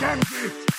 Gangi! 0.00 0.69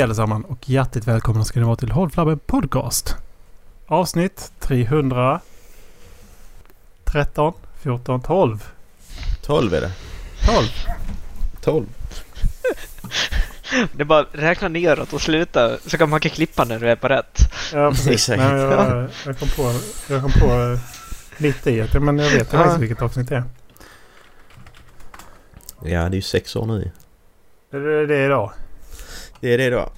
Hej 0.00 0.04
allesammans 0.04 0.46
och 0.48 0.68
hjärtligt 0.68 1.06
välkomna 1.08 1.44
ska 1.44 1.60
ni 1.60 1.66
vara 1.66 1.76
till 1.76 1.90
Håll 1.90 2.10
Flabben 2.10 2.38
Podcast. 2.38 3.16
Avsnitt 3.86 4.52
313, 4.58 5.42
14, 7.82 8.20
12. 8.20 8.68
12 9.42 9.74
är 9.74 9.80
det. 9.80 9.92
12. 10.46 10.66
12. 11.60 11.86
Det 13.92 14.00
är 14.02 14.04
bara 14.04 14.26
räkna 14.32 14.68
neråt 14.68 15.12
och 15.12 15.20
sluta 15.20 15.78
så 15.86 15.98
kan 15.98 16.10
man 16.10 16.20
kan 16.20 16.30
klippa 16.30 16.64
när 16.64 16.78
du 16.78 16.90
är 16.90 16.96
på 16.96 17.08
rätt. 17.08 17.38
Ja, 17.72 17.90
precis. 17.90 18.28
Exakt. 18.28 18.38
Nej, 18.38 18.60
jag, 18.60 19.08
jag 19.26 19.38
kom 19.38 19.48
på, 19.48 19.74
jag 20.08 20.22
kom 20.22 20.32
på 20.32 20.46
eh, 20.46 20.78
lite 21.36 21.70
i 21.70 21.80
att 21.80 22.02
men 22.02 22.18
jag 22.18 22.30
vet 22.30 22.52
Ja. 22.52 22.58
faktiskt 22.58 22.80
vilket 22.80 23.02
avsnitt 23.02 23.28
det 23.28 23.36
är. 23.36 23.44
Ja, 25.82 26.00
det 26.00 26.14
är 26.14 26.16
ju 26.16 26.22
sex 26.22 26.56
år 26.56 26.66
nu. 26.66 26.90
Är 27.72 27.78
det 27.78 28.06
det 28.06 28.24
idag? 28.24 28.52
Det 29.40 29.54
är 29.54 29.58
det 29.58 29.70
då. 29.70 29.90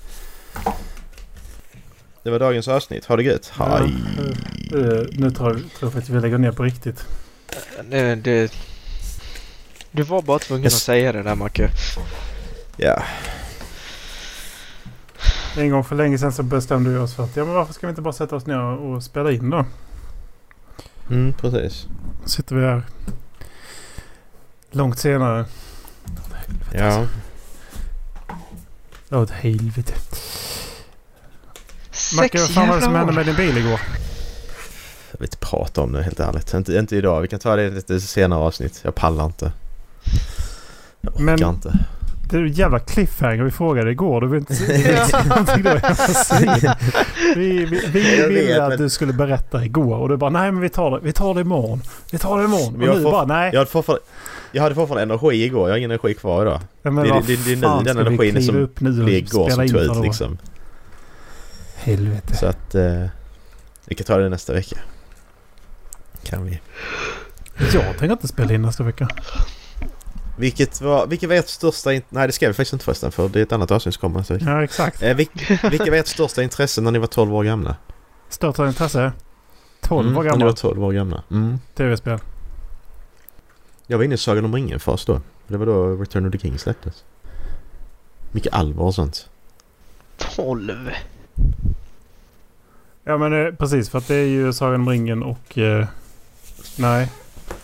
Det 2.22 2.30
var 2.30 2.38
dagens 2.38 2.68
avsnitt. 2.68 3.04
Ha 3.04 3.16
det 3.16 3.22
gött. 3.22 3.52
Ja. 3.58 3.76
Hej. 3.78 3.94
Eh, 4.74 5.02
Nu 5.12 5.30
tror 5.30 5.48
jag, 5.50 5.56
tror 5.56 5.62
jag 5.80 5.92
faktiskt 5.92 6.08
vi 6.08 6.20
lägger 6.20 6.38
ner 6.38 6.52
på 6.52 6.62
riktigt. 6.62 7.04
Det, 7.90 8.14
det, 8.14 8.52
du 9.90 10.02
var 10.02 10.22
bara 10.22 10.38
tvungen 10.38 10.64
Yes. 10.64 10.74
att 10.74 10.80
säga 10.82 11.12
det 11.12 11.22
där 11.22 11.34
Macke. 11.34 11.68
Ja. 12.76 13.02
En 15.56 15.70
gång 15.70 15.84
för 15.84 15.96
länge 15.96 16.18
sedan 16.18 16.32
så 16.32 16.42
bestämde 16.42 16.90
vi 16.90 16.96
oss 16.96 17.14
för 17.14 17.24
att 17.24 17.36
ja, 17.36 17.44
men 17.44 17.54
varför 17.54 17.72
ska 17.74 17.86
vi 17.86 17.90
inte 17.90 18.02
bara 18.02 18.12
sätta 18.12 18.36
oss 18.36 18.46
ner 18.46 18.60
och 18.60 19.02
spela 19.02 19.32
in 19.32 19.50
då? 19.50 19.64
Mm, 21.10 21.32
precis. 21.32 21.86
Sitter 22.26 22.56
vi 22.56 22.64
här 22.66 22.82
långt 24.70 24.98
senare. 24.98 25.44
Ja. 26.74 27.06
Åt 29.12 29.30
helvete. 29.30 29.94
Macke, 32.16 32.38
vad 32.40 32.50
fan 32.50 32.68
var 32.68 32.76
det 32.76 32.82
som 32.82 32.94
hände 32.94 33.12
med 33.12 33.26
din 33.26 33.36
bil 33.36 33.56
igår? 33.58 33.80
Jag 35.10 35.18
vill 35.18 35.26
inte 35.26 35.36
prata 35.36 35.80
om 35.80 35.92
det 35.92 36.02
helt 36.02 36.20
ärligt. 36.20 36.54
Inte, 36.54 36.76
inte 36.76 36.96
idag. 36.96 37.20
Vi 37.20 37.28
kan 37.28 37.38
ta 37.40 37.56
det 37.56 37.62
i 37.62 37.70
lite 37.70 38.00
senare 38.00 38.40
avsnitt. 38.40 38.80
Jag 38.82 38.94
pallar 38.94 39.24
inte. 39.26 39.52
Jag 41.00 41.14
orkar 41.14 41.24
Men- 41.24 41.42
inte. 41.54 41.72
Det 42.32 42.38
är 42.38 42.42
en 42.42 42.52
jävla 42.52 42.78
cliffhanger 42.78 43.42
vi 43.44 43.50
frågade 43.50 43.90
igår. 43.90 44.20
Du 44.20 44.26
vill 44.26 44.38
inte 44.38 44.54
säga 44.54 45.06
någonting 45.28 45.62
då? 45.62 45.70
Vi, 47.36 47.64
vi, 47.64 47.64
vi 47.92 48.00
ville 48.28 48.28
vet, 48.28 48.58
att 48.60 48.68
men- 48.68 48.78
du 48.78 48.90
skulle 48.90 49.12
berätta 49.12 49.64
igår 49.64 49.96
och 49.96 50.08
du 50.08 50.16
bara 50.16 50.30
nej 50.30 50.52
men 50.52 50.60
vi 50.60 50.68
tar 50.68 50.90
det, 50.90 50.98
vi 51.02 51.12
tar 51.12 51.34
det 51.34 51.40
imorgon. 51.40 51.82
Vi 52.12 52.18
tar 52.18 52.38
det 52.38 52.44
imorgon. 52.44 52.72
Men 52.72 52.82
Och 52.82 52.86
jag 52.88 52.96
nu 52.96 53.02
får- 53.02 53.10
bara 53.10 53.24
nej. 53.24 53.50
Jag 53.52 53.60
hade 53.60 53.70
fortfarande, 53.70 54.04
jag 54.52 54.62
hade 54.62 54.74
fortfarande 54.74 55.02
energi 55.14 55.44
igår. 55.44 55.68
Jag 55.68 55.72
har 55.74 55.78
ingen 55.78 55.90
energi 55.90 56.14
kvar 56.14 56.42
idag. 56.42 56.60
men 56.82 56.94
det- 56.96 57.10
vad 57.10 57.26
det- 57.26 57.36
det 57.44 57.52
är 57.52 57.56
nu 57.56 57.84
den 57.84 57.98
energin 57.98 58.42
som 58.42 58.56
upp 58.56 58.80
nu 58.80 58.90
och 58.90 59.06
Det 59.06 59.12
är 59.12 59.16
igår 59.18 59.50
som 59.50 59.68
tog 59.68 59.80
ut 59.80 60.04
liksom. 60.04 60.38
Helvete. 61.76 62.36
Så 62.36 62.46
att... 62.46 62.74
Eh, 62.74 63.04
vi 63.86 63.94
kan 63.94 64.04
ta 64.04 64.16
det 64.16 64.28
nästa 64.28 64.52
vecka. 64.52 64.76
Kan 66.24 66.44
vi. 66.44 66.60
Jag 67.74 67.82
tänker 67.98 68.12
inte 68.12 68.28
spela 68.28 68.52
in 68.52 68.62
nästa 68.62 68.82
vecka. 68.84 69.08
Vilket 70.42 70.80
var, 70.80 71.06
vilket 71.06 71.28
var 71.28 71.36
ert 71.36 71.48
största... 71.48 71.90
Nej 71.90 72.26
det 72.26 72.32
ska 72.32 72.46
vi 72.48 72.52
faktiskt 72.54 72.72
inte 72.72 72.84
förresten 72.84 73.12
för 73.12 73.28
det 73.28 73.38
är 73.38 73.42
ett 73.42 73.52
annat 73.52 73.70
avsnitt 73.70 73.94
som 73.94 74.00
kommer 74.00 74.32
vecka. 74.34 74.44
Ja 74.50 74.64
exakt. 74.64 75.02
Eh, 75.02 75.16
vil- 75.16 75.70
vilka 75.70 75.90
var 75.90 75.96
ert 75.98 76.06
största 76.06 76.42
intresse 76.42 76.80
när 76.80 76.90
ni 76.90 76.98
var 76.98 77.06
12 77.06 77.34
år 77.34 77.44
gamla? 77.44 77.76
Största 78.28 78.68
intresse. 78.68 79.12
12 79.80 80.06
Mm, 80.06 80.18
år 80.18 80.22
När 80.22 80.30
ni 80.30 80.38
var 80.38 80.40
gammal. 80.40 80.56
12 80.56 80.84
år 80.84 80.92
gamla. 80.92 81.22
Mm. 81.30 81.58
Tv-spel. 81.74 82.18
Jag 83.86 83.98
var 83.98 84.04
inne 84.04 84.14
i 84.14 84.18
Sagan 84.18 84.44
om 84.44 84.54
ringen-fas 84.54 85.04
då. 85.04 85.20
Det 85.46 85.56
var 85.56 85.66
då 85.66 85.94
Return 85.96 86.26
of 86.26 86.32
the 86.32 86.38
King 86.38 86.58
släpptes. 86.58 87.04
Mycket 88.32 88.52
allvar 88.54 88.84
och 88.84 88.94
sånt. 88.94 89.28
Tolv. 90.36 90.90
Ja 93.04 93.18
men 93.18 93.46
eh, 93.46 93.54
precis 93.54 93.90
för 93.90 93.98
att 93.98 94.08
det 94.08 94.14
är 94.14 94.26
ju 94.26 94.52
Sagan 94.52 94.74
om 94.80 94.88
ringen 94.88 95.22
och... 95.22 95.58
Eh, 95.58 95.86
nej. 96.78 97.08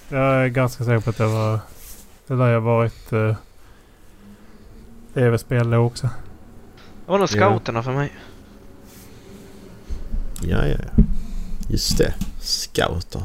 Jag 0.08 0.20
är 0.22 0.46
ganska 0.48 0.84
säker 0.84 1.00
på 1.00 1.10
att 1.10 1.16
det 1.16 1.26
var... 1.26 1.58
Det 2.28 2.36
där 2.36 2.48
jag 2.48 2.60
varit... 2.60 3.12
Eh, 3.12 3.36
tv-spel 5.14 5.70
då 5.70 5.76
också. 5.78 6.06
Det 7.06 7.10
var 7.12 7.18
nog 7.18 7.28
Ja. 7.32 7.48
scouterna 7.48 7.82
för 7.82 7.92
mig. 7.92 8.12
Ja, 10.42 10.66
ja, 10.66 10.76
ja. 10.96 11.04
Just 11.68 11.98
det. 11.98 12.14
Scouter. 12.40 13.22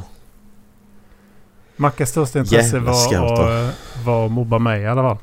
Mackes 1.76 2.10
största 2.10 2.38
intresse 2.38 2.76
Jävla 2.76 2.92
var, 2.92 2.98
scouter. 2.98 3.42
var, 3.44 3.72
var 4.04 4.26
att 4.26 4.32
mobba 4.32 4.58
mig 4.58 4.82
i 4.82 4.86
alla 4.86 5.02
fall. 5.02 5.16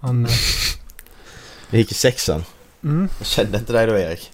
Han... 0.00 0.24
eh, 0.26 0.30
Jag 1.70 1.78
gick 1.78 1.90
i 1.90 1.94
sexan. 1.94 2.44
Mm, 2.84 3.08
Jag 3.18 3.26
kände 3.26 3.58
inte 3.58 3.72
dig 3.72 3.86
då 3.86 3.98
Erik. 3.98 4.30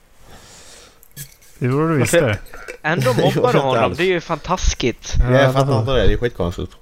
det 1.59 1.67
gjorde 1.67 1.89
du 1.93 1.99
visst 1.99 2.13
det. 2.13 2.39
Ändå 2.83 3.13
mobbar 3.35 3.53
du 3.53 3.59
honom. 3.59 3.85
alls. 3.85 3.97
Det 3.99 4.05
är 4.05 4.07
ju 4.07 4.21
fantastiskt. 4.21 5.15
Ja, 5.19 5.31
jag 5.31 5.53
fattar 5.53 5.81
inte 5.81 5.93
det. 5.93 6.07
Det 6.07 6.13
är 6.13 6.19
skitkonstigt. 6.19 6.73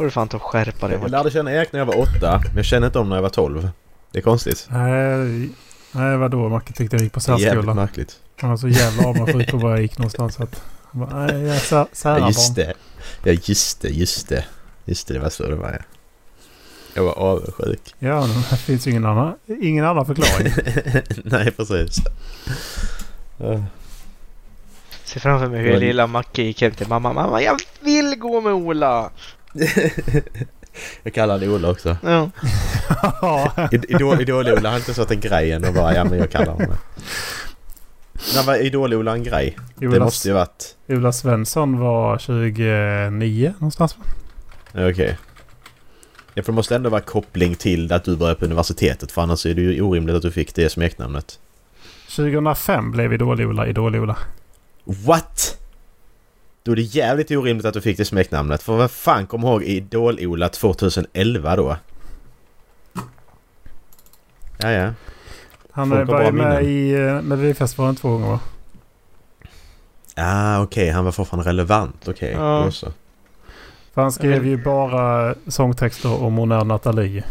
Får 0.00 0.04
du 0.04 0.10
fan 0.10 0.28
ta 0.28 0.36
och 0.36 0.42
skärpa 0.42 0.88
dig 0.88 0.98
Jag 1.02 1.10
lärde 1.10 1.30
känna 1.30 1.52
Erik 1.52 1.72
när 1.72 1.80
jag 1.80 1.86
var 1.86 1.98
åtta. 1.98 2.40
Men 2.46 2.56
jag 2.56 2.64
kände 2.64 2.86
inte 2.86 2.98
om 2.98 3.08
när 3.08 3.16
jag 3.16 3.22
var 3.22 3.28
12. 3.28 3.68
Det 4.12 4.18
är 4.18 4.22
konstigt. 4.22 4.66
Nej, 4.70 5.48
nej 5.92 6.16
vadå? 6.16 6.48
Macke 6.48 6.72
tyckte 6.72 6.96
jag 6.96 7.02
gick 7.02 7.12
på 7.12 7.32
är 7.32 7.38
jävligt 7.38 7.74
märkligt. 7.76 8.18
Han 8.40 8.50
var 8.50 8.56
så 8.56 8.68
jävla 8.68 9.08
avundsjuk 9.08 9.50
på 9.50 9.56
var 9.56 9.70
jag 9.70 9.82
gick 9.82 9.98
någonstans. 9.98 10.40
Att, 10.40 10.62
han 10.92 11.00
bara, 11.00 11.26
nej, 11.26 11.42
jag 11.42 11.56
är 11.56 11.60
sä- 11.60 12.18
Ja, 12.18 12.26
just 12.26 12.54
det. 12.54 12.72
Ja, 13.24 13.32
just 13.32 13.80
det, 13.80 13.88
just 13.88 14.28
det. 14.28 14.44
Just 14.84 15.08
det, 15.08 15.14
det 15.14 15.20
var 15.20 15.30
så 15.30 15.42
det 15.42 15.54
var 15.54 15.70
ja. 15.70 15.84
Jag 16.94 17.04
var 17.04 17.18
avundsjuk. 17.18 17.94
Ja, 17.98 18.20
men 18.20 18.42
det 18.50 18.56
finns 18.56 18.86
ju 18.86 18.90
ingen 18.90 19.06
annan, 19.06 19.34
ingen 19.62 19.84
annan 19.84 20.06
förklaring. 20.06 20.52
Nej, 21.24 21.50
precis. 21.50 21.96
Ja. 23.36 23.62
Ser 25.04 25.20
framför 25.20 25.48
mig 25.48 25.60
hur 25.60 25.70
Men- 25.70 25.80
lilla 25.80 26.06
Macke 26.06 26.42
gick 26.42 26.62
hem 26.62 26.72
till 26.72 26.88
mamma. 26.88 27.12
Mamma, 27.12 27.42
jag 27.42 27.56
vill 27.80 28.16
gå 28.18 28.40
med 28.40 28.52
Ola! 28.52 29.10
Jag 31.02 31.14
kallar 31.14 31.38
han 31.38 31.48
Ola 31.48 31.70
också. 31.70 31.96
Ja. 32.02 32.30
Ja. 33.22 33.52
Id- 33.72 33.84
Idol- 33.88 34.20
Idol-Ola 34.20 34.70
har 34.70 34.76
inte 34.76 34.94
sått 34.94 35.10
en 35.10 35.20
grej 35.20 35.52
än 35.52 35.64
och 35.64 35.74
bara 35.74 35.94
ja 35.94 36.04
men 36.04 36.18
jag 36.18 36.30
kallar 36.30 36.52
honom 36.52 36.68
det. 36.70 37.02
När 38.34 38.42
var 38.42 38.56
Idol-Ola 38.62 39.12
en 39.12 39.22
grej? 39.22 39.56
Det 39.76 39.88
Ola, 39.88 40.04
måste 40.04 40.28
ju 40.28 40.34
varit... 40.34 40.76
Ola 40.88 41.12
Svensson 41.12 41.78
var 41.78 42.18
29 42.18 43.54
någonstans 43.58 43.96
va? 43.98 44.04
Okej. 44.90 45.18
Ja 46.34 46.42
för 46.42 46.52
det 46.52 46.56
måste 46.56 46.74
ändå 46.76 46.90
vara 46.90 47.00
koppling 47.00 47.54
till 47.54 47.92
att 47.92 48.04
du 48.04 48.16
började 48.16 48.38
på 48.40 48.44
universitetet 48.44 49.12
för 49.12 49.22
annars 49.22 49.46
är 49.46 49.54
det 49.54 49.60
ju 49.62 49.82
orimligt 49.82 50.16
att 50.16 50.22
du 50.22 50.30
fick 50.30 50.54
det 50.54 50.70
smeknamnet. 50.70 51.38
2005 52.16 52.90
blev 52.92 53.12
Idol-Ola 53.12 53.66
Idol-Ola. 53.66 54.16
What? 54.84 55.56
Då 56.62 56.72
är 56.72 56.76
det 56.76 56.82
jävligt 56.82 57.30
orimligt 57.30 57.66
att 57.66 57.74
du 57.74 57.80
fick 57.80 57.96
det 57.96 58.04
smeknamnet. 58.04 58.62
För 58.62 58.76
vad 58.76 58.90
fan 58.90 59.26
kom 59.26 59.42
ihåg 59.42 59.62
Idol-Ola 59.62 60.48
2011 60.48 61.56
då? 61.56 61.76
Ja, 64.58 64.70
ja. 64.70 64.92
Han 65.72 65.90
Folk 65.90 66.10
var 66.10 66.22
ju 66.22 66.32
med 66.32 66.64
i 66.64 66.94
uh, 66.94 67.22
Melodifestivalen 67.22 67.96
två 67.96 68.08
gånger 68.08 68.28
va? 68.28 68.40
Ah, 70.14 70.62
okej. 70.62 70.90
Han 70.90 71.04
var 71.04 71.12
fortfarande 71.12 71.48
relevant. 71.48 72.08
Okej. 72.08 72.32
Ja. 72.32 72.62
då 72.64 72.72
så. 72.72 72.92
För 73.94 74.02
han 74.02 74.12
skrev 74.12 74.46
ju 74.46 74.56
bara 74.56 75.34
sångtexter 75.46 76.22
om 76.22 76.36
hon 76.36 76.52
är 76.52 76.64
Nathalie. 76.64 77.24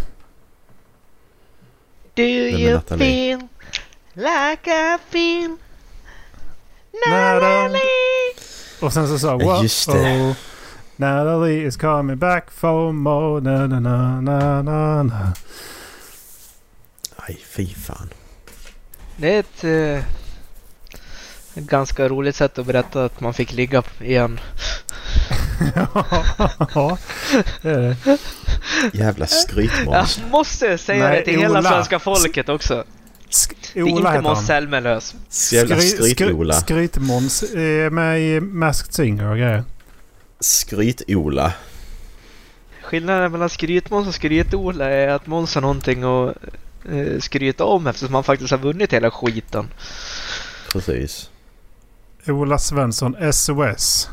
Do 2.13 2.23
you 2.23 2.79
feel 2.79 3.47
like 4.13 4.71
I 4.71 4.97
feel 5.09 5.57
Natalie. 7.07 7.79
Och 8.81 8.93
sen 8.93 9.07
så 9.07 9.19
sa 9.19 9.37
wow, 9.37 9.63
just 9.63 9.91
det. 9.91 10.21
oh, 10.21 10.35
Natalie 10.95 11.65
is 11.67 11.77
coming 11.77 12.17
back 12.17 12.51
for 12.51 12.91
more 12.91 13.41
na 13.41 13.67
na 13.67 13.79
na 13.79 14.21
na 14.21 14.61
na 14.61 15.03
na. 15.03 15.33
Aj, 17.15 17.37
fy 17.55 17.67
fan. 17.67 18.09
Det 19.17 19.35
är 19.35 19.39
ett, 19.39 19.63
eh, 19.63 20.03
ett 21.55 21.63
ganska 21.69 22.07
roligt 22.09 22.35
sätt 22.35 22.57
att 22.59 22.65
berätta 22.65 23.05
att 23.05 23.21
man 23.21 23.33
fick 23.33 23.53
ligga 23.53 23.83
igen. 24.01 24.39
ja, 26.75 26.97
det 27.61 27.69
är 27.69 27.77
det. 28.03 28.17
Jävla 28.93 29.23
Jag 29.23 29.29
skrytmåns. 29.29 30.21
måste 30.31 30.77
säga 30.77 31.07
Nej, 31.07 31.17
det 31.19 31.25
till 31.25 31.39
hela 31.39 31.59
Ola. 31.59 31.69
svenska 31.69 31.99
folket 31.99 32.49
också. 32.49 32.83
Sk- 33.29 33.55
Det 33.73 33.79
är 33.79 33.83
Ola 33.83 33.91
inte 33.97 34.09
heter 34.09 34.21
Måns 34.21 34.37
han. 34.37 34.45
Zelmerlöw. 34.47 35.01
Jävla 35.51 35.79
skryt-Ola. 35.79 36.53
Skrytmåns 36.53 37.43
är 37.43 37.89
med 37.89 38.21
i 38.21 38.39
Masked 38.39 38.93
Singer 38.93 39.25
och 39.31 39.37
grejer. 39.37 39.63
Skryt-Ola. 40.39 41.53
Skillnaden 42.83 43.31
mellan 43.31 43.49
skrytmåns 43.49 44.07
och 44.07 44.13
skryt-Ola 44.15 44.85
är 44.89 45.07
att 45.07 45.27
Måns 45.27 45.55
har 45.55 45.61
någonting 45.61 46.03
att 46.03 46.35
eh, 46.91 47.19
skryta 47.19 47.63
om 47.65 47.87
eftersom 47.87 48.13
han 48.13 48.23
faktiskt 48.23 48.51
har 48.51 48.57
vunnit 48.57 48.93
hela 48.93 49.11
skiten. 49.11 49.67
Precis. 50.71 51.29
Ola 52.27 52.57
Svensson 52.59 53.33
SOS. 53.33 54.09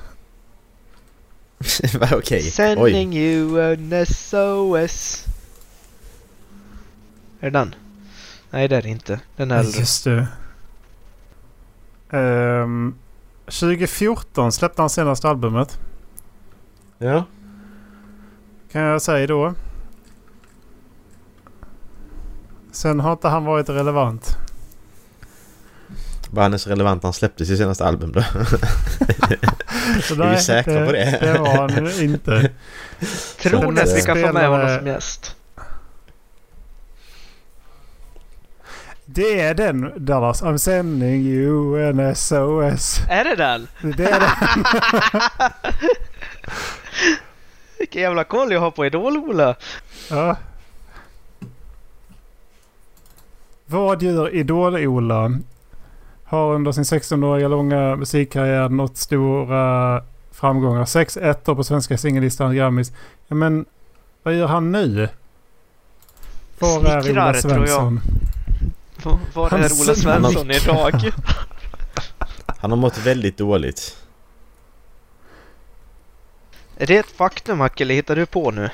Okej. 2.12 2.42
Oj. 2.44 2.50
Sending 2.50 3.16
you 3.16 3.60
an 3.72 4.06
SOS. 4.06 5.24
Är 7.40 7.50
det 7.50 7.58
den? 7.58 7.74
Nej 8.50 8.68
det 8.68 8.76
är 8.76 8.82
det 8.82 8.88
inte. 8.88 9.20
Den 9.36 9.50
är 9.50 9.58
äldre. 9.58 9.80
Just 9.80 10.04
det. 10.04 10.26
Ehm, 12.10 12.94
2014 13.44 14.52
släppte 14.52 14.82
han 14.82 14.90
senaste 14.90 15.28
albumet. 15.28 15.78
Ja. 16.98 17.24
Kan 18.72 18.82
jag 18.82 19.02
säga 19.02 19.26
då. 19.26 19.54
Sen 22.72 23.00
har 23.00 23.12
inte 23.12 23.28
han 23.28 23.44
varit 23.44 23.68
relevant. 23.68 24.36
Var 26.30 26.42
han 26.42 26.52
ens 26.52 26.66
relevant 26.66 27.02
när 27.02 27.06
han 27.06 27.12
släppte 27.12 27.46
sitt 27.46 27.58
senaste 27.58 27.84
album 27.84 28.12
då? 28.12 28.20
Är 30.24 30.30
vi 30.30 30.38
säkra 30.38 30.86
på 30.86 30.92
det? 30.92 31.18
Det 31.20 31.38
var 31.38 31.68
han 31.68 32.00
inte. 32.02 32.50
Tror 33.42 33.72
ni 33.72 33.80
att 33.80 33.96
vi 33.96 34.02
kan 34.02 34.20
få 34.20 34.32
med 34.32 34.48
honom 34.48 34.76
som 34.78 34.86
gäst? 34.86 35.36
Det 39.16 39.40
är 39.40 39.54
den 39.54 39.92
Dallas. 39.96 40.42
I'm 40.42 40.56
sending 40.56 41.26
you 41.26 41.88
an 41.88 42.14
SOS. 42.16 43.00
Är 43.08 43.24
det 43.24 43.36
den? 43.36 43.68
Det 43.96 44.04
är 44.04 44.20
den. 44.20 44.62
Vilken 47.78 48.02
jävla 48.02 48.24
koll 48.24 48.52
jag 48.52 48.60
har 48.60 48.70
på 48.70 48.86
Idol-Ola. 48.86 49.54
Ja. 50.10 50.36
Vad 53.66 54.02
gör 54.02 54.34
Idol-Ola? 54.34 55.38
Har 56.24 56.54
under 56.54 56.72
sin 56.72 56.84
16-åriga 56.84 57.48
långa 57.48 57.96
musikkarriär 57.96 58.68
nått 58.68 58.96
stora 58.96 60.02
framgångar. 60.32 60.84
Sex 60.84 61.16
ettor 61.16 61.54
på 61.54 61.64
svenska 61.64 61.98
singellistan 61.98 62.54
Grammis. 62.56 62.92
Ja, 63.26 63.34
men 63.34 63.64
vad 64.22 64.34
gör 64.34 64.46
han 64.46 64.72
nu? 64.72 65.08
Var 66.58 66.84
är 66.84 67.10
Ola 67.10 67.32
tror 67.32 67.66
jag. 67.68 68.00
Var 69.34 69.50
Han 69.50 69.64
är 69.64 69.72
Ola 69.72 69.94
Svensson 69.94 70.50
idag? 70.50 70.92
Han 72.46 72.70
har 72.70 72.78
mått 72.78 72.98
väldigt 72.98 73.36
dåligt. 73.36 73.96
Är 76.76 76.86
det 76.86 76.96
ett 76.96 77.10
faktum 77.16 77.58
Macke, 77.58 77.84
eller 77.84 77.94
hittar 77.94 78.16
du 78.16 78.26
på 78.26 78.50
nu? 78.50 78.70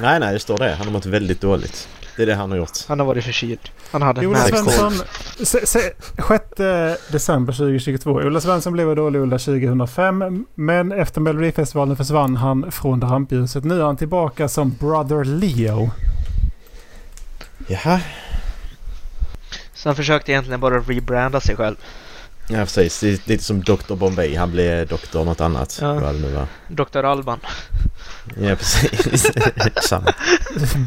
Nej, 0.00 0.20
nej, 0.20 0.32
det 0.32 0.38
står 0.38 0.58
det. 0.58 0.74
Han 0.74 0.86
har 0.86 0.92
mått 0.92 1.06
väldigt 1.06 1.40
dåligt. 1.40 1.88
Det 2.16 2.22
är 2.22 2.26
det 2.26 2.34
han 2.34 2.50
har 2.50 2.58
gjort. 2.58 2.86
Han 2.88 2.98
har 2.98 3.06
varit 3.06 3.24
förkyld. 3.24 3.60
Han 3.90 4.02
hade 4.02 4.20
en 4.20 4.26
Ola 4.26 4.38
Svensson, 4.38 4.92
cold. 4.92 5.48
se, 5.48 5.66
se, 5.66 5.80
6 6.28 6.44
december 7.12 7.52
2022. 7.52 8.10
Ola 8.10 8.40
Svensson 8.40 8.72
blev 8.72 8.92
Idol-Ola 8.92 9.38
2005 9.38 10.46
men 10.54 10.92
efter 10.92 11.20
Melodifestivalen 11.20 11.96
försvann 11.96 12.36
han 12.36 12.72
från 12.72 13.00
rampljuset. 13.00 13.64
Nu 13.64 13.80
är 13.80 13.84
han 13.84 13.96
tillbaka 13.96 14.48
som 14.48 14.70
Brother 14.70 15.24
Leo. 15.24 15.90
Jaha. 17.68 18.00
Så 19.86 19.90
han 19.90 19.96
försökte 19.96 20.32
egentligen 20.32 20.60
bara 20.60 20.78
rebranda 20.78 21.40
sig 21.40 21.56
själv. 21.56 21.76
Ja, 22.48 22.58
precis. 22.58 23.00
Det 23.00 23.08
är 23.08 23.28
lite 23.30 23.44
som 23.44 23.60
Dr. 23.62 23.94
Bombay. 23.94 24.36
Han 24.36 24.50
blev 24.50 24.86
doktor 24.86 25.24
något 25.24 25.40
annat. 25.40 25.78
Ja. 25.80 25.94
Vad 25.94 26.14
det 26.14 26.20
nu 26.20 26.32
var. 26.32 26.46
Dr. 26.68 27.04
Alban. 27.04 27.40
Ja, 28.40 28.56
precis. 28.56 29.32
Samma. 29.82 30.12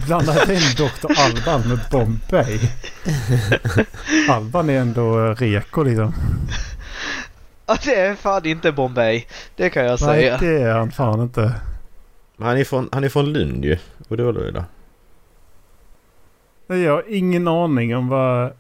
Blandade 0.06 0.54
in 0.54 0.62
Dr. 0.78 1.12
Alban 1.18 1.70
med 1.70 1.80
Bombay. 1.92 2.60
Alban 4.30 4.70
är 4.70 4.80
ändå 4.80 5.34
reko 5.34 5.84
liksom. 5.84 6.14
Ja, 7.66 7.78
det 7.86 7.96
är 7.96 8.16
fan 8.16 8.46
inte 8.46 8.72
Bombay. 8.72 9.26
Det 9.56 9.70
kan 9.70 9.86
jag 9.86 10.02
Nej, 10.02 10.22
säga. 10.22 10.38
det 10.38 10.62
är 10.62 10.74
han 10.74 10.92
fan 10.92 11.22
inte. 11.22 11.54
Men 12.38 12.48
han 12.48 12.58
är 12.58 12.64
från, 12.64 12.90
han 12.92 13.04
är 13.04 13.10
från 13.10 13.34
Lund 13.34 13.66
ju. 13.66 13.78
Och 14.08 14.18
då 14.18 14.32
då 14.32 14.52
då. 14.52 14.64
Jag 16.76 16.92
har 16.94 17.04
ingen 17.08 17.48
aning 17.48 17.96
om 17.96 18.08
vad, 18.08 18.52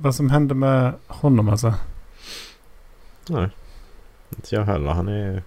vad 0.00 0.14
som 0.14 0.30
hände 0.30 0.54
med 0.54 0.92
honom 1.06 1.48
alltså. 1.48 1.74
Nej. 3.28 3.48
Inte 4.36 4.54
jag 4.54 4.64
heller. 4.64 4.90
Han 4.90 5.08
är... 5.08 5.42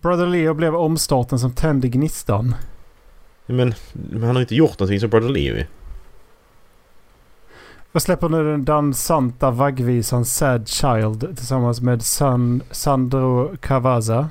Brother 0.00 0.26
Leo 0.26 0.54
blev 0.54 0.76
omstarten 0.76 1.38
som 1.38 1.52
tände 1.52 1.88
gnistan. 1.88 2.54
Men, 3.46 3.74
men 3.92 4.22
han 4.22 4.36
har 4.36 4.40
inte 4.40 4.54
gjort 4.54 4.78
någonting 4.78 5.00
som 5.00 5.10
Brother 5.10 5.28
Leo. 5.28 5.64
Vad 7.92 8.02
släpper 8.02 8.28
nu 8.28 8.44
den 8.44 8.64
dansanta 8.64 9.50
vaggvisan 9.50 10.24
Sad 10.24 10.68
Child 10.68 11.36
tillsammans 11.36 11.80
med 11.80 12.02
San, 12.02 12.62
Sandro 12.70 13.56
Cavazza. 13.56 14.30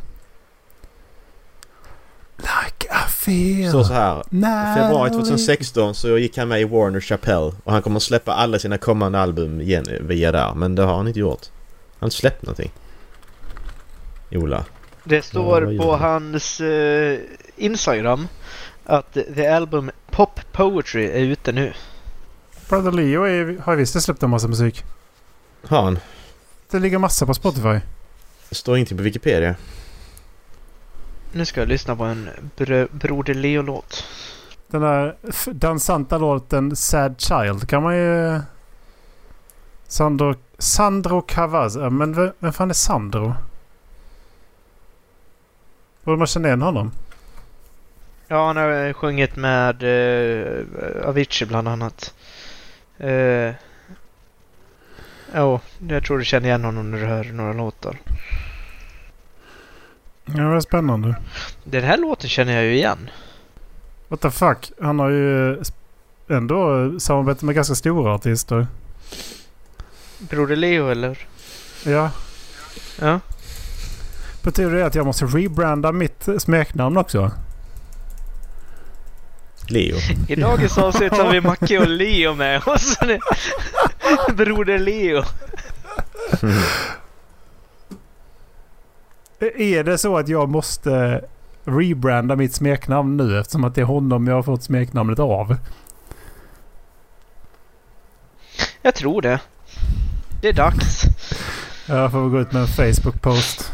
Like 2.37 2.76
I 3.27 3.55
feel. 3.55 3.71
Så 3.71 3.83
så 3.83 3.93
här. 3.93 4.23
Now. 4.29 4.75
februari 4.75 5.09
2016 5.09 5.95
så 5.95 6.17
gick 6.17 6.37
han 6.37 6.47
med 6.47 6.61
i 6.61 6.63
Warner 6.63 6.99
Chappelle 7.01 7.51
och 7.63 7.71
han 7.71 7.81
kommer 7.81 7.97
att 7.97 8.03
släppa 8.03 8.33
alla 8.33 8.59
sina 8.59 8.77
kommande 8.77 9.19
album 9.19 9.61
igen, 9.61 9.85
via 10.01 10.31
där. 10.31 10.53
Men 10.55 10.75
det 10.75 10.83
har 10.83 10.97
han 10.97 11.07
inte 11.07 11.19
gjort. 11.19 11.41
Han 11.45 11.95
har 11.99 12.05
inte 12.07 12.15
släppt 12.17 12.43
någonting. 12.43 12.71
Ola. 14.31 14.65
Det 15.03 15.15
Ja, 15.15 15.21
står 15.21 15.71
gör 15.73 15.83
på 15.83 15.95
han? 15.95 16.23
hans 16.23 16.61
eh, 16.61 17.19
Instagram 17.57 18.27
att 18.85 19.17
the 19.35 19.47
album 19.47 19.91
Pop 20.11 20.39
Poetry 20.51 21.05
är 21.05 21.19
ute 21.19 21.51
nu. 21.51 21.73
Brother 22.69 22.91
Leo 22.91 23.23
är, 23.23 23.57
har 23.63 23.75
visst 23.75 24.01
släppt 24.01 24.23
en 24.23 24.29
massa 24.29 24.47
musik. 24.47 24.83
Har 25.67 25.81
han? 25.81 25.99
Det 26.71 26.79
ligger 26.79 26.97
massa 26.97 27.25
på 27.25 27.33
Spotify. 27.33 27.79
Det 28.49 28.55
står 28.55 28.77
ingenting 28.77 28.97
på 28.97 29.03
Wikipedia. 29.03 29.55
Nu 31.37 31.45
ska 31.45 31.61
jag 31.61 31.69
lyssna 31.69 31.95
på 31.95 32.03
en 32.03 32.29
br- 32.57 32.87
Broder 32.91 33.33
Leo-låt. 33.33 34.03
Den 34.67 34.81
där 34.81 35.15
dansanta 35.45 36.17
låten 36.17 36.75
Sad 36.75 37.21
Child 37.21 37.69
kan 37.69 37.83
man 37.83 37.97
ju... 37.97 38.39
Sandro, 39.87 40.35
Sandro 40.57 41.21
Cavazza. 41.21 41.89
Men 41.89 42.13
vem, 42.13 42.31
vem 42.39 42.53
fan 42.53 42.69
är 42.69 42.73
Sandro? 42.73 43.33
Borde 46.03 46.17
man 46.17 46.27
känna 46.27 46.47
igen 46.47 46.61
honom? 46.61 46.91
Ja, 48.27 48.47
han 48.47 48.57
har 48.57 48.93
sjungit 48.93 49.35
med 49.35 49.83
uh, 49.83 50.65
Avicii 51.05 51.47
bland 51.47 51.67
annat. 51.67 52.13
Uh, 53.03 53.51
oh, 55.33 55.59
jag 55.89 56.03
tror 56.03 56.17
du 56.17 56.25
känner 56.25 56.47
igen 56.47 56.63
honom 56.63 56.91
när 56.91 56.97
du 56.97 57.05
hör 57.05 57.23
några 57.23 57.53
låtar. 57.53 57.97
Ja, 60.35 60.43
det 60.43 60.55
är 60.55 60.59
spännande. 60.59 61.15
Den 61.63 61.83
här 61.83 61.97
låten 61.97 62.29
känner 62.29 62.53
jag 62.53 62.63
ju 62.63 62.73
igen. 62.73 63.09
What 64.07 64.21
the 64.21 64.31
fuck? 64.31 64.71
Han 64.81 64.99
har 64.99 65.09
ju 65.09 65.57
ändå 66.29 66.91
samarbetat 66.99 67.41
med 67.41 67.55
ganska 67.55 67.75
stora 67.75 68.13
artister. 68.13 68.67
Broder 70.19 70.55
Leo 70.55 70.89
eller? 70.89 71.17
Ja. 71.85 72.11
Ja. 72.99 73.19
Betyder 74.43 74.71
det 74.71 74.85
att 74.85 74.95
jag 74.95 75.05
måste 75.05 75.25
rebranda 75.25 75.91
mitt 75.91 76.27
smeknamn 76.37 76.97
också? 76.97 77.31
Leo. 79.67 79.97
I 80.27 80.35
dagens 80.35 80.77
avsnitt 80.77 81.11
har 81.11 81.31
vi 81.31 81.41
Macke 81.41 81.79
och 81.79 81.87
Leo 81.87 82.33
med 82.33 82.67
oss. 82.67 82.97
Broder 84.33 84.79
Leo. 84.79 85.23
Är 89.39 89.83
det 89.83 89.97
så 89.97 90.17
att 90.17 90.27
jag 90.27 90.49
måste 90.49 91.21
rebranda 91.65 92.35
mitt 92.35 92.53
smeknamn 92.53 93.17
nu 93.17 93.39
eftersom 93.39 93.63
att 93.63 93.75
det 93.75 93.81
är 93.81 93.85
honom 93.85 94.27
jag 94.27 94.35
har 94.35 94.43
fått 94.43 94.63
smeknamnet 94.63 95.19
av? 95.19 95.55
Jag 98.81 98.95
tror 98.95 99.21
det. 99.21 99.39
Det 100.41 100.49
är 100.49 100.53
dags. 100.53 101.01
Jag 101.85 102.11
får 102.11 102.29
gå 102.29 102.41
ut 102.41 102.51
med 102.51 102.61
en 102.61 102.67
Facebook-post. 102.67 103.71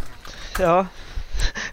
Ja. 0.59 0.85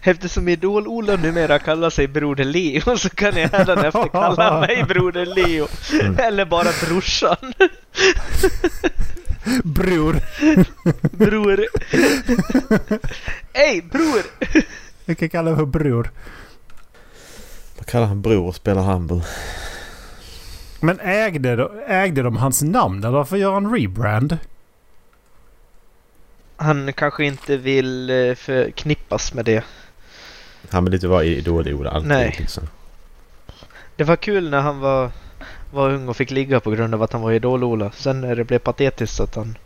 Eftersom 0.01 0.47
Idol-Ola 0.47 1.15
numera 1.15 1.59
kallar 1.59 1.89
sig 1.89 2.07
Broder 2.07 2.43
Leo 2.43 2.97
så 2.97 3.09
kan 3.09 3.35
jag 3.37 3.49
hädanefter 3.49 4.07
kalla 4.07 4.59
mig 4.67 4.83
Broder 4.87 5.25
Leo. 5.25 5.67
Mm. 6.01 6.19
Eller 6.19 6.45
bara 6.45 6.69
brorsan. 6.87 7.53
Bror! 9.63 10.19
Bror. 11.17 11.65
Ey 13.53 13.81
bror! 13.81 14.21
Jag 15.05 15.17
kan 15.17 15.29
kalla 15.29 15.55
för 15.55 15.65
bror. 15.65 16.11
Vad 17.77 17.85
kallar 17.85 18.07
han 18.07 18.21
bror 18.21 18.47
och 18.47 18.55
spelar 18.55 18.81
handboll? 18.81 19.23
Men 20.79 20.99
ägde, 20.99 21.55
de- 21.55 21.79
ägde 21.87 22.21
de 22.21 22.37
hans 22.37 22.61
namn 22.61 22.99
eller 23.03 23.09
varför 23.17 23.37
gör 23.37 23.53
han 23.53 23.73
rebrand? 23.75 24.37
Han 26.55 26.93
kanske 26.93 27.25
inte 27.25 27.57
vill 27.57 28.09
eh, 28.09 28.35
förknippas 28.35 29.33
med 29.33 29.45
det. 29.45 29.63
Han 30.69 30.85
vill 30.85 30.93
inte 30.93 31.07
vara 31.07 31.23
idol 31.23 31.87
alltid. 31.87 32.07
Nej. 32.09 32.35
Liksom. 32.39 32.63
Det 33.95 34.03
var 34.03 34.15
kul 34.15 34.49
när 34.49 34.59
han 34.61 34.79
var, 34.79 35.11
var 35.71 35.89
ung 35.89 36.09
och 36.09 36.17
fick 36.17 36.31
ligga 36.31 36.59
på 36.59 36.71
grund 36.71 36.93
av 36.93 37.03
att 37.03 37.13
han 37.13 37.21
var 37.21 37.31
Idol-Ola. 37.31 37.91
Sen 37.95 38.21
när 38.21 38.35
det 38.35 38.43
blev 38.43 38.59
patetiskt 38.59 39.19
att 39.19 39.35
han 39.35 39.57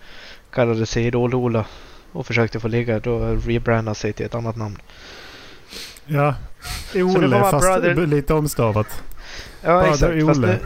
kallade 0.52 0.86
sig 0.86 1.06
Idol-Ola 1.06 1.66
och 2.12 2.28
försökte 2.28 2.60
få 2.60 2.68
ligga, 2.68 3.00
då 3.00 3.20
rebrandade 3.20 3.88
han 3.88 3.96
sig 3.96 4.14
till 4.14 4.26
ett 4.26 4.36
annat 4.36 4.56
namn. 4.56 4.78
Ja. 6.06 6.36
Ole 6.96 7.40
fast 7.40 7.68
brother- 7.68 8.08
lite 8.08 8.34
omstavat. 8.34 9.04
Ja, 9.62 9.82
Brother 9.82 10.12
exakt. 10.12 10.28
Fast 10.28 10.40
Ole. 10.40 10.48
nu... 10.48 10.60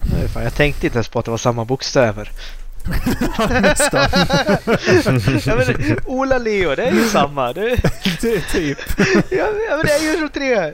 Nej, 0.00 0.28
fan, 0.28 0.42
jag 0.44 0.54
tänkte 0.54 0.86
inte 0.86 0.96
ens 0.98 1.08
på 1.08 1.18
att 1.18 1.24
det 1.24 1.30
var 1.30 1.38
samma 1.38 1.64
bokstäver. 1.64 2.30
Nästan. 3.60 4.08
ja, 5.44 5.56
men, 5.56 5.98
Ola 6.06 6.38
Leo, 6.38 6.74
det 6.74 6.84
är 6.86 6.92
ju 6.92 7.04
samma. 7.08 7.52
Det, 7.52 7.60
Det 8.20 8.34
är 8.34 8.40
typ. 8.52 8.78
ja, 9.30 9.46
ja, 9.68 9.76
men 9.76 9.86
det 9.86 9.92
är 9.92 10.12
ju 10.12 10.18
som 10.18 10.28
tre. 10.28 10.72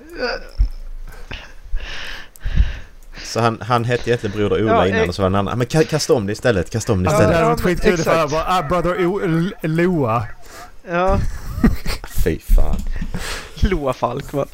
Så 3.24 3.40
han, 3.40 3.60
han 3.60 3.84
hette 3.84 4.10
egentligen 4.10 4.36
Broder 4.36 4.62
Ola 4.64 4.72
Ja, 4.72 4.86
innan 4.86 5.00
eh. 5.02 5.08
och 5.08 5.14
så 5.14 5.22
var 5.22 5.30
det 5.30 5.34
en 5.34 5.38
annan. 5.38 5.58
Men 5.58 5.66
ka- 5.66 5.84
kasta 5.84 6.14
om 6.14 6.26
det 6.26 6.32
istället. 6.32 6.70
Kasta 6.70 6.92
om 6.92 7.02
det 7.02 7.08
Alltså 7.10 7.22
det 7.22 7.28
istället. 7.28 7.44
hade 7.44 7.50
varit 7.54 7.60
skitkul 7.80 8.00
ifall 8.00 8.18
jag 8.18 8.30
bara 8.30 8.44
ah, 8.58 8.62
brother 8.62 9.06
o- 9.06 9.50
Loa. 9.62 10.26
Ja, 10.90 11.18
Fy 12.24 12.38
fan. 12.38 12.76
Loa 13.54 13.92
Falkman. 13.92 14.48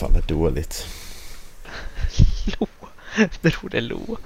Fan 0.00 0.12
vad 0.12 0.26
dåligt. 0.26 0.86
Loa. 2.60 2.68
Broder 3.42 3.80
Loa. 3.80 4.16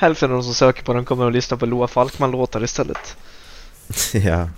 Hälften 0.00 0.30
av 0.30 0.36
de 0.36 0.42
som 0.42 0.54
söker 0.54 0.82
på 0.82 0.92
den 0.92 1.04
kommer 1.04 1.26
att 1.26 1.32
lyssna 1.32 1.56
på 1.56 1.66
Loa 1.66 1.86
Falkman-låtar 1.86 2.64
istället. 2.64 3.16
ja. 4.12 4.48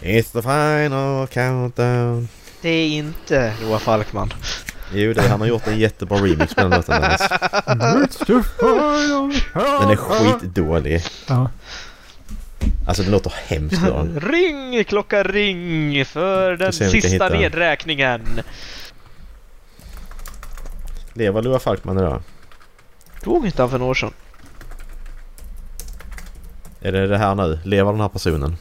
It's 0.00 0.32
the 0.32 0.42
final 0.42 1.26
countdown. 1.26 2.28
Det 2.60 2.68
är 2.68 2.88
inte 2.88 3.54
Loa 3.62 3.78
Falkman. 3.78 4.32
Jo, 4.92 5.12
det, 5.12 5.28
han 5.28 5.40
har 5.40 5.48
gjort 5.48 5.66
en 5.66 5.78
jättebra 5.78 6.18
remix 6.18 6.54
på 6.54 6.60
den 6.60 6.70
låten. 6.70 7.02
Den 7.02 7.10
är 9.90 9.96
skitdålig. 9.96 11.02
Ja. 11.28 11.50
Alltså 12.86 13.02
den 13.02 13.12
låter 13.12 13.34
hemskt 13.46 13.82
bra. 13.82 14.02
Ring 14.16 14.84
klocka 14.84 15.22
ring 15.22 16.04
för 16.04 16.56
den 16.56 16.72
sista 16.72 17.28
nedräkningen. 17.28 18.40
Lever 21.14 21.42
Loa 21.42 21.58
Falkman 21.58 21.98
idag? 21.98 22.22
Dog 23.24 23.46
inte 23.46 23.62
han 23.62 23.70
för 23.70 23.78
några 23.78 23.90
år 23.90 23.94
sedan? 23.94 24.12
Är 26.80 26.92
det 26.92 27.06
det 27.06 27.18
här 27.18 27.34
nu? 27.34 27.58
Lever 27.64 27.92
den 27.92 28.00
här 28.00 28.08
personen? 28.08 28.56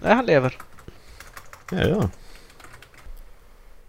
Nej, 0.00 0.14
han 0.14 0.26
lever. 0.26 0.58
Ja, 1.70 1.82
ja. 1.82 2.08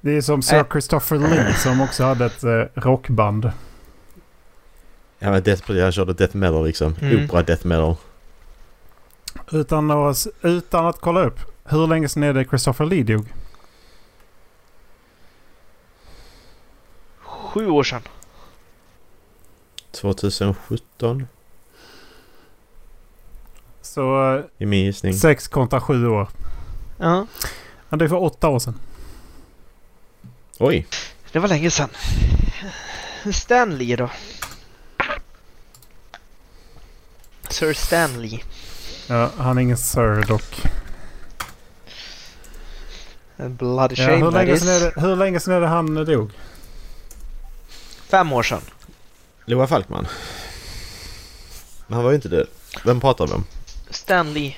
Det 0.02 0.12
är 0.18 0.22
som 0.22 0.42
Sir 0.42 0.56
Nej. 0.56 0.66
Christopher 0.72 1.18
Lee 1.18 1.54
som 1.54 1.82
också 1.82 2.04
hade 2.04 2.26
ett 2.26 2.44
eh, 2.44 2.82
rockband. 2.82 3.52
Ja 5.20 5.32
men 5.32 5.44
death, 5.44 5.72
jag 5.72 5.94
körde 5.94 6.14
death 6.14 6.36
metal 6.36 6.66
liksom. 6.66 6.96
Mm. 7.02 7.26
Opera 7.26 7.44
death 7.44 7.66
metal. 7.68 7.96
Utan 9.52 9.92
att, 9.92 10.28
utan 10.42 10.86
att 10.86 11.00
kolla 11.00 11.24
upp. 11.24 11.40
Hur 11.64 11.88
länge 11.88 12.10
sedan 12.10 12.24
är 12.24 12.34
det 12.34 12.46
Christopher 12.46 12.86
Lee 12.86 13.04
dog? 13.04 13.34
Sju 17.20 17.68
år 17.68 17.84
sedan. 17.84 18.02
2017 19.92 21.28
Så 23.84 24.44
i 24.58 24.66
min 24.66 24.86
gissning. 24.86 25.14
sex 25.14 25.48
kontra 25.48 25.82
sju 25.82 26.08
år. 26.08 26.28
Ja, 27.00 27.28
Han 27.90 28.00
dog 28.00 28.10
för 28.10 28.24
åtta 28.24 28.48
år 28.48 28.60
sedan. 28.60 28.80
Oj! 30.60 30.88
det 31.32 31.40
var 31.40 31.48
länge 31.48 31.72
sedan. 31.72 31.90
Stanley 33.34 33.96
då? 33.96 34.10
Sir 37.50 37.74
Stanley. 37.74 38.40
Ja, 39.08 39.30
han 39.38 39.58
är 39.58 39.62
ingen 39.62 39.78
Sir 39.78 40.24
dock. 40.28 40.62
En 43.38 43.56
bloody 43.56 43.96
Ja, 43.98 44.06
shame 44.06 44.18
hur, 44.18 44.32
that 44.32 44.34
länge 44.34 44.58
sedan 44.58 44.70
är 44.70 44.80
det, 44.80 45.02
hur 45.02 45.16
länge 45.16 45.40
sedan 45.40 45.54
är 45.54 45.62
det 45.62 45.68
han 45.68 46.06
dog? 46.06 46.32
Fem 48.10 48.34
år 48.34 48.44
sedan. 48.44 48.62
Loa 49.46 49.68
Falkman. 49.68 50.08
Men 51.88 51.96
han 51.96 52.04
var 52.04 52.12
ju 52.12 52.16
inte 52.16 52.30
död. 52.30 52.48
Vem 52.86 53.00
pratar 53.00 53.28
vi 53.28 53.34
om? 53.34 53.46
Stanley. 53.94 54.54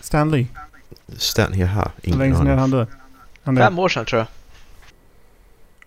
Stan 0.00 0.30
Lee. 0.30 0.46
Stan, 1.16 1.58
jaha. 1.58 1.90
Ingen 2.02 2.18
länge 2.18 2.34
sedan 2.34 2.46
är 2.46 2.50
aning. 2.50 2.60
han 2.60 2.70
död? 2.70 2.86
Han 3.44 3.56
Fem 3.56 3.76
dog. 3.76 3.84
år 3.84 3.88
sedan 3.88 4.04
tror 4.04 4.18
jag. 4.18 4.26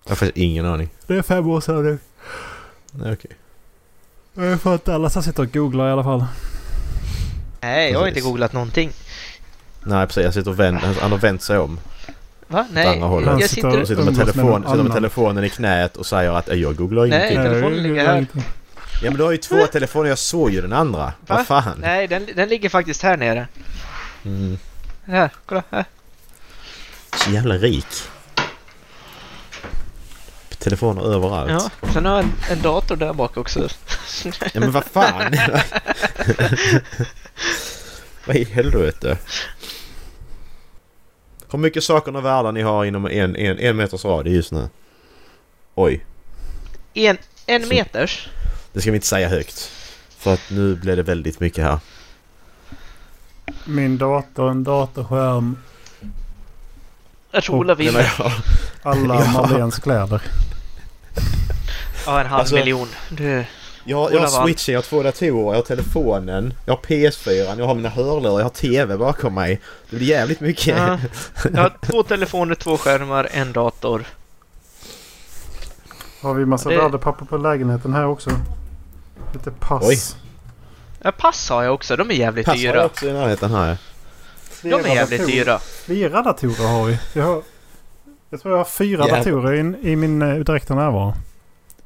Jag 0.04 0.12
har 0.12 0.16
faktiskt 0.16 0.38
ingen 0.38 0.66
aning. 0.66 0.90
Det 1.08 1.18
är 1.18 1.22
fem 1.22 1.48
år 1.48 1.62
sedan. 1.62 2.00
Nej, 2.92 3.14
okej. 3.14 3.32
Jag 4.34 4.62
får 4.62 4.74
inte 4.74 4.94
alla 4.96 5.10
som 5.10 5.24
sitter 5.24 5.44
och 5.44 5.52
googlar 5.54 5.88
i 5.90 5.92
alla 5.92 6.04
fall. 6.04 6.26
Nej, 7.62 7.92
jag 7.92 8.00
har 8.00 8.08
inte 8.08 8.22
googlat 8.22 8.54
någonting. 8.54 8.92
Nej 9.84 10.08
precis, 10.08 10.24
jag 10.24 10.34
sitter 10.34 10.52
och 10.52 10.60
vänder, 10.60 10.96
han 11.02 11.12
har 11.12 11.18
vänt 11.18 11.42
sig 11.42 11.58
om. 11.58 11.80
Va? 12.48 12.66
Nej. 12.72 13.00
Han 13.00 13.24
jag 13.24 13.50
sitter 13.50 13.86
sitter... 13.86 14.04
med, 14.04 14.16
telefon, 14.16 14.64
sitter 14.64 14.84
med 14.84 14.94
telefonen 14.94 15.44
i 15.44 15.50
knät 15.50 15.98
och 15.98 16.06
säger 16.06 16.32
att 16.32 16.50
"Eh, 16.50 16.56
jag 16.56 16.76
googlar 16.76 17.08
Nej. 17.08 17.34
ingenting. 17.34 17.52
telefonen 17.54 17.84
ligger 17.84 18.06
här. 18.08 18.28
Ja 19.02 19.10
men 19.10 19.18
du 19.18 19.24
har 19.24 19.32
ju 19.32 19.38
två 19.38 19.68
telefoner, 19.68 20.10
jag 20.10 20.18
såg 20.18 20.52
ju 20.52 20.62
den 20.62 20.74
andra. 20.74 21.04
Va? 21.06 21.14
Vad 21.28 21.48
fan? 21.48 21.80
Nej, 21.82 22.08
den, 22.08 22.28
den 22.36 22.50
ligger 22.50 22.70
faktiskt 22.70 23.02
här 23.02 23.18
nere. 23.18 23.48
Mm. 24.26 24.58
Här, 25.06 25.30
kolla 25.46 25.64
här. 25.70 25.86
Så 27.16 27.32
jävla 27.32 27.56
rik. 27.56 27.86
Telefoner 30.58 31.14
överallt. 31.14 31.52
Ja, 31.52 31.90
sen 31.94 32.06
har 32.06 32.16
jag 32.16 32.24
en, 32.24 32.32
en 32.52 32.62
dator 32.62 32.96
där 32.96 33.14
bak 33.14 33.38
också. 33.38 33.68
Ja 34.54 34.60
men 34.60 34.72
vad 34.72 34.86
fan! 34.86 35.36
vad 38.26 38.36
i 38.36 38.44
helvete? 38.44 39.18
Hur 41.52 41.60
mycket 41.60 41.84
saker 41.84 42.16
och 42.16 42.26
världar 42.26 42.52
ni 42.52 42.62
har 42.62 42.86
inom 42.86 43.06
en, 43.06 43.36
en, 43.36 43.60
en 43.60 43.78
meters 43.78 44.06
radie 44.06 44.34
just 44.34 44.52
nu? 44.52 44.70
Oj, 45.76 46.06
En, 46.94 47.18
en 47.46 47.68
meters. 47.68 48.30
Det 48.74 48.82
ska 48.82 48.92
vi 48.92 48.98
inte 48.98 49.08
säga 49.08 49.30
högt. 49.30 49.72
För 50.18 50.34
att 50.34 50.42
nu 50.52 50.76
blir 50.76 50.96
det 50.96 51.04
väldigt 51.04 51.40
mycket 51.40 51.64
här. 51.64 51.80
Min 53.66 53.98
dator, 53.98 54.50
en 54.52 54.64
datorskärm, 54.64 55.58
Jag 57.32 57.44
tror 57.44 57.56
Ola 57.58 57.76
vinner. 57.76 58.14
jag, 58.20 58.32
alla 58.82 59.16
Ja. 59.26 59.32
Marlens 59.32 59.80
kläder. 59.80 60.22
Ja, 62.06 62.20
en 62.22 62.28
halv 62.28 62.40
Alltså- 62.40 62.56
miljon. 62.56 62.88
Det, 63.10 63.48
jag, 63.84 64.14
jag 64.14 64.20
har 64.20 64.46
switchen, 64.46 64.74
jag 64.74 64.78
har 64.82 64.84
två 64.86 65.04
datorer, 65.04 65.32
jag 65.52 65.56
har 65.56 65.62
telefonen, 65.62 66.54
jag 66.66 66.74
har 66.74 66.82
PS4, 66.82 67.60
jag 67.60 67.66
har 67.68 67.76
mina 67.76 67.90
hörlurar, 67.90 68.38
jag 68.40 68.46
har 68.46 68.50
TV 68.50 68.98
bakom 68.98 69.34
mig. 69.36 69.62
Det 69.90 69.96
blir 69.96 70.08
jävligt 70.08 70.40
mycket. 70.40 70.78
ja. 70.78 71.00
Jag 71.54 71.62
har 71.62 71.78
två 71.82 72.04
telefoner, 72.04 72.56
två 72.56 72.78
skärmar, 72.78 73.30
en 73.32 73.52
dator. 73.54 74.06
Har 76.22 76.34
vi 76.34 76.46
massa 76.46 76.70
Det- 76.70 76.78
värdepapper 76.78 77.26
på 77.26 77.38
lägenheten 77.38 77.94
här 77.94 78.06
också? 78.06 78.30
Lite 79.34 79.52
pass. 79.52 79.84
Oj. 79.86 79.98
Ja, 81.02 81.12
pass 81.12 81.50
har 81.50 81.64
jag 81.64 81.74
också. 81.74 81.96
De 81.96 82.10
är 82.12 82.16
jävligt 82.16 82.46
Pass 82.46 82.56
har 82.56 82.64
jag 82.64 82.74
dyra. 82.76 82.86
också 82.86 83.08
i 83.10 83.14
närheten 83.14 83.52
här. 83.52 83.78
De 84.62 84.70
är 84.74 84.96
jävligt 84.96 85.20
datorer. 85.20 85.36
dyra. 85.46 85.60
Flera 85.60 86.22
datorer 86.22 86.68
har 86.68 86.86
vi. 86.86 87.00
Jag, 87.14 87.24
har, 87.24 87.42
jag 88.30 88.42
tror 88.42 88.54
jag 88.54 88.58
har 88.60 88.66
fyra 88.66 89.08
Jävlar. 89.08 89.18
datorer 89.18 89.54
i, 89.86 89.92
i 89.92 89.96
min 89.96 90.22
uh, 90.22 90.44
direkta 90.44 90.76
närvaro. 90.76 91.14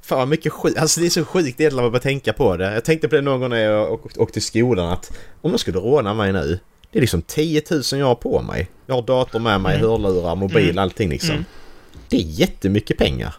Fan 0.02 0.18
vad 0.18 0.28
mycket 0.28 0.54
skit. 0.54 0.78
Alltså 0.78 1.00
det 1.00 1.06
är 1.06 1.10
så 1.10 1.26
sjukt 1.26 1.46
egentligen 1.46 1.76
när 1.76 1.82
man 1.84 1.92
börjar 1.92 2.02
tänka 2.02 2.34
på 2.34 2.58
det. 2.58 2.74
Jag 2.74 2.86
tänkte 2.86 3.08
på 3.08 3.16
det 3.16 3.22
någon 3.22 3.40
gång 3.40 3.50
när 3.50 3.58
jag 3.58 3.92
åkte, 3.92 4.34
till 4.34 4.42
skolan 4.42 4.90
att 4.92 5.12
om 5.42 5.52
de 5.52 5.58
skulle 5.58 5.80
råna 5.80 6.14
mig 6.14 6.34
nu. 6.34 6.60
Det 6.92 7.00
är 7.00 7.02
liksom 7.02 7.22
10 7.22 7.62
000 7.72 7.82
jag 7.92 8.06
har 8.06 8.16
på 8.16 8.42
mig. 8.42 8.70
Jag 8.86 8.96
har 8.96 9.02
dator 9.02 9.40
med 9.40 9.62
mig, 9.62 9.76
Mm. 9.76 9.90
hörlurar, 9.90 10.36
mobil, 10.36 10.70
Mm. 10.70 10.78
allting 10.84 11.10
liksom. 11.10 11.32
Mm. 11.32 11.46
Det 12.10 12.18
är 12.18 12.22
jättemycket 12.22 12.98
pengar. 12.98 13.36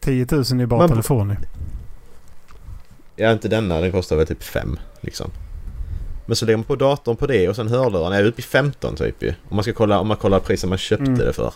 10 0.00 0.26
000 0.30 0.40
är 0.40 0.66
bara 0.66 0.80
Men- 0.80 0.88
telefon. 0.88 1.36
Ja, 3.18 3.32
inte 3.32 3.48
denna. 3.48 3.80
Den 3.80 3.92
kostar 3.92 4.16
väl 4.16 4.26
typ 4.26 4.42
5 4.42 4.78
liksom. 5.00 5.30
Men 6.26 6.36
så 6.36 6.46
lägger 6.46 6.56
man 6.56 6.64
på 6.64 6.76
datorn 6.76 7.16
på 7.16 7.26
det 7.26 7.48
och 7.48 7.56
sen 7.56 7.68
hörlurarna. 7.68 8.16
Är 8.16 8.24
uppe 8.24 8.40
i 8.40 8.44
15 8.44 8.96
typ 8.96 9.22
ju. 9.22 9.28
Om 9.48 9.56
man 9.56 9.62
ska 9.62 9.72
kolla, 9.72 9.98
om 10.00 10.08
man 10.08 10.16
kollar 10.16 10.40
priset 10.40 10.68
man 10.68 10.78
köpte 10.78 11.04
Mm. 11.04 11.18
det 11.18 11.32
för. 11.32 11.52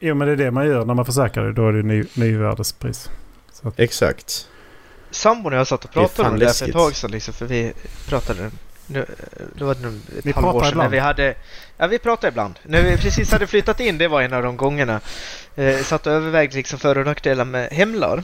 Jo 0.00 0.14
men 0.14 0.26
det 0.28 0.32
är 0.32 0.36
det 0.36 0.50
man 0.50 0.66
gör 0.66 0.84
när 0.84 0.94
man 0.94 1.04
försäkrar 1.04 1.44
det. 1.46 1.52
Då 1.52 1.68
är 1.68 1.72
det 1.72 1.82
ny, 1.82 2.04
nyvärdespris. 2.14 3.10
Så 3.52 3.68
att, 3.68 3.80
Exakt. 3.80 4.48
Sambon 5.10 5.52
och 5.52 5.58
jag 5.58 5.66
satt 5.66 5.84
och 5.84 5.90
pratade 5.92 6.28
om 6.28 6.38
det 6.38 6.46
här 6.46 6.52
för 6.52 6.66
ett 6.66 6.72
tag 6.72 6.94
sedan 6.96 7.10
liksom, 7.10 7.34
för 7.34 7.46
vi 7.46 7.72
pratade 8.08 8.50
nu, 8.86 9.06
det 9.58 9.64
var 9.64 9.74
nu 9.82 10.00
ett 10.18 10.24
Ni 10.24 10.32
halvår 10.32 10.52
pratar 10.52 10.66
sedan 10.68 10.78
när 10.78 10.84
ibland. 10.84 10.90
vi 10.92 10.98
hade 10.98 11.34
Ja 11.78 11.86
vi 11.86 11.98
pratade 11.98 12.28
ibland. 12.28 12.54
När 12.62 12.82
vi 12.82 12.96
precis 12.96 13.32
hade 13.32 13.46
flyttat 13.46 13.80
in, 13.80 13.98
det 13.98 14.08
var 14.08 14.22
en 14.22 14.32
av 14.32 14.42
de 14.42 14.56
gångerna. 14.56 15.00
Eh, 15.56 15.78
satt 15.82 16.06
och 16.06 16.12
övervägde 16.12 16.56
liksom 16.56 16.78
för 16.78 16.98
och 16.98 17.06
nackdelar 17.06 17.44
med 17.44 17.68
hemlarm. 17.72 18.22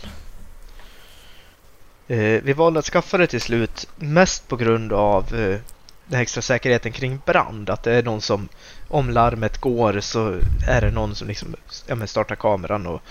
Eh, 2.08 2.42
vi 2.42 2.52
valde 2.52 2.78
att 2.78 2.84
skaffa 2.84 3.18
det 3.18 3.26
till 3.26 3.40
slut 3.40 3.88
mest 3.96 4.48
på 4.48 4.56
grund 4.56 4.92
av 4.92 5.34
eh, 5.34 5.58
den 6.06 6.20
extra 6.20 6.42
säkerheten 6.42 6.92
kring 6.92 7.20
brand. 7.26 7.70
Att 7.70 7.82
det 7.82 7.92
är 7.92 8.02
någon 8.02 8.20
som, 8.20 8.48
om 8.88 9.10
larmet 9.10 9.58
går 9.58 10.00
så 10.00 10.36
är 10.68 10.80
det 10.80 10.90
någon 10.90 11.14
som 11.14 11.28
liksom 11.28 11.56
ja, 11.86 11.94
men 11.94 12.08
startar 12.08 12.36
kameran 12.36 12.86
och 12.86 13.02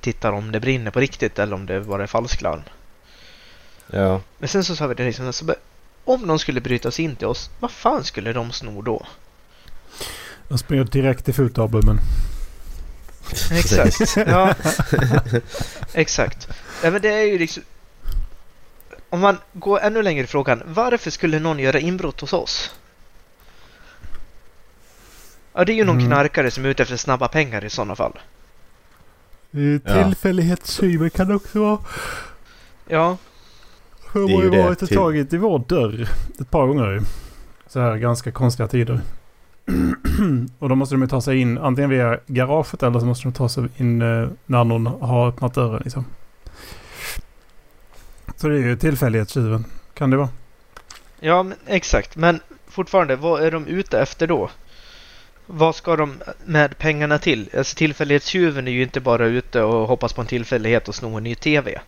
tittar 0.00 0.32
om 0.32 0.52
det 0.52 0.60
brinner 0.60 0.90
på 0.90 1.00
riktigt 1.00 1.38
eller 1.38 1.54
om 1.54 1.66
det 1.66 1.80
bara 1.80 2.02
är 2.02 2.06
falsklarm. 2.06 2.62
Ja. 3.90 4.20
Men 4.38 4.48
sen 4.48 4.64
så 4.64 4.76
sa 4.76 4.86
vi 4.86 4.94
det 4.94 5.04
liksom, 5.04 5.26
alltså, 5.26 5.54
om 6.04 6.22
någon 6.22 6.38
skulle 6.38 6.60
bryta 6.60 6.90
sig 6.90 7.04
in 7.04 7.16
till 7.16 7.26
oss, 7.26 7.50
vad 7.60 7.70
fan 7.70 8.04
skulle 8.04 8.32
de 8.32 8.52
sno 8.52 8.82
då? 8.82 9.06
jag 10.48 10.58
springer 10.58 10.84
direkt 10.84 11.24
till 11.24 11.34
fotalbumen. 11.34 12.00
Exakt. 13.52 14.16
ja. 14.26 14.54
Exakt. 15.92 16.48
Ja, 16.82 16.90
men 16.90 17.02
det 17.02 17.08
är 17.08 17.22
ju 17.22 17.38
liksom... 17.38 17.62
Om 19.10 19.20
man 19.20 19.36
går 19.52 19.80
ännu 19.80 20.02
längre 20.02 20.24
i 20.24 20.26
frågan, 20.26 20.62
varför 20.66 21.10
skulle 21.10 21.38
någon 21.38 21.58
göra 21.58 21.78
inbrott 21.78 22.20
hos 22.20 22.32
oss? 22.32 22.74
Ja, 25.52 25.64
det 25.64 25.72
är 25.72 25.74
ju 25.74 25.84
någon 25.84 25.96
Mm. 25.96 26.06
knarkare 26.08 26.50
som 26.50 26.64
är 26.64 26.68
ute 26.68 26.82
efter 26.82 26.96
snabba 26.96 27.28
pengar 27.28 27.64
i 27.64 27.70
sådana 27.70 27.96
fall. 27.96 28.18
Ja. 29.50 29.80
Tillfällighetstjuven 30.04 31.10
kan 31.10 31.34
också 31.34 31.60
vara. 31.60 31.78
Ja, 32.88 33.16
De 34.12 34.26
Det 34.26 34.32
är 34.32 34.36
har 34.36 34.42
ju 34.44 34.50
det, 34.50 34.62
varit 34.62 34.82
och 34.82 34.88
tagit 34.88 35.32
i 35.32 35.36
vår 35.36 35.58
dörr 35.58 36.08
ett 36.40 36.50
par 36.50 36.66
gånger. 36.66 37.00
Så 37.66 37.80
här 37.80 37.96
ganska 37.96 38.32
konstiga 38.32 38.68
tider. 38.68 39.00
och 40.58 40.68
då 40.68 40.74
måste 40.74 40.94
de 40.94 41.02
ju 41.02 41.08
ta 41.08 41.20
sig 41.20 41.38
in 41.40 41.58
antingen 41.58 41.90
via 41.90 42.18
garaget 42.26 42.82
eller 42.82 43.00
så 43.00 43.06
måste 43.06 43.24
de 43.28 43.32
ta 43.32 43.48
sig 43.48 43.64
in 43.76 44.02
eh, 44.02 44.28
när 44.46 44.64
någon 44.64 44.86
har 44.86 45.28
öppnat 45.28 45.54
dörren 45.54 45.80
liksom. 45.84 46.04
Så 48.46 48.50
det 48.50 48.58
är 48.58 48.62
ju 48.62 48.76
tillfällighetstjuven. 48.76 49.64
Kan 49.94 50.10
det 50.10 50.16
vara. 50.16 50.28
ja 51.20 51.42
men, 51.42 51.58
exakt. 51.66 52.16
Men 52.16 52.40
fortfarande, 52.68 53.16
vad 53.16 53.42
är 53.42 53.50
de 53.50 53.66
ute 53.66 54.00
efter 54.00 54.26
då? 54.26 54.50
Vad 55.46 55.74
ska 55.74 55.96
de 55.96 56.22
med 56.44 56.78
pengarna 56.78 57.18
till? 57.18 57.50
Alltså 57.56 57.76
tillfällighetstjuven 57.76 58.68
är 58.68 58.72
ju 58.72 58.82
inte 58.82 59.00
bara 59.00 59.26
ute 59.26 59.62
och 59.62 59.88
hoppas 59.88 60.12
på 60.12 60.20
en 60.20 60.26
tillfällighet 60.26 60.88
och 60.88 60.94
sno 60.94 61.16
en 61.16 61.22
ny 61.22 61.34
TV. 61.34 61.80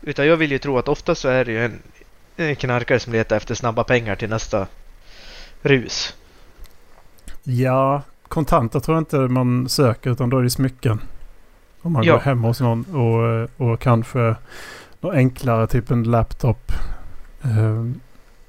Utan 0.00 0.26
jag 0.26 0.36
vill 0.36 0.52
ju 0.52 0.58
tro 0.58 0.78
att 0.78 0.88
ofta 0.88 1.14
så 1.14 1.28
är 1.28 1.44
det 1.44 1.52
ju 1.52 1.64
en, 1.64 1.82
en 2.36 2.56
knarkare 2.56 3.00
som 3.00 3.12
letar 3.12 3.36
efter 3.36 3.54
snabba 3.54 3.84
pengar 3.84 4.16
till 4.16 4.28
nästa 4.28 4.66
rus. 5.62 6.14
Ja, 7.42 8.02
kontanter 8.28 8.80
tror 8.80 8.96
jag 8.96 9.00
inte 9.00 9.16
man 9.16 9.68
söker 9.68 10.10
utan 10.10 10.30
då 10.30 10.38
är 10.38 10.42
det 10.42 10.50
smycken. 10.50 11.00
Om 11.84 11.92
man 11.92 12.04
Ja. 12.04 12.12
går 12.12 12.20
hem 12.20 12.42
hos 12.42 12.60
någon 12.60 12.84
och, 12.84 13.50
och 13.72 13.80
kanske 13.80 14.36
något 15.00 15.14
enklare 15.14 15.66
typ 15.66 15.90
en 15.90 16.02
laptop. 16.02 16.72
Eh, 17.42 17.84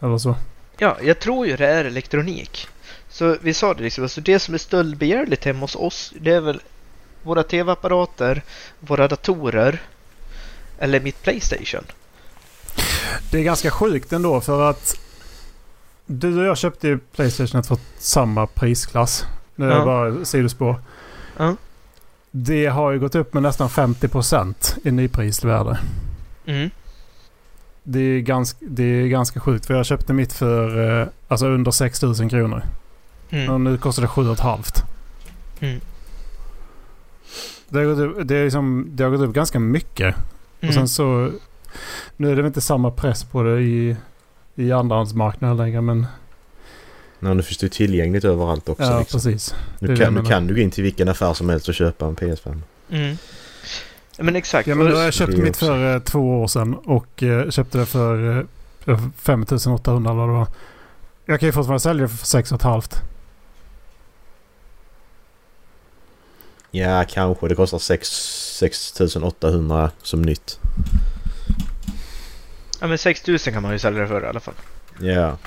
eller 0.08 0.18
så. 0.18 0.36
Ja, 0.78 0.98
jag 1.04 1.20
tror 1.20 1.48
ju 1.48 1.56
det 1.56 1.68
är 1.68 1.86
elektronik. 1.86 2.68
Så 3.10 3.38
vi 3.42 3.54
sa 3.54 3.74
det 3.74 3.84
liksom, 3.84 4.04
alltså 4.04 4.22
det 4.22 4.40
som 4.40 4.54
är 4.54 4.58
stöldbegärligt 4.58 5.46
hemma 5.46 5.60
hos 5.60 5.76
oss, 5.76 6.14
det 6.20 6.32
är 6.32 6.42
väl 6.42 6.62
våra 7.24 7.44
tv-apparater, 7.44 8.42
våra 8.80 9.08
datorer 9.08 9.82
eller 10.80 11.00
mitt 11.00 11.22
Playstation. 11.24 11.84
Det 13.32 13.40
är 13.40 13.44
ganska 13.44 13.72
sjukt 13.72 14.14
ändå 14.14 14.42
för 14.42 14.70
att 14.70 14.96
du 16.06 16.40
och 16.40 16.46
jag 16.46 16.58
köpte 16.58 16.88
ju 16.88 16.98
Playstation 16.98 17.64
för 17.64 17.78
samma 17.98 18.48
prisklass. 18.48 19.26
Nu 19.56 19.66
är 19.66 19.70
det 19.70 19.76
Ja. 19.76 19.86
bara 19.86 20.26
sidospår. 20.26 20.76
Ja. 21.38 21.56
Det 22.38 22.66
har 22.68 22.92
ju 22.92 23.00
gått 23.00 23.16
upp 23.16 23.34
med 23.34 23.44
nästan 23.44 23.68
50% 23.70 24.78
i 24.84 24.92
nyprisvärde. 24.92 25.80
Mm. 26.46 26.70
Det 27.84 28.00
är, 28.00 28.20
ganska, 28.20 28.66
det 28.70 28.84
är 28.84 29.08
ganska 29.08 29.40
sjukt 29.40 29.66
för 29.66 29.74
jag 29.74 29.86
köpte 29.86 30.14
mitt 30.14 30.34
för 30.34 31.00
eh, 31.02 31.08
alltså 31.28 31.48
under 31.48 31.72
6 31.72 32.02
000 32.02 32.30
kronor. 32.30 32.64
Mm. 33.30 33.50
Och 33.54 33.62
nu 33.62 33.78
kostar 33.78 34.02
det 34.02 34.08
7 34.08 34.36
500. 34.36 34.64
Mm. 35.60 35.80
Det 37.70 37.78
har, 37.80 37.86
gått 37.86 38.00
upp, 38.00 38.28
det, 38.28 38.36
är 38.36 38.44
liksom, 38.44 38.88
det 38.92 39.04
har 39.04 39.12
gått 39.12 39.22
upp 39.30 39.36
ganska 39.36 39.60
mycket. 39.60 40.16
Och 40.58 40.64
Mm. 40.64 40.74
sen 40.76 40.88
så... 40.88 41.32
Nu 42.18 42.28
är 42.32 42.36
det 42.36 42.42
väl 42.42 42.46
inte 42.48 42.62
samma 42.62 42.92
press 42.92 43.24
på 43.24 43.44
det 43.44 43.62
i, 43.62 43.96
i 44.56 44.72
andrahandsmarknaden 44.72 45.58
längre 45.58 45.82
men... 45.82 46.06
Nej, 47.26 47.36
nu 47.36 47.44
finns 47.44 47.58
det 47.58 47.66
ju 47.66 47.70
tillgängligt 47.70 48.24
överallt 48.26 48.70
också. 48.70 48.84
ja, 48.84 49.00
liksom. 49.00 49.18
precis. 49.20 49.56
Nu, 49.80 49.98
kan, 49.98 50.14
nu 50.14 50.24
kan 50.26 50.48
du 50.48 50.54
gå 50.56 50.60
in 50.62 50.72
till 50.72 50.84
vilken 50.84 51.10
affär 51.10 51.34
som 51.34 51.50
helst 51.50 51.68
och 51.70 51.74
köpa 51.76 52.06
en 52.06 52.16
PS5. 52.16 52.62
Mm. 52.90 53.18
Men 54.18 54.36
exakt. 54.36 54.68
Ja 54.68 54.76
men 54.76 54.88
jag 54.88 55.06
Det 55.08 55.12
köpt 55.12 55.34
är 55.34 55.38
mitt 55.38 55.50
också- 55.56 55.66
för 55.66 55.96
eh, 55.96 56.00
två 56.02 56.42
år 56.42 56.48
sedan 56.48 56.74
och 56.76 57.24
eh, 57.24 57.50
köpte 57.50 57.78
det 57.78 57.86
för 57.86 58.40
eh, 58.88 59.00
5800 59.18 60.12
eller 60.12 60.20
vad 60.20 60.30
det 60.30 60.34
var. 60.34 60.48
Jag 61.26 61.40
kan 61.40 61.48
ju 61.50 61.54
fortfarande 61.54 61.80
sälja 61.80 62.04
det 62.04 62.10
för 62.10 62.26
6 62.26 62.50
500. 62.50 62.82
Ja, 66.72 67.06
kanske. 67.10 67.48
Det 67.48 67.56
kostar 67.56 67.78
6 67.80 68.10
6800 68.60 69.92
som 70.02 70.22
nytt. 70.22 70.60
Ja 72.82 72.88
men 72.88 72.98
6000 72.98 73.54
kan 73.54 73.62
man 73.64 73.72
ju 73.72 73.80
sälja 73.80 74.02
det 74.02 74.08
för 74.08 74.24
i 74.24 74.28
alla 74.28 74.40
fall. 74.40 74.54
Ja. 75.00 75.38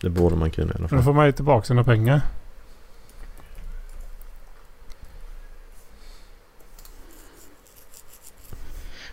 Det 0.00 0.10
borde 0.10 0.36
man 0.36 0.50
kunna 0.50 0.72
i 0.72 0.76
alla 0.78 0.88
fall. 0.88 1.02
får 1.02 1.12
man 1.12 1.26
ju 1.26 1.32
tillbaka 1.32 1.66
sina 1.66 1.84
pengar. 1.84 2.20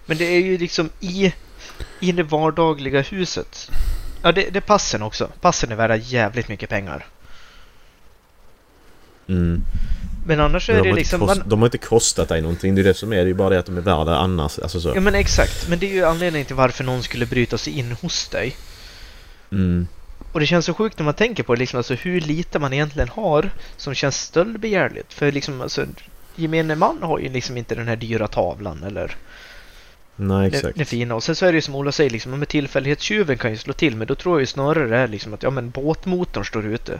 Men 0.05 0.17
det 0.17 0.25
är 0.25 0.39
ju 0.39 0.57
liksom 0.57 0.89
i, 0.99 1.33
i 1.99 2.11
det 2.11 2.23
vardagliga 2.23 3.01
huset. 3.01 3.71
Ja 4.21 4.31
det, 4.31 4.49
det 4.49 4.59
är 4.59 4.61
passen 4.61 5.01
också. 5.01 5.29
Passen 5.41 5.71
är 5.71 5.75
värda 5.75 5.95
jävligt 5.95 6.47
mycket 6.47 6.69
pengar. 6.69 7.05
Mm. 9.27 9.61
Men 10.25 10.39
annars 10.39 10.67
Men 10.67 10.77
är 10.77 10.83
de, 10.83 10.89
det 10.89 10.95
liksom... 10.95 11.19
kost, 11.19 11.37
Man, 11.37 11.49
de 11.49 11.59
har 11.59 11.67
inte 11.67 11.77
kostat 11.77 12.29
dig 12.29 12.41
någonting. 12.41 12.75
Det 12.75 12.81
är 12.81 12.83
det 12.83 12.93
som 12.93 13.13
är. 13.13 13.15
Det 13.15 13.21
är 13.21 13.25
ju 13.25 13.33
bara 13.33 13.49
det 13.49 13.59
att 13.59 13.65
de 13.65 13.77
är 13.77 13.81
värda 13.81 14.15
annars. 14.15 14.59
Alltså 14.59 14.81
så. 14.81 14.91
ja 14.95 15.01
men 15.01 15.15
exakt. 15.15 15.69
Men 15.69 15.79
det 15.79 15.89
är 15.89 15.93
ju 15.93 16.05
anledningen 16.05 16.45
till 16.45 16.55
varför 16.55 16.83
någon 16.83 17.03
skulle 17.03 17.25
bryta 17.25 17.57
sig 17.57 17.79
in 17.79 17.91
hos 18.01 18.27
dig. 18.27 18.55
Mm. 19.51 19.87
Och 20.31 20.39
det 20.39 20.45
känns 20.45 20.65
så 20.65 20.73
sjukt 20.73 20.99
när 20.99 21.05
man 21.05 21.13
tänker 21.13 21.43
på 21.43 21.55
det, 21.55 21.59
liksom, 21.59 21.77
alltså, 21.77 21.93
hur 21.93 22.21
lite 22.21 22.59
man 22.59 22.73
egentligen 22.73 23.09
har 23.09 23.49
som 23.77 23.93
känns 23.93 24.21
stöldbegärligt. 24.21 25.13
För 25.13 25.31
liksom, 25.31 25.61
alltså, 25.61 25.85
gemene 26.35 26.75
man 26.75 27.03
har 27.03 27.19
ju 27.19 27.29
liksom 27.29 27.57
inte 27.57 27.75
den 27.75 27.87
här 27.87 27.95
dyra 27.95 28.27
tavlan 28.27 28.83
eller 28.83 29.15
Nej, 30.19 30.47
exakt. 30.47 30.77
det 30.77 30.85
fina. 30.85 31.15
Och 31.15 31.23
sen 31.23 31.35
så 31.35 31.45
är 31.45 31.51
det 31.51 31.55
ju 31.55 31.61
som 31.61 31.75
Ola 31.75 31.91
säger, 31.91 32.09
liksom, 32.09 32.39
med 32.39 32.47
tillfällighetstjuven 32.47 33.37
kan 33.37 33.51
ju 33.51 33.57
slå 33.57 33.73
till. 33.73 33.95
Men 33.95 34.07
då 34.07 34.15
tror 34.15 34.35
jag 34.35 34.39
ju 34.39 34.45
snarare 34.45 34.87
det 34.87 34.97
är 34.97 35.07
liksom 35.07 35.33
att 35.33 35.43
ja, 35.43 35.49
men 35.49 35.69
båtmotorn 35.69 36.45
står 36.45 36.65
ute. 36.65 36.99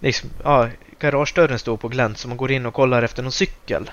Liksom, 0.00 0.30
ja, 0.44 0.68
garagedörren 0.98 1.58
står 1.58 1.76
på 1.76 1.88
glänt 1.88 2.18
så 2.18 2.28
man 2.28 2.36
går 2.36 2.50
in 2.52 2.66
och 2.66 2.74
kollar 2.74 3.02
efter 3.02 3.22
någon 3.22 3.32
cykel. 3.32 3.90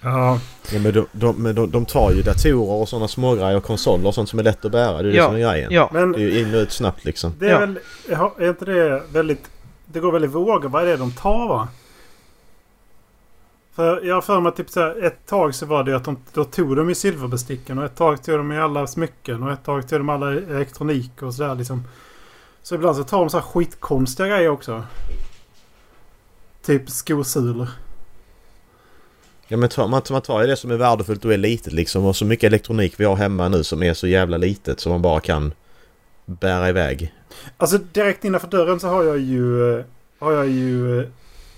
Ja, 0.00 0.40
Ja, 0.72 0.78
men 0.78 0.92
de, 0.92 1.06
de, 1.12 1.36
men 1.42 1.54
de, 1.54 1.70
de 1.70 1.86
tar 1.86 2.10
ju 2.12 2.22
datorer 2.22 2.80
och 2.82 2.88
sådana 2.88 3.08
smågrejer 3.08 3.56
och 3.56 3.64
konsoler 3.64 4.06
och 4.06 4.14
sånt 4.14 4.28
som 4.28 4.38
är 4.38 4.42
lätt 4.42 4.64
att 4.64 4.72
bära. 4.72 4.92
Det 5.02 5.08
är 5.08 5.12
det 5.12 5.16
Ja, 5.18 5.26
som 5.26 5.34
är 5.34 5.38
grejen. 5.40 5.72
Ja, 5.72 5.90
men 5.92 6.12
Det 6.12 6.18
är 6.18 6.22
ju 6.22 6.40
in 6.40 6.54
och 6.54 6.58
ut 6.58 6.72
snabbt 6.72 7.04
liksom. 7.04 7.32
det 7.38 7.46
är 7.46 7.50
Ja. 7.50 7.58
väl... 7.58 7.78
Är 8.38 8.48
inte 8.48 8.64
det 8.64 9.02
väldigt... 9.12 9.50
Det 9.86 10.00
går 10.00 10.12
väl 10.12 10.24
i 10.24 10.26
vågor. 10.26 10.68
Vad 10.68 10.82
är 10.82 10.86
det 10.86 10.96
de 10.96 11.12
tar 11.12 11.48
va? 11.48 11.68
För 13.74 14.04
jag 14.04 14.14
har 14.14 14.22
för 14.22 14.40
mig 14.40 14.52
typ 14.52 14.70
så 14.70 14.80
här, 14.80 15.04
ett 15.04 15.26
tag 15.26 15.54
så 15.54 15.66
var 15.66 15.84
det 15.84 15.96
att 15.96 16.04
de, 16.04 16.16
då 16.32 16.44
tog 16.44 16.76
de 16.76 16.90
i 16.90 16.94
silverbesticken 16.94 17.78
och 17.78 17.84
ett 17.84 17.96
tag 17.96 18.22
tog 18.24 18.36
de 18.38 18.52
i 18.52 18.58
alla 18.58 18.86
smycken 18.86 19.42
och 19.42 19.52
ett 19.52 19.64
tag 19.64 19.88
tog 19.88 19.98
de 20.00 20.08
alla 20.08 20.32
elektronik 20.32 21.22
och 21.22 21.34
sådär 21.34 21.54
liksom. 21.54 21.84
Så 22.62 22.74
ibland 22.74 22.96
så 22.96 23.04
tar 23.04 23.18
de 23.18 23.30
så 23.30 23.36
här 23.36 23.44
skitkonstiga 23.44 24.28
grejer 24.28 24.48
också. 24.48 24.82
Typ 26.64 26.90
skosulor. 26.90 27.68
Ja 29.48 29.56
men 29.56 29.68
tar, 29.68 29.88
man, 29.88 30.02
man 30.10 30.22
tar 30.22 30.40
ju 30.40 30.46
det 30.46 30.56
som 30.56 30.70
är 30.70 30.76
värdefullt 30.76 31.24
och 31.24 31.32
är 31.32 31.36
litet 31.36 31.72
liksom 31.72 32.04
och 32.06 32.16
så 32.16 32.24
mycket 32.24 32.44
elektronik 32.46 32.94
vi 32.96 33.04
har 33.04 33.16
hemma 33.16 33.48
nu 33.48 33.64
som 33.64 33.82
är 33.82 33.94
så 33.94 34.06
jävla 34.06 34.36
litet 34.36 34.80
som 34.80 34.92
man 34.92 35.02
bara 35.02 35.20
kan 35.20 35.52
bära 36.26 36.68
iväg. 36.68 37.14
Alltså 37.56 37.78
direkt 37.78 38.24
innanför 38.24 38.48
dörren 38.48 38.80
så 38.80 38.88
har 38.88 39.04
jag 39.04 39.18
ju... 39.18 39.78
eh, 39.78 39.84
Har 40.18 40.32
jag 40.32 40.48
ju 40.48 41.00
eh, 41.00 41.06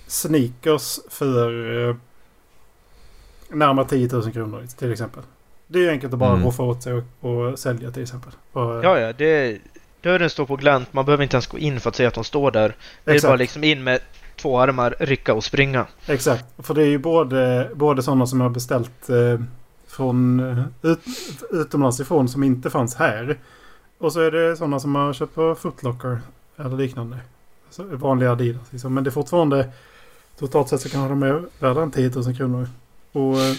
sneakers 0.06 0.98
för 1.08 1.48
eh, 1.88 1.96
närmare 3.48 3.86
10 3.88 4.08
000 4.12 4.32
kronor 4.32 4.66
till 4.78 4.92
exempel. 4.92 5.22
Det 5.66 5.78
är 5.78 5.82
ju 5.82 5.90
enkelt 5.90 6.12
att 6.12 6.18
bara 6.18 6.32
Mm. 6.32 6.44
roffa 6.44 6.62
åt 6.62 6.82
sig 6.82 6.92
och, 6.92 7.04
och 7.30 7.58
sälja 7.58 7.90
till 7.90 8.02
exempel. 8.02 8.32
Och, 8.52 8.84
ja, 8.84 8.98
ja 9.00 9.12
det, 9.12 9.58
dörren 10.02 10.30
står 10.30 10.46
på 10.46 10.56
glänt. 10.56 10.92
Man 10.92 11.04
behöver 11.04 11.22
inte 11.22 11.36
ens 11.36 11.46
gå 11.46 11.58
in 11.58 11.80
för 11.80 11.88
att 11.90 11.96
se 11.96 12.06
att 12.06 12.14
de 12.14 12.24
står 12.24 12.50
där. 12.50 12.76
Det 13.04 13.10
är 13.10 13.14
exakt, 13.14 13.28
bara 13.30 13.36
liksom 13.36 13.64
in 13.64 13.84
med 13.84 14.00
två 14.40 14.58
armar, 14.58 14.94
rycka 14.98 15.34
och 15.34 15.44
springa. 15.44 15.86
exakt. 16.06 16.44
För 16.58 16.74
det 16.74 16.82
är 16.82 16.86
ju 16.86 16.98
både, 16.98 17.70
både 17.74 18.02
sådana 18.02 18.26
som 18.26 18.40
jag 18.40 18.44
har 18.44 18.54
beställt 18.54 19.10
eh, 19.10 19.40
från 19.86 20.40
eh, 20.40 20.90
ut, 20.90 21.00
utomlands 21.50 22.00
ifrån 22.00 22.28
som 22.28 22.42
inte 22.42 22.70
fanns 22.70 22.94
här. 22.94 23.38
Och 23.98 24.12
så 24.12 24.20
är 24.20 24.30
det 24.30 24.56
sådana 24.56 24.80
som 24.80 24.90
man 24.90 25.06
har 25.06 25.12
köpt 25.12 25.34
på 25.34 25.54
Footlocker 25.54 26.20
eller 26.56 26.76
liknande. 26.76 27.18
Alltså 27.66 27.82
vanliga 27.82 28.32
Adidas 28.32 28.72
liksom. 28.72 28.94
Men 28.94 29.04
det 29.04 29.10
är 29.10 29.12
fortfarande 29.12 29.68
totalt 30.38 30.68
sett 30.68 30.80
så 30.80 30.88
kan 30.88 31.08
de 31.08 31.22
är 31.22 31.42
värda 31.58 31.82
en 31.82 31.90
10 31.90 32.10
000 32.14 32.36
kronor. 32.36 32.68
Och 33.12 33.40
eh, 33.40 33.56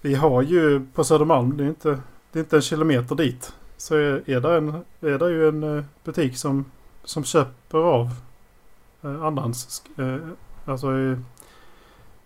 vi 0.00 0.14
har 0.14 0.42
ju 0.42 0.86
på 0.94 1.04
Södermalm, 1.04 1.56
det 1.56 1.64
är 1.64 1.68
inte, 1.68 1.98
det 2.32 2.38
är 2.38 2.40
inte 2.40 2.56
en 2.56 2.62
kilometer 2.62 3.14
dit. 3.14 3.52
Så 3.76 3.94
är, 3.94 4.30
är, 4.30 4.40
det, 4.40 4.56
en, 4.56 4.68
är 5.00 5.18
det 5.18 5.30
ju 5.30 5.48
en 5.48 5.78
eh, 5.78 5.84
butik 6.04 6.36
som, 6.36 6.64
som 7.04 7.24
köper 7.24 7.78
av 7.78 8.10
eh, 9.02 9.22
andrahands... 9.22 9.82
Eh, 9.98 10.16
alltså 10.64 10.98
eh, 10.98 11.18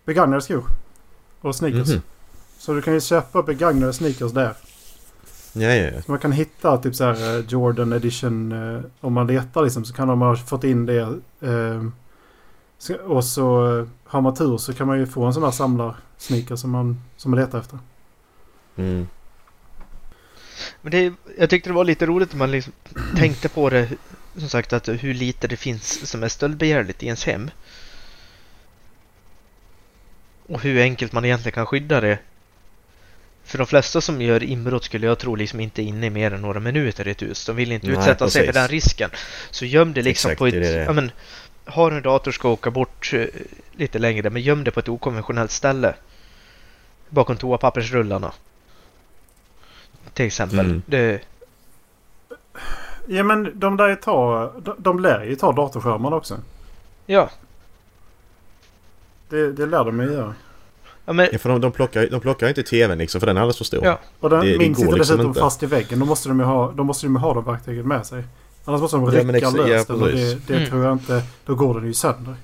begagnade 0.05 0.43
skor. 0.43 0.65
Och 1.41 1.57
sneakers. 1.57 1.89
Mhm. 1.89 2.03
Så 2.59 2.73
du 2.75 2.83
kan 2.83 2.95
ju 2.95 3.01
köpa 3.01 3.43
begagnade 3.43 3.93
sneakers 3.93 4.33
där. 4.33 4.57
Ja, 5.53 5.75
ja, 5.75 5.91
ja. 5.91 6.03
Så 6.03 6.11
man 6.11 6.19
kan 6.19 6.33
hitta 6.33 6.79
typ 6.79 6.95
så 6.95 7.05
här 7.05 7.45
Jordan 7.49 7.93
edition. 7.93 8.53
Eh, 8.53 8.81
om 9.01 9.13
man 9.13 9.27
letar 9.27 9.63
liksom 9.63 9.85
så 9.85 9.95
kan 9.95 10.09
de 10.09 10.21
ha 10.21 10.37
fått 10.37 10.65
in 10.65 10.87
det. 10.87 11.19
Eh, 11.41 11.85
och 13.05 13.25
så 13.25 13.87
har 14.05 14.21
man 14.21 14.35
tur 14.35 14.57
så 14.57 14.73
kan 14.73 14.87
man 14.87 14.99
ju 14.99 15.07
få 15.07 15.25
en 15.25 15.35
sån 15.35 15.43
här 15.43 15.51
samlar-sneaker 15.51 16.57
som 16.57 16.71
man, 16.71 17.01
som 17.17 17.31
man 17.31 17.41
letar 17.41 17.59
efter. 17.59 17.79
Mm. 18.77 19.07
Men 20.83 20.91
det, 20.91 21.13
jag 21.39 21.51
tyckte 21.51 21.71
det 21.71 21.75
var 21.75 21.85
lite 21.85 22.07
roligt 22.07 22.33
när 22.33 22.39
man 22.39 22.51
liksom 22.51 22.73
tänkte 23.17 23.49
på 23.49 23.71
det. 23.71 23.89
Som 24.37 24.49
sagt 24.49 24.73
att 24.73 24.89
hur 24.89 25.15
lite 25.15 25.49
det 25.49 25.57
finns 25.57 26.11
som 26.11 26.23
är 26.23 26.29
stöldbegärligt 26.29 27.03
i 27.03 27.07
ens 27.07 27.25
hem. 27.25 27.51
Och 30.47 30.63
hur 30.63 30.81
enkelt 30.81 31.13
man 31.13 31.25
egentligen 31.25 31.55
kan 31.55 31.67
skydda 31.67 32.01
det. 32.01 32.19
För 33.45 33.59
de 33.59 33.67
flesta 33.67 34.01
som 34.01 34.23
gör 34.23 34.43
inbrott 34.43 34.85
skulle 34.85 35.07
jag 35.07 35.19
tro 35.19 35.35
liksom 35.35 35.61
inte 35.61 35.83
inne 35.83 36.07
i 36.07 36.11
mer 36.11 36.33
än 36.33 36.43
några 36.43 36.61
minuter 36.61 37.09
i 37.09 37.11
ett 37.11 37.23
hus. 37.23 37.47
De 37.47 37.57
vill 37.57 37.73
inte 37.73 37.87
Nej, 37.87 37.97
utsätta 37.97 38.31
sig 38.31 38.41
för 38.41 38.53
precis. 38.53 38.63
den 38.63 38.69
risken. 38.69 39.11
Så 39.51 39.65
göm 39.65 39.93
det 39.93 40.03
liksom 40.03 40.31
Exakt, 40.31 40.39
på 40.39 40.47
ett... 40.47 40.55
det 40.55 40.61
det. 40.61 40.85
Ja, 40.85 40.93
men, 40.93 41.11
har 41.65 41.91
en 41.91 42.03
dator 42.03 42.33
ska 42.33 42.49
åka 42.49 42.71
bort 42.71 43.11
eh, 43.15 43.27
lite 43.73 43.99
längre, 43.99 44.31
men 44.31 44.43
göm 44.43 44.65
det 44.65 44.71
på 44.71 44.81
ett 44.81 44.89
okonventionellt 44.89 45.51
ställe. 45.51 45.95
Bakom 47.09 47.37
toapappersrullarna. 47.37 48.33
Till 50.15 50.27
exempel. 50.27 50.59
Mm. 50.59 50.83
Det, 50.87 51.21
Ja 53.07 53.23
men 53.23 53.51
de 53.61 53.77
där 53.77 53.95
tar, 53.97 54.53
de, 54.61 54.75
de 54.79 54.99
lär 55.01 55.25
ju 55.25 55.37
ta 55.37 55.53
datorskärmarna 55.53 56.17
också. 56.17 56.37
ja. 57.07 57.31
Det, 59.29 59.53
det 59.53 59.67
lär 59.67 59.85
de 59.85 60.01
ju 60.01 60.13
göra. 60.13 60.35
ja 61.05 61.13
men, 61.13 61.29
Ja, 61.33 61.39
för 61.39 61.49
de, 61.49 61.61
de, 61.61 61.73
plockar, 61.73 62.07
de 62.11 62.21
plockar 62.21 62.49
inte 62.49 62.63
tvn 62.63 62.99
liksom 62.99 63.21
för 63.21 63.27
den 63.27 63.37
är 63.37 63.41
alldeles 63.41 63.59
för 63.59 63.65
stor. 63.65 63.85
Ja. 63.85 63.99
Och 64.21 64.31
den 64.31 64.41
Det- 64.41 64.53
det 64.53 64.59
minns 64.59 64.79
går 64.79 64.85
inte 64.87 64.97
liksom 64.99 65.17
dessutom 65.17 65.27
inte. 65.31 65.41
fast 65.41 65.63
i 65.63 65.67
väggen. 65.67 65.99
Då 65.99 66.07
måste 66.07 66.29
de 66.29 66.39
ju 66.41 66.45
ha, 66.45 66.73
då 66.77 66.85
måste 66.85 67.07
de 67.07 67.17
ha 67.17 67.35
de 67.35 67.45
verktygen 67.45 67.89
med 67.89 68.07
sig. 68.07 68.25
Annars 68.65 68.81
måste 68.81 68.97
de 68.97 69.05
Ja, 69.05 69.11
rycka 69.11 69.25
men 69.27 69.35
ex- 69.35 69.43
ja, 69.57 69.67
löst. 69.67 69.91
eller 69.91 70.07
det 70.07 70.13
precis. 70.13 70.47
det 70.47 70.57
Mm. 70.57 70.69
tror 70.69 70.85
jag 70.85 70.93
inte. 70.93 71.23
Då 71.47 71.55
går 71.55 71.75
den 71.75 71.87
ju 71.87 71.95
sönder. 71.95 72.35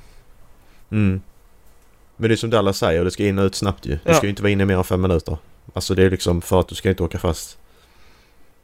Mm. 0.91 1.21
Men 2.17 2.29
det 2.29 2.35
är 2.35 2.37
som 2.37 2.51
Dallas 2.51 2.79
säger, 2.79 3.05
det 3.05 3.11
ska 3.11 3.27
in 3.27 3.39
och 3.39 3.45
ut 3.45 3.55
snabbt 3.55 3.87
ju. 3.87 3.91
Du 3.93 3.99
Ja. 4.05 4.15
ska 4.15 4.27
ju 4.27 4.31
inte 4.31 4.43
vara 4.43 4.53
inne 4.53 4.65
mer 4.65 4.77
än 4.77 4.85
fem 4.85 5.01
minuter. 5.01 5.37
Alltså 5.75 5.95
det 5.95 6.03
är 6.03 6.11
liksom 6.11 6.41
för 6.43 6.61
att 6.61 6.69
du 6.69 6.75
ska 6.75 6.89
inte 6.89 7.03
åka 7.03 7.19
fast. 7.19 7.59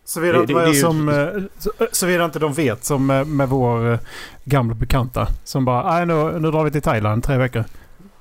Såvida 0.05 0.33
Det- 0.33 0.41
inte 0.41 0.53
det- 0.53 0.61
det 0.61 0.67
är 0.69 0.73
ju- 0.73 0.81
som... 0.81 1.09
eh, 1.09 1.27
så- 1.59 1.71
Såvida 1.93 2.25
inte 2.25 2.39
de 2.39 2.53
vet 2.53 2.85
som 2.85 3.07
med, 3.07 3.27
med 3.27 3.49
vår 3.49 3.93
eh, 3.93 3.99
gamla 4.45 4.75
bekanta. 4.75 5.29
Som 5.45 5.65
bara, 5.65 5.93
nej 5.95 6.07
nu, 6.07 6.39
nu 6.39 6.51
drar 6.51 6.65
vi 6.65 6.71
till 6.71 6.83
Thailand 6.83 7.25
tre 7.25 7.37
veckor. 7.37 7.65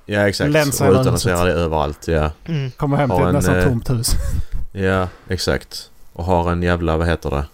Ja 0.05 0.27
exakt. 0.27 0.49
Länsa 0.51 0.83
och 0.83 0.89
hela 0.89 1.01
utannonsera 1.01 1.43
det 1.43 1.51
överallt. 1.51 2.07
Ja. 2.07 2.31
mm. 2.45 2.71
Kommer 2.71 2.97
hem 2.97 3.09
till 3.09 3.19
ett 3.19 3.25
en, 3.27 3.33
nästan 3.35 3.55
eh, 3.55 3.63
tomt 3.63 3.89
hus. 3.89 4.11
ja, 4.71 5.07
exakt. 5.27 5.89
Och 6.13 6.25
har 6.25 6.51
en 6.51 6.63
jävla, 6.63 6.97
vad 6.97 7.07
heter 7.07 7.29
det? 7.29 7.45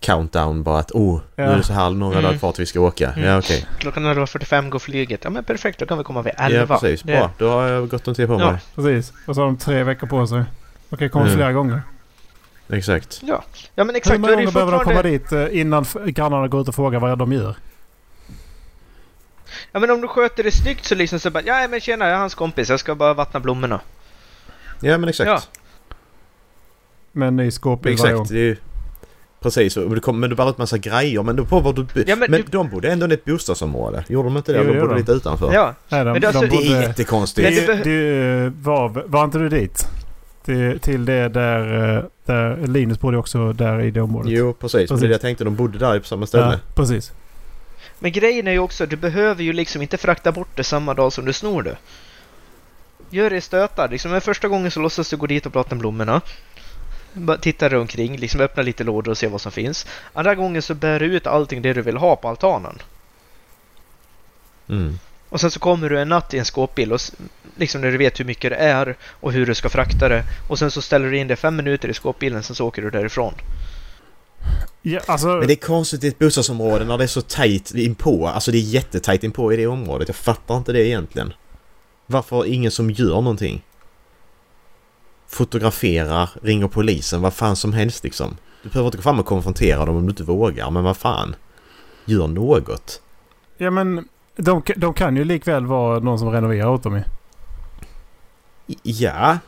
Countdown 0.00 0.62
bara 0.62 0.78
att 0.78 0.90
oh, 0.92 1.20
nu 1.36 1.44
Ja. 1.44 1.50
är 1.50 1.56
det 1.56 1.62
så 1.62 1.72
här 1.72 1.90
några 1.90 2.12
Mm. 2.18 2.24
dagar 2.24 2.38
kvar 2.38 2.52
till 2.52 2.62
vi 2.62 2.66
ska 2.66 2.80
åka. 2.80 3.10
Mm. 3.12 3.28
Ja 3.28 3.38
okej. 3.38 3.66
Klockan 3.78 4.06
11.45 4.06 4.68
går 4.70 4.78
flyget. 4.78 5.20
Ja 5.24 5.30
men 5.30 5.44
perfekt, 5.44 5.78
då 5.78 5.86
kan 5.86 5.98
vi 5.98 6.04
komma 6.04 6.22
vid 6.22 6.32
11. 6.36 6.58
Ja 6.60 6.66
precis. 6.80 7.02
Det- 7.02 7.12
Bra. 7.12 7.30
Då 7.38 7.50
har 7.50 7.62
jag 7.68 7.88
gått 7.88 8.08
en 8.08 8.14
tid 8.14 8.26
på 8.28 8.34
Ja. 8.40 8.50
mig. 8.52 8.60
Precis. 8.74 9.12
Och 9.26 9.34
så 9.34 9.40
har 9.40 9.46
de 9.46 9.56
tre 9.56 9.82
veckor 9.82 10.06
på 10.06 10.26
sig. 10.26 10.44
Okej, 10.90 11.08
kommer 11.08 11.26
Mm. 11.26 11.36
flera 11.36 11.52
gånger. 11.52 11.82
Exakt. 12.68 13.20
Ja. 13.22 13.44
ja 13.74 13.84
men 13.84 13.88
Hur 13.88 13.96
exakt. 13.96 14.16
Då 14.16 14.20
många 14.20 14.30
det 14.36 14.36
gånger 14.36 14.52
behöver 14.52 14.72
de 14.72 14.84
komma 14.84 15.02
dit 15.02 15.32
eh, 15.32 15.60
innan 15.60 15.84
grannarna 16.06 16.48
går 16.48 16.60
ut 16.60 16.68
och 16.68 16.74
frågar 16.74 17.00
vad 17.00 17.18
de 17.18 17.32
gör? 17.32 17.54
Ja 19.72 19.80
men 19.80 19.90
om 19.90 20.00
du 20.00 20.08
sköter 20.08 20.44
det 20.44 20.50
snyggt 20.52 20.84
så 20.84 20.94
liksom 20.94 21.18
så 21.20 21.30
bara 21.30 21.42
ja 21.46 21.68
men 21.70 21.80
tjena 21.80 22.04
jag 22.06 22.14
är 22.14 22.18
hans 22.18 22.34
kompis, 22.34 22.70
jag 22.70 22.80
ska 22.80 22.94
bara 22.94 23.14
vattna 23.14 23.40
blommorna. 23.40 23.80
Ja 24.80 24.98
men 24.98 25.08
exakt. 25.08 25.26
Ja. 25.28 25.40
Med 27.12 27.28
en 27.28 27.36
ny 27.36 27.50
skåpbil 27.50 27.96
varje 27.96 28.12
gång. 28.12 28.22
Exakt. 28.22 28.32
Det 28.32 28.38
ju... 28.38 28.56
Precis, 29.40 29.76
och 29.76 29.94
det 29.94 30.00
kom, 30.00 30.20
men 30.20 30.30
du 30.30 30.36
bara 30.36 30.50
ut 30.50 30.58
massa 30.58 30.78
grejer. 30.78 31.22
Men 31.22 31.46
på 31.46 31.60
vad 31.60 31.74
du... 31.76 31.86
Ja, 32.06 32.16
men 32.16 32.30
men 32.30 32.40
du- 32.40 32.46
de 32.50 32.68
bodde 32.68 32.92
ändå 32.92 33.06
i 33.08 33.12
ett 33.14 33.24
bostadsområde. 33.24 34.04
Gjorde 34.08 34.28
de 34.28 34.36
inte 34.36 34.52
det? 34.52 34.58
Jo, 34.58 34.64
de 34.64 34.72
det 34.72 34.80
bodde 34.80 34.92
de. 34.94 34.98
lite 34.98 35.12
utanför. 35.12 35.54
Ja. 35.54 35.74
Nej, 35.88 36.04
de, 36.04 36.12
Men 36.12 36.20
det 36.20 36.28
är 36.28 36.32
de 36.32 36.38
alltså- 36.38 36.58
Det 36.60 36.66
är 36.72 36.82
jättekonstigt. 36.82 37.66
Men 37.66 37.76
det 37.78 37.84
Det, 37.84 38.44
det, 38.44 38.52
var, 38.62 38.88
var 39.06 39.24
inte 39.24 39.38
du 39.38 39.48
dit? 39.48 39.88
Till, 40.44 40.80
till 40.80 41.04
det 41.04 41.28
där, 41.28 41.96
eh, 41.96 42.04
där... 42.24 42.66
Linus 42.66 43.00
bodde 43.00 43.16
också 43.16 43.52
där 43.52 43.80
i 43.80 43.90
det 43.90 44.00
området. 44.00 44.32
Jo, 44.32 44.52
precis. 44.52 44.90
Precis. 44.90 45.10
jag 45.10 45.20
tänkte. 45.20 45.44
De 45.44 45.56
bodde 45.56 45.78
där 45.78 45.98
på 45.98 46.06
samma 46.06 46.26
ställe. 46.26 46.44
ja, 46.44 46.74
precis. 46.74 47.12
Men 47.98 48.12
grejen 48.12 48.46
är 48.48 48.52
ju 48.52 48.58
också, 48.58 48.86
du 48.86 48.96
behöver 48.96 49.42
ju 49.42 49.52
liksom 49.52 49.82
inte 49.82 49.96
frakta 49.96 50.32
bort 50.32 50.48
det 50.54 50.64
samma 50.64 50.94
dag 50.94 51.12
som 51.12 51.24
du 51.24 51.32
snor 51.32 51.62
det. 51.62 51.76
Gör 53.10 53.30
det 53.30 53.36
i 53.36 53.40
stötar. 53.40 53.88
Liksom, 53.88 54.10
men 54.10 54.20
första 54.20 54.48
gången 54.48 54.70
så 54.70 54.80
låtsas 54.80 55.10
du 55.10 55.16
gå 55.16 55.26
dit 55.26 55.46
och 55.46 55.52
prata 55.52 55.74
med 55.74 55.80
blommorna. 55.80 56.20
Bara 57.12 57.36
titta 57.36 57.68
dig 57.68 57.78
omkring, 57.78 58.16
liksom 58.16 58.40
öppna 58.40 58.62
lite 58.62 58.84
lådor 58.84 59.10
och 59.10 59.18
se 59.18 59.26
vad 59.26 59.40
som 59.40 59.52
finns. 59.52 59.86
Andra 60.12 60.34
gången 60.34 60.62
så 60.62 60.74
bär 60.74 61.00
du 61.00 61.06
ut 61.06 61.26
allting 61.26 61.62
det 61.62 61.72
du 61.72 61.82
vill 61.82 61.96
ha 61.96 62.16
på 62.16 62.28
altanen. 62.28 62.78
Mm. 64.68 64.98
Och 65.28 65.40
sen 65.40 65.50
så 65.50 65.60
kommer 65.60 65.90
du 65.90 66.00
en 66.00 66.08
natt 66.08 66.34
i 66.34 66.38
en 66.38 66.44
skåpbil 66.44 66.92
och 66.92 67.00
liksom 67.56 67.80
när 67.80 67.90
du 67.90 67.98
vet 67.98 68.20
hur 68.20 68.24
mycket 68.24 68.50
det 68.50 68.56
är 68.56 68.96
och 69.02 69.32
hur 69.32 69.46
du 69.46 69.54
ska 69.54 69.68
frakta 69.68 70.08
det. 70.08 70.24
Och 70.48 70.58
sen 70.58 70.70
så 70.70 70.82
ställer 70.82 71.10
du 71.10 71.18
in 71.18 71.28
det 71.28 71.36
fem 71.36 71.56
minuter 71.56 71.88
i 71.88 71.94
skåpbilen, 71.94 72.42
sen 72.42 72.56
så 72.56 72.66
åker 72.66 72.82
du 72.82 72.90
därifrån. 72.90 73.34
Ja, 74.82 75.00
alltså, 75.06 75.26
Men 75.26 75.46
det 75.46 75.54
är 75.54 75.66
konstigt 75.66 76.04
i 76.04 76.08
ett 76.08 76.18
bostadsområde 76.18 76.84
när 76.84 76.98
det 76.98 77.04
är 77.04 77.08
så 77.08 77.20
tajt 77.20 77.74
inpå. 77.74 78.26
Alltså 78.28 78.50
det 78.50 78.58
är 78.58 78.60
jättetajt 78.60 79.24
inpå 79.24 79.52
i 79.52 79.56
det 79.56 79.66
området. 79.66 80.08
Jag 80.08 80.16
fattar 80.16 80.56
inte 80.56 80.72
det 80.72 80.86
egentligen. 80.86 81.32
Varför 82.06 82.40
är 82.40 82.44
ingen 82.44 82.70
som 82.70 82.90
gör 82.90 83.14
någonting? 83.14 83.64
Fotograferar, 85.26 86.30
ringer 86.42 86.68
polisen, 86.68 87.20
vad 87.22 87.34
fan 87.34 87.56
som 87.56 87.72
helst 87.72 88.04
liksom. 88.04 88.36
Du 88.62 88.68
behöver 88.68 88.86
inte 88.86 88.96
gå 88.96 89.02
fram 89.02 89.18
och 89.18 89.26
konfrontera 89.26 89.84
dem 89.84 89.96
om 89.96 90.02
du 90.02 90.10
inte 90.10 90.24
vågar, 90.24 90.70
men 90.70 90.84
vad 90.84 90.96
fan. 90.96 91.36
Gör 92.04 92.26
något. 92.26 93.00
ja, 93.58 93.70
men 93.70 94.08
de, 94.36 94.62
de 94.76 94.94
kan 94.94 95.16
ju 95.16 95.24
likväl 95.24 95.66
vara 95.66 95.98
någon 95.98 96.18
som 96.18 96.30
renoverar 96.30 96.68
åt 96.68 96.82
dem 96.82 96.96
ju. 96.96 97.02
Ja. 98.82 99.38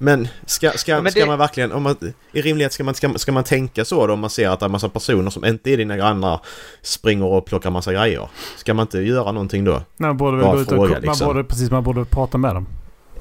Men 0.00 0.28
ska, 0.46 0.70
ska, 0.70 0.92
Ja, 0.92 1.00
men 1.02 1.12
ska 1.12 1.20
det- 1.20 1.26
man 1.26 1.38
verkligen, 1.38 1.72
om 1.72 1.82
man, 1.82 1.96
i 2.32 2.42
rimlighet 2.42 2.72
ska 2.72 2.84
man, 2.84 2.94
ska, 2.94 3.12
ska 3.16 3.32
man 3.32 3.44
tänka 3.44 3.84
så 3.84 4.06
då 4.06 4.12
om 4.12 4.20
man 4.20 4.30
ser 4.30 4.48
att 4.48 4.60
det 4.60 4.64
är 4.64 4.68
en 4.68 4.72
massa 4.72 4.88
personer 4.88 5.30
som 5.30 5.44
inte 5.44 5.70
är 5.70 5.76
dina 5.76 5.96
grannar 5.96 6.40
springer 6.82 7.24
och 7.26 7.46
plockar 7.46 7.70
massa 7.70 7.92
grejer? 7.92 8.28
Ska 8.56 8.74
man 8.74 8.82
inte 8.84 8.98
göra 8.98 9.32
någonting 9.32 9.64
då? 9.64 9.82
Man 9.96 10.16
borde 10.16 10.36
väl 10.36 10.46
gå 10.46 10.60
ut 10.60 10.68
och, 10.68 10.74
fråga, 10.74 10.92
man 10.92 11.02
liksom. 11.02 11.26
borde, 11.26 11.44
precis, 11.44 11.70
man 11.70 11.82
borde 11.82 12.04
prata 12.04 12.38
med 12.38 12.54
dem. 12.54 12.66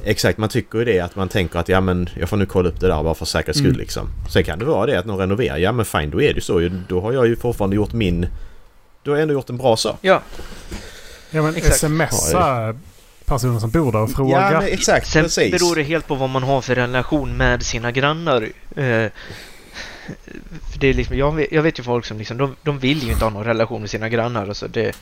Exakt, 0.04 0.38
man 0.38 0.50
tycker 0.50 0.80
ju 0.80 0.86
det 0.86 1.00
att 1.00 1.16
man 1.16 1.30
tänker 1.30 1.60
att 1.60 1.70
ja 1.70 1.82
men 1.82 2.10
jag 2.20 2.30
får 2.30 2.38
nu 2.38 2.46
kolla 2.46 2.70
upp 2.70 2.80
det 2.80 2.88
där 2.88 3.04
bara 3.04 3.14
för 3.14 3.26
säkerhets 3.26 3.60
skull 3.60 3.70
Mm. 3.70 3.80
liksom. 3.80 4.08
Sen 4.30 4.44
kan 4.44 4.60
det 4.60 4.66
vara 4.66 4.86
det 4.86 5.00
att 5.00 5.06
någon 5.06 5.18
renoverar, 5.18 5.58
ja 5.58 5.72
men 5.72 5.86
fine 5.86 6.10
då 6.10 6.22
är 6.22 6.28
det 6.28 6.36
ju 6.36 6.42
så 6.42 6.62
ju. 6.62 6.70
Då 6.90 7.02
har 7.02 7.14
jag 7.14 7.28
ju 7.28 7.36
fortfarande 7.36 7.76
gjort 7.76 7.94
min... 7.94 8.28
Då 9.04 9.12
har 9.12 9.16
jag 9.18 9.22
ändå 9.22 9.34
gjort 9.34 9.50
en 9.50 9.58
bra 9.58 9.78
sak. 9.78 9.98
Ja, 10.02 10.22
Ja 11.32 11.42
men 11.42 11.56
Exakt. 11.56 11.78
smsa 11.80 12.76
personer 13.28 13.60
som 13.60 13.70
bor 13.70 13.92
där 13.92 14.02
och 14.02 14.12
fråga. 14.12 14.52
Ja 14.52 14.60
men 14.60 14.68
exakt, 14.68 15.08
sen 15.08 15.24
precis. 15.24 15.52
beror 15.52 15.76
det 15.76 15.84
helt 15.84 16.08
på 16.08 16.16
vad 16.16 16.30
man 16.30 16.44
har 16.44 16.62
för 16.62 16.76
relation 16.76 17.38
med 17.38 17.64
sina 17.64 17.92
grannar. 17.92 18.42
Eh, 18.76 19.12
för 20.72 20.80
det 20.80 20.88
är 20.88 20.94
liksom, 20.94 21.18
jag, 21.18 21.36
vet, 21.36 21.52
jag 21.52 21.62
vet 21.62 21.80
ju 21.80 21.84
folk 21.84 22.06
som 22.06 22.18
liksom, 22.18 22.38
de, 22.38 22.56
de 22.64 22.80
vill 22.80 23.04
ju 23.04 23.12
inte 23.12 23.26
ha 23.26 23.30
någon 23.30 23.44
relation 23.44 23.82
med 23.82 23.90
sina 23.90 24.10
grannar. 24.10 24.48
Alltså 24.48 24.68
det, 24.68 24.96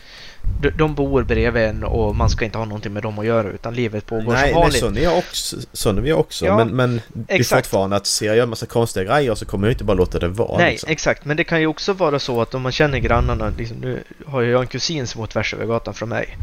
de, 0.62 0.70
de 0.70 0.96
bor 0.96 1.24
bredvid 1.24 1.64
en 1.64 1.84
och 1.84 2.16
man 2.16 2.30
ska 2.30 2.46
inte 2.46 2.58
ha 2.58 2.66
någonting 2.66 2.94
med 2.94 3.04
dem 3.04 3.20
att 3.20 3.26
göra 3.26 3.48
utan 3.50 3.74
livet 3.74 4.06
pågår 4.06 4.34
Nej, 4.34 4.42
som 4.42 4.42
nej 4.42 4.54
vanligt. 4.54 4.80
sån 4.80 4.98
är 4.98 5.02
jag 5.02 5.18
också. 5.18 5.58
Sån 5.74 5.98
är 5.98 6.10
jag 6.10 6.20
också. 6.20 6.46
Ja, 6.46 6.58
men, 6.58 6.76
men 6.76 7.02
det 7.08 7.34
är 7.34 7.44
fortfarande 7.44 7.96
att 7.96 8.08
ser 8.08 8.34
jag 8.34 8.38
en 8.38 8.50
massa 8.50 8.66
konstiga 8.66 9.04
grejer 9.06 9.36
så 9.36 9.46
kommer 9.46 9.68
jag 9.68 9.74
inte 9.74 9.84
bara 9.84 9.98
låta 9.98 10.20
det 10.20 10.28
vara. 10.28 10.58
Nej, 10.58 10.72
liksom. 10.72 10.90
exakt. 10.90 11.26
Men 11.26 11.38
det 11.38 11.44
kan 11.44 11.60
ju 11.60 11.68
också 11.68 11.94
vara 11.94 12.20
så 12.20 12.42
att 12.42 12.54
om 12.54 12.62
man 12.62 12.72
känner 12.72 12.98
grannarna, 12.98 13.54
liksom, 13.58 13.78
nu 13.78 14.04
har 14.26 14.42
jag 14.42 14.62
en 14.62 14.68
kusin 14.68 15.08
som 15.08 15.20
bor 15.22 15.28
tvärs 15.28 15.54
över 15.54 15.66
gatan 15.66 15.94
från 15.94 16.10
mig. 16.10 16.38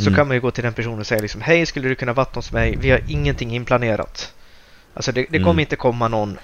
Så 0.00 0.06
Mm. 0.08 0.16
kan 0.16 0.26
man 0.28 0.36
ju 0.36 0.40
gå 0.40 0.50
till 0.50 0.64
den 0.64 0.72
personen 0.72 0.98
och 0.98 1.06
säga 1.06 1.20
liksom 1.22 1.40
Hej, 1.40 1.66
skulle 1.66 1.88
du 1.88 1.94
kunna 1.94 2.12
vattna 2.12 2.38
hos 2.38 2.52
mig? 2.52 2.76
Vi 2.80 2.90
har 2.90 3.00
ingenting 3.08 3.54
inplanerat. 3.54 4.32
Alltså 4.94 5.12
det, 5.12 5.20
det 5.30 5.38
kommer 5.38 5.50
Mm. 5.50 5.58
inte 5.60 5.76
komma 5.76 6.08
någon. 6.08 6.38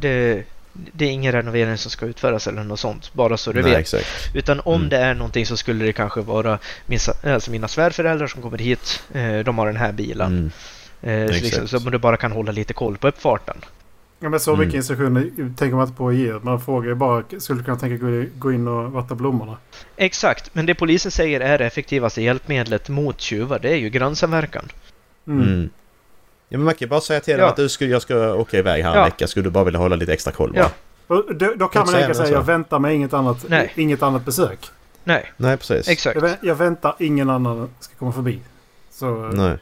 Det, 0.00 0.42
det 0.72 1.04
är 1.04 1.10
ingen 1.10 1.32
renovering 1.32 1.76
som 1.78 1.90
ska 1.90 2.06
utföras 2.06 2.46
eller 2.46 2.64
något 2.64 2.80
sånt. 2.80 3.12
Bara 3.14 3.36
så 3.36 3.52
du 3.52 3.62
Nej, 3.62 3.70
vet. 3.70 3.80
exakt. 3.80 4.06
Utan 4.34 4.60
om 4.60 4.74
Mm. 4.74 4.88
det 4.88 4.96
är 4.98 5.14
någonting 5.14 5.46
så 5.46 5.56
skulle 5.56 5.84
det 5.84 5.92
kanske 5.92 6.20
vara 6.20 6.58
min, 6.86 6.98
alltså 7.24 7.50
mina 7.50 7.68
svärföräldrar 7.68 8.26
som 8.26 8.42
kommer 8.42 8.58
hit. 8.58 9.02
Eh, 9.14 9.38
de 9.38 9.58
har 9.58 9.66
den 9.66 9.76
här 9.76 9.92
bilen. 9.92 10.50
Mm. 11.02 11.22
Eh, 11.26 11.34
så, 11.36 11.42
liksom, 11.44 11.68
så 11.68 11.78
du 11.78 11.98
bara 11.98 12.16
kan 12.16 12.32
hålla 12.32 12.52
lite 12.52 12.72
koll 12.74 12.96
på 12.98 13.08
uppfarten. 13.08 13.56
Ja, 14.22 14.28
men 14.28 14.40
så 14.40 14.50
Mm. 14.50 14.60
mycket 14.66 14.74
instruktioner 14.74 15.30
tänker 15.56 15.76
man 15.76 15.86
inte 15.86 15.96
på 15.98 16.08
att 16.08 16.14
ge. 16.14 16.32
Man 16.42 16.60
frågar 16.60 16.88
ju 16.88 16.94
bara, 16.94 17.22
skulle 17.38 17.60
du 17.60 17.64
kunna 17.64 17.76
tänka 17.76 18.06
gå- 18.38 18.52
in 18.52 18.68
och 18.68 18.92
vattna 18.92 19.16
blommorna? 19.16 19.56
Exakt, 19.96 20.54
men 20.54 20.66
det 20.66 20.74
polisen 20.74 21.10
säger 21.10 21.40
är 21.40 21.58
det 21.58 21.66
effektivaste 21.66 22.22
hjälpmedlet 22.22 22.88
mot 22.88 23.20
tjuvar, 23.20 23.58
det 23.58 23.68
är 23.70 23.76
ju 23.76 23.90
grannsamverkan. 23.90 24.64
Mm. 25.26 25.42
Mm. 25.42 25.70
Ja, 26.48 26.58
men 26.58 26.64
man 26.64 26.74
kan 26.74 26.86
ju 26.86 26.90
bara 26.90 27.00
säga 27.00 27.20
till 27.20 27.32
dem 27.36 27.40
Ja. 27.42 27.48
att 27.50 27.56
du 27.56 27.68
skulle, 27.68 27.90
jag 27.90 28.02
ska 28.02 28.34
åka 28.34 28.58
iväg 28.58 28.82
här 28.84 28.90
en 28.92 28.98
Ja. 28.98 29.04
vecka. 29.04 29.26
Skulle 29.26 29.44
du 29.46 29.50
bara 29.50 29.64
vilja 29.64 29.80
hålla 29.80 29.96
lite 29.96 30.12
extra 30.12 30.32
koll? 30.32 30.52
Ja. 30.56 30.70
då, 31.08 31.52
då 31.56 31.68
kan 31.68 31.86
man 31.86 31.94
enkelt 31.94 32.16
säga, 32.16 32.30
jag 32.30 32.42
väntar 32.42 32.78
med 32.78 32.94
inget 32.94 33.12
annat, 33.14 33.44
Nej. 33.48 33.72
inget 33.76 34.02
annat 34.02 34.24
besök. 34.24 34.58
Nej, 35.04 35.32
Nej, 35.36 35.56
precis. 35.56 35.88
exakt. 35.88 36.22
Jag, 36.22 36.30
jag 36.42 36.54
väntar, 36.54 36.94
ingen 36.98 37.30
annan 37.30 37.70
ska 37.80 37.94
komma 37.94 38.12
förbi. 38.12 38.40
Så 38.90 39.14
Nej. 39.16 39.58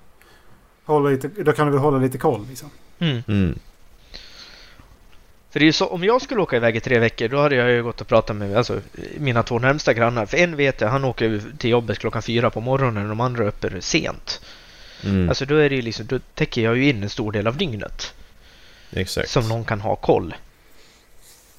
håll 0.84 1.10
lite, 1.10 1.28
då 1.42 1.52
kan 1.52 1.66
du 1.66 1.72
väl 1.72 1.80
hålla 1.80 1.98
lite 1.98 2.18
koll 2.18 2.46
liksom. 2.48 2.70
Mm. 2.98 3.58
För 5.50 5.60
det 5.60 5.64
är 5.64 5.66
ju 5.66 5.72
så, 5.72 5.86
om 5.86 6.04
jag 6.04 6.22
skulle 6.22 6.40
åka 6.40 6.56
iväg 6.56 6.76
i 6.76 6.80
tre 6.80 6.98
veckor, 6.98 7.28
då 7.28 7.38
hade 7.38 7.54
jag 7.54 7.70
ju 7.70 7.82
gått 7.82 8.00
och 8.00 8.08
pratat 8.08 8.36
med 8.36 8.56
alltså, 8.56 8.80
mina 9.18 9.42
två 9.42 9.58
närmsta 9.58 9.94
grannar. 9.94 10.26
För 10.26 10.36
en 10.36 10.56
vet 10.56 10.80
jag, 10.80 10.88
han 10.88 11.04
åker 11.04 11.42
till 11.58 11.70
jobbet 11.70 11.98
klockan 11.98 12.22
fyra 12.22 12.50
på 12.50 12.60
morgonen 12.60 13.02
och 13.02 13.08
de 13.08 13.20
andra 13.20 13.44
är 13.44 13.48
uppe 13.48 13.80
sent. 13.80 14.40
Mm. 15.04 15.28
Alltså 15.28 15.44
då 15.44 15.56
är 15.56 15.70
det 15.70 15.76
ju 15.76 15.82
liksom, 15.82 16.06
då 16.06 16.18
täcker 16.34 16.62
jag 16.62 16.76
ju 16.76 16.88
in 16.88 17.02
en 17.02 17.10
stor 17.10 17.32
del 17.32 17.46
av 17.46 17.56
dygnet. 17.56 18.14
Exakt. 18.92 19.30
Som 19.30 19.48
någon 19.48 19.64
kan 19.64 19.80
ha 19.80 19.96
koll. 19.96 20.34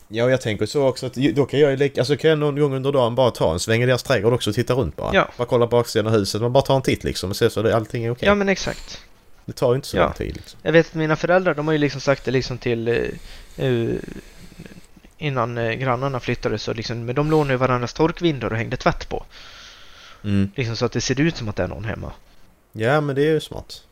Ja, 0.07 0.29
jag 0.29 0.41
tänker 0.41 0.65
så 0.65 0.87
också 0.87 1.05
att 1.05 1.13
då 1.13 1.45
kan 1.45 1.59
jag 1.59 1.71
ju 1.71 1.77
lika, 1.77 2.01
alltså 2.01 2.17
kan 2.17 2.29
jag 2.29 2.39
någon 2.39 2.59
gång 2.59 2.73
under 2.73 2.91
dagen 2.91 3.15
bara 3.15 3.31
ta 3.31 3.53
en 3.53 3.59
sväng 3.59 3.83
i 3.83 3.85
deras 3.85 4.03
trädgård 4.03 4.33
också 4.33 4.49
och 4.49 4.55
titta 4.55 4.73
runt 4.73 4.95
bara. 4.95 5.15
Ja. 5.15 5.27
Bara 5.37 5.47
kolla 5.47 5.67
baksidan 5.67 6.07
av 6.07 6.13
huset, 6.13 6.41
man 6.41 6.53
bara 6.53 6.63
tar 6.63 6.75
en 6.75 6.81
titt 6.81 7.03
liksom 7.03 7.29
och 7.29 7.35
ser 7.35 7.49
så 7.49 7.67
att 7.67 7.73
allting 7.73 8.05
är 8.05 8.11
okej. 8.11 8.27
Ja 8.27 8.35
men 8.35 8.49
exakt. 8.49 9.01
Det 9.45 9.53
tar 9.53 9.69
ju 9.71 9.75
inte 9.75 9.87
så 9.87 9.97
Ja. 9.97 10.03
lång 10.03 10.13
tid 10.13 10.35
liksom. 10.35 10.59
Jag 10.63 10.71
vet 10.71 10.87
att 10.87 10.93
mina 10.93 11.15
föräldrar, 11.15 11.53
de 11.55 11.67
har 11.67 11.71
ju 11.71 11.77
liksom 11.77 12.01
sagt 12.01 12.25
det 12.25 12.31
liksom 12.31 12.57
till 12.57 12.87
eh, 13.57 13.95
innan 15.17 15.57
eh, 15.57 15.71
grannarna 15.73 16.19
flyttade 16.19 16.57
så 16.57 16.73
liksom, 16.73 17.05
men 17.05 17.15
de 17.15 17.31
lånade 17.31 17.53
ju 17.53 17.57
varandras 17.57 17.93
torkvindor 17.93 18.51
och 18.51 18.57
hängde 18.57 18.77
tvätt 18.77 19.09
på. 19.09 19.23
Mm. 20.23 20.51
Liksom 20.55 20.75
så 20.75 20.85
att 20.85 20.91
det 20.91 21.01
ser 21.01 21.19
ut 21.21 21.37
som 21.37 21.49
att 21.49 21.55
det 21.55 21.63
är 21.63 21.67
någon 21.67 21.85
hemma. 21.85 22.11
Ja, 22.71 23.01
men 23.01 23.15
det 23.15 23.21
är 23.21 23.31
ju 23.33 23.39
smart. 23.39 23.83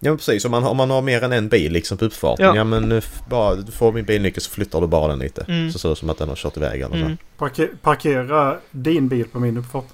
Ja 0.00 0.10
men 0.10 0.16
precis, 0.18 0.44
om 0.44 0.50
man, 0.50 0.62
har- 0.62 0.70
om 0.70 0.76
man 0.76 0.90
har 0.90 1.02
mer 1.02 1.24
än 1.24 1.32
en 1.32 1.48
bil 1.48 1.72
liksom 1.72 1.98
på 1.98 2.04
uppfarten. 2.04 2.46
Ja, 2.46 2.56
Ja. 2.56 2.64
men 2.64 3.02
bara, 3.28 3.54
du 3.54 3.72
får 3.72 3.92
min 3.92 4.04
bilnyckel 4.04 4.42
så 4.42 4.50
flyttar 4.50 4.80
du 4.80 4.86
bara 4.86 5.08
den 5.08 5.18
lite. 5.18 5.44
Mm. 5.48 5.72
Så 5.72 5.78
ser 5.78 5.88
det 5.88 5.96
som 5.96 6.10
att 6.10 6.18
den 6.18 6.28
har 6.28 6.36
kört 6.36 6.56
iväg 6.56 6.80
eller 6.80 6.96
Mm. 6.96 7.16
Parker, 7.36 7.70
parkera 7.82 8.58
din 8.70 9.08
bil 9.08 9.28
på 9.28 9.40
min 9.40 9.56
uppfart. 9.56 9.84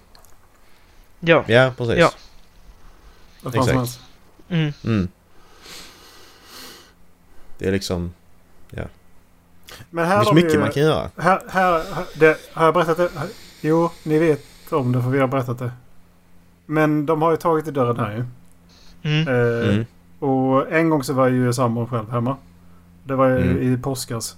Ja. 1.21 1.45
Ja, 1.49 1.73
precis. 1.77 1.99
Ja. 1.99 2.11
Vad 3.45 3.55
fan 3.55 3.65
som 3.65 3.71
Exakt. 3.73 3.77
helst. 3.79 4.01
Mm. 4.49 4.73
Mm. 4.85 5.09
Det 7.59 7.67
är 7.69 7.73
liksom... 7.73 8.13
Men 9.91 10.05
Det 10.05 10.05
här 10.09 10.17
finns 10.19 10.29
har 10.29 10.35
vi 10.35 10.43
mycket 10.43 10.55
ju, 10.57 10.61
man 10.61 10.71
kan 10.71 10.83
göra. 10.83 11.11
Här, 11.17 11.41
här, 11.49 11.73
här, 11.95 12.05
det, 12.19 12.37
har 12.53 12.65
jag 12.65 12.75
berättat 12.75 12.97
det? 12.97 13.11
Jo, 13.61 13.91
ni 14.03 14.19
vet 14.19 14.45
om 14.73 14.93
det 14.93 15.03
för 15.03 15.11
vi 15.11 15.19
har 15.19 15.27
berättat 15.27 15.59
det. 15.59 15.73
Men 16.67 17.07
de 17.07 17.23
har 17.23 17.31
ju 17.31 17.37
tagit 17.37 17.69
i 17.69 17.71
dörren 17.71 17.97
här 17.99 18.13
ju. 18.17 18.25
Mm. 19.03 19.29
Eh, 19.29 19.69
Mm. 19.69 19.85
Och 20.19 20.73
en 20.73 20.91
gång 20.91 21.03
så 21.05 21.13
var 21.13 21.29
ju 21.29 21.53
sambon 21.53 21.87
själv 21.87 22.11
hemma. 22.11 22.37
Det 23.05 23.15
var 23.15 23.29
ju 23.29 23.37
Mm. 23.37 23.75
i 23.75 23.79
påskas. 23.79 24.37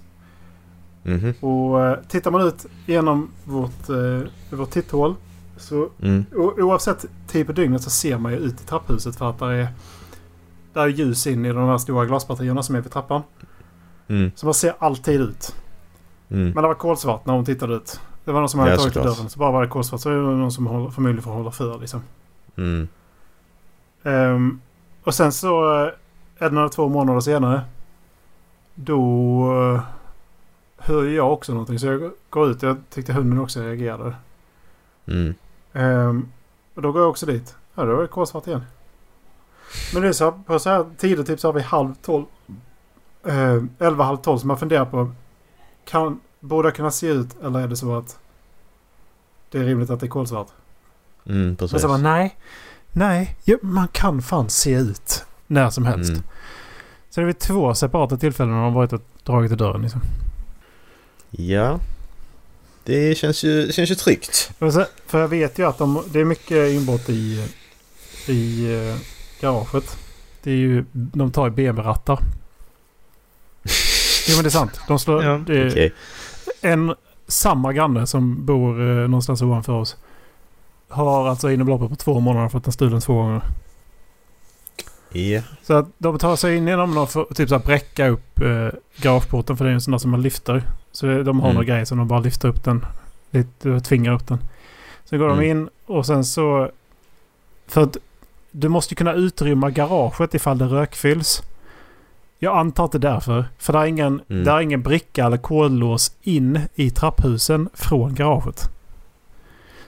Mhm. 1.03 1.33
Och 1.39 1.85
eh, 1.85 1.97
tittar 2.07 2.31
man 2.31 2.47
ut 2.47 2.65
genom 2.85 3.31
vårt, 3.43 3.89
eh, 3.89 4.21
vårt 4.57 4.69
titthål. 4.71 5.15
Så 5.57 5.89
Mm. 6.01 6.25
oavsett 6.33 7.05
tid 7.27 7.45
på 7.47 7.51
dygnet 7.51 7.81
så 7.81 7.89
ser 7.89 8.17
man 8.17 8.31
ju 8.31 8.37
ut 8.37 8.61
i 8.61 8.65
trapphuset 8.65 9.15
för 9.15 9.29
att 9.29 9.39
där 9.39 9.49
är, 9.49 9.67
där 10.73 10.81
är 10.81 10.87
ljus 10.87 11.27
in 11.27 11.45
i 11.45 11.53
de 11.53 11.67
här 11.69 11.77
stora 11.77 12.05
glaspartierna 12.05 12.63
som 12.63 12.75
är 12.75 12.81
vid 12.81 12.91
trappan. 12.91 13.21
Mm. 14.07 14.31
Så 14.35 14.45
man 14.45 14.53
ser 14.53 14.73
alltid 14.79 15.21
ut. 15.21 15.55
Mm. 16.29 16.43
Men 16.45 16.55
det 16.55 16.67
var 16.67 16.73
kolsvart 16.73 17.25
när 17.25 17.33
hon 17.33 17.45
tittade 17.45 17.75
ut. 17.75 17.99
Det 18.25 18.31
var 18.31 18.39
någon 18.39 18.49
som 18.49 18.59
hade 18.59 18.71
Ja, 18.71 18.77
tagit 18.77 18.93
dörren. 18.93 19.29
Så 19.29 19.39
bara 19.39 19.51
var 19.51 19.61
det 19.63 19.69
kolsvart. 19.69 20.01
Så 20.01 20.09
är 20.09 20.13
det 20.13 20.21
någon 20.21 20.51
som 20.51 20.67
håller, 20.67 20.89
förmodligen 20.89 21.23
får 21.23 21.31
hålla 21.31 21.51
för 21.51 21.79
liksom. 21.79 22.01
Mm. 22.55 22.87
Ehm, 24.03 24.59
och 25.03 25.13
sen 25.13 25.31
så 25.31 25.83
eh, 25.85 25.91
en 26.37 26.57
eller 26.57 26.69
två 26.69 26.89
månader 26.89 27.19
senare. 27.19 27.61
Då 28.75 29.01
uh, 29.53 29.81
hör 30.77 31.03
jag 31.03 31.33
också 31.33 31.51
någonting. 31.51 31.79
Så 31.79 31.85
jag 31.85 32.11
går 32.29 32.49
ut. 32.49 32.61
Jag 32.63 32.77
tyckte 32.89 33.13
hunden 33.13 33.39
också 33.39 33.61
reagerade. 33.61 34.15
Mm. 35.05 35.33
Ehm, 35.73 36.31
och 36.75 36.81
då 36.81 36.91
går 36.91 37.01
jag 37.01 37.09
också 37.09 37.25
dit. 37.25 37.55
Ja, 37.75 37.85
då 37.85 37.97
är 37.97 38.01
det 38.01 38.07
kolsvart 38.07 38.47
igen. 38.47 38.63
Men 39.93 40.01
det 40.01 40.07
är 40.07 40.13
så 40.13 40.31
på 40.31 40.59
så 40.59 40.69
här 40.69 40.85
tider, 40.97 41.23
typ 41.23 41.39
så 41.39 41.47
här 41.47 41.53
vid 41.53 41.63
halv 41.63 41.95
tolv. 41.95 42.25
Uh, 43.27 43.63
elva, 43.79 44.03
halv 44.03 44.17
tolv. 44.17 44.37
Så 44.37 44.47
man 44.47 44.57
funderar 44.57 44.85
på. 44.85 45.11
Kan, 45.85 46.19
borde 46.39 46.67
jag 46.67 46.75
kunna 46.75 46.91
se 46.91 47.07
ut 47.07 47.43
eller 47.43 47.59
är 47.59 47.67
det 47.67 47.75
så 47.75 47.97
att 47.97 48.19
det 49.51 49.59
är 49.59 49.63
rimligt 49.63 49.89
att 49.89 49.99
det 49.99 50.05
är 50.05 50.09
kolsvart? 50.09 50.47
Mm. 51.25 51.47
Men 51.47 51.55
Precis. 51.55 51.81
så 51.81 51.87
bara, 51.87 51.97
nej. 51.97 52.37
Nej, 52.91 53.37
ja, 53.43 53.57
man 53.61 53.87
kan 53.87 54.21
fan 54.21 54.49
se 54.49 54.71
ut 54.71 55.25
när 55.47 55.69
som 55.69 55.85
helst. 55.85 56.09
Mm. 56.09 56.23
Så 57.09 57.21
det 57.21 57.27
är 57.27 57.33
två 57.33 57.73
separata 57.73 58.17
tillfällen 58.17 58.53
när 58.53 58.63
de 58.63 58.73
varit 58.73 58.93
och 58.93 59.01
dragit 59.23 59.51
i 59.51 59.55
dörren. 59.55 59.81
Liksom. 59.81 60.01
Ja. 61.29 61.79
Det 62.87 63.17
känns 63.17 63.43
ju, 63.43 63.65
det 63.65 63.73
känns 63.73 63.91
ju 63.91 63.95
tryggt. 63.95 64.51
För 65.07 65.19
jag 65.19 65.27
vet 65.27 65.59
ju 65.59 65.67
att 65.67 65.77
de, 65.77 66.03
det 66.11 66.19
är 66.19 66.25
mycket 66.25 66.71
inbrott 66.71 67.09
i, 67.09 67.47
i 68.27 68.73
eh, 68.73 68.95
garaget. 69.41 69.97
Det 70.43 70.51
är 70.51 70.55
ju, 70.55 70.85
de 70.91 71.31
tar 71.31 71.45
ju 71.47 71.51
BMW-rattar. 71.53 72.19
Jo 74.29 74.35
men 74.35 74.43
det 74.43 74.47
är 74.47 74.49
sant. 74.49 74.79
De 74.87 74.99
slår, 74.99 75.23
Ja. 75.23 75.37
det 75.47 75.67
Okej. 75.71 75.93
en 76.61 76.95
samma 77.27 77.73
granne 77.73 78.07
som 78.07 78.45
bor 78.45 78.81
eh, 78.81 79.07
någonstans 79.07 79.41
ovanför 79.41 79.73
oss. 79.73 79.95
Har 80.89 81.29
alltså 81.29 81.51
inom 81.51 81.67
loppet 81.67 81.89
på 81.89 81.95
två 81.95 82.19
månader 82.19 82.49
fått 82.49 82.65
en 82.67 82.73
stulen 82.73 83.01
två 83.01 83.13
gånger. 83.13 83.41
Ja. 85.11 85.41
Så 85.63 85.73
att 85.73 85.87
de 85.97 86.17
tar 86.19 86.35
sig 86.35 86.55
in 86.57 86.67
genom 86.67 86.97
och 86.97 87.11
får 87.11 87.25
typ 87.35 87.49
så 87.49 87.55
här 87.57 87.65
bräcka 87.65 88.07
upp 88.07 88.41
eh, 88.41 88.69
garageporten 89.01 89.57
för 89.57 89.65
det 89.65 89.71
är 89.71 89.73
en 89.75 89.81
sån 89.81 89.91
där 89.91 89.97
som 89.97 90.11
man 90.11 90.21
lyfter. 90.21 90.63
Så 90.97 91.05
det, 91.05 91.23
de 91.23 91.39
har 91.39 91.47
Mm. 91.47 91.53
några 91.55 91.65
grejer 91.65 91.85
som 91.85 91.97
de 91.97 92.07
bara 92.07 92.19
lyfter 92.19 92.47
upp 92.47 92.63
den. 92.63 92.85
Lite, 93.31 93.79
tvingar 93.79 94.13
upp 94.13 94.27
den. 94.27 94.39
Sen 95.05 95.19
går 95.19 95.27
de 95.27 95.37
Mm. 95.39 95.49
in 95.49 95.69
och 95.85 96.05
sen 96.05 96.25
så... 96.25 96.71
För 97.67 97.83
att 97.83 97.97
du 98.51 98.69
måste 98.69 98.95
kunna 98.95 99.13
utrymma 99.13 99.69
garaget 99.69 100.33
ifall 100.33 100.57
det 100.57 100.65
rökfylls. 100.65 101.43
Jag 102.39 102.57
antar 102.57 102.85
att 102.85 102.91
det 102.91 102.97
är 102.97 102.99
därför. 102.99 103.45
För 103.57 103.73
det 103.73 103.79
är 103.79 103.85
ingen, 103.85 104.21
Mm. 104.29 104.43
där 104.43 104.55
är 104.57 104.61
ingen 104.61 104.81
bricka 104.81 105.25
eller 105.25 105.37
kodlås 105.37 106.11
in 106.21 106.59
i 106.75 106.89
trapphusen 106.89 107.69
från 107.73 108.13
garaget. 108.15 108.69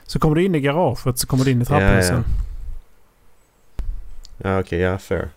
Så 0.04 0.18
kommer 0.18 0.36
du 0.36 0.44
in 0.44 0.54
i 0.54 0.60
garaget 0.60 1.18
så 1.18 1.26
kommer 1.26 1.44
du 1.44 1.50
in 1.50 1.62
i 1.62 1.64
Ja, 1.68 1.74
ja. 1.74 1.88
trapphusen. 1.88 2.24
Ja 4.38 4.60
okej, 4.60 4.78
ja 4.80 4.98
fair. 4.98 5.28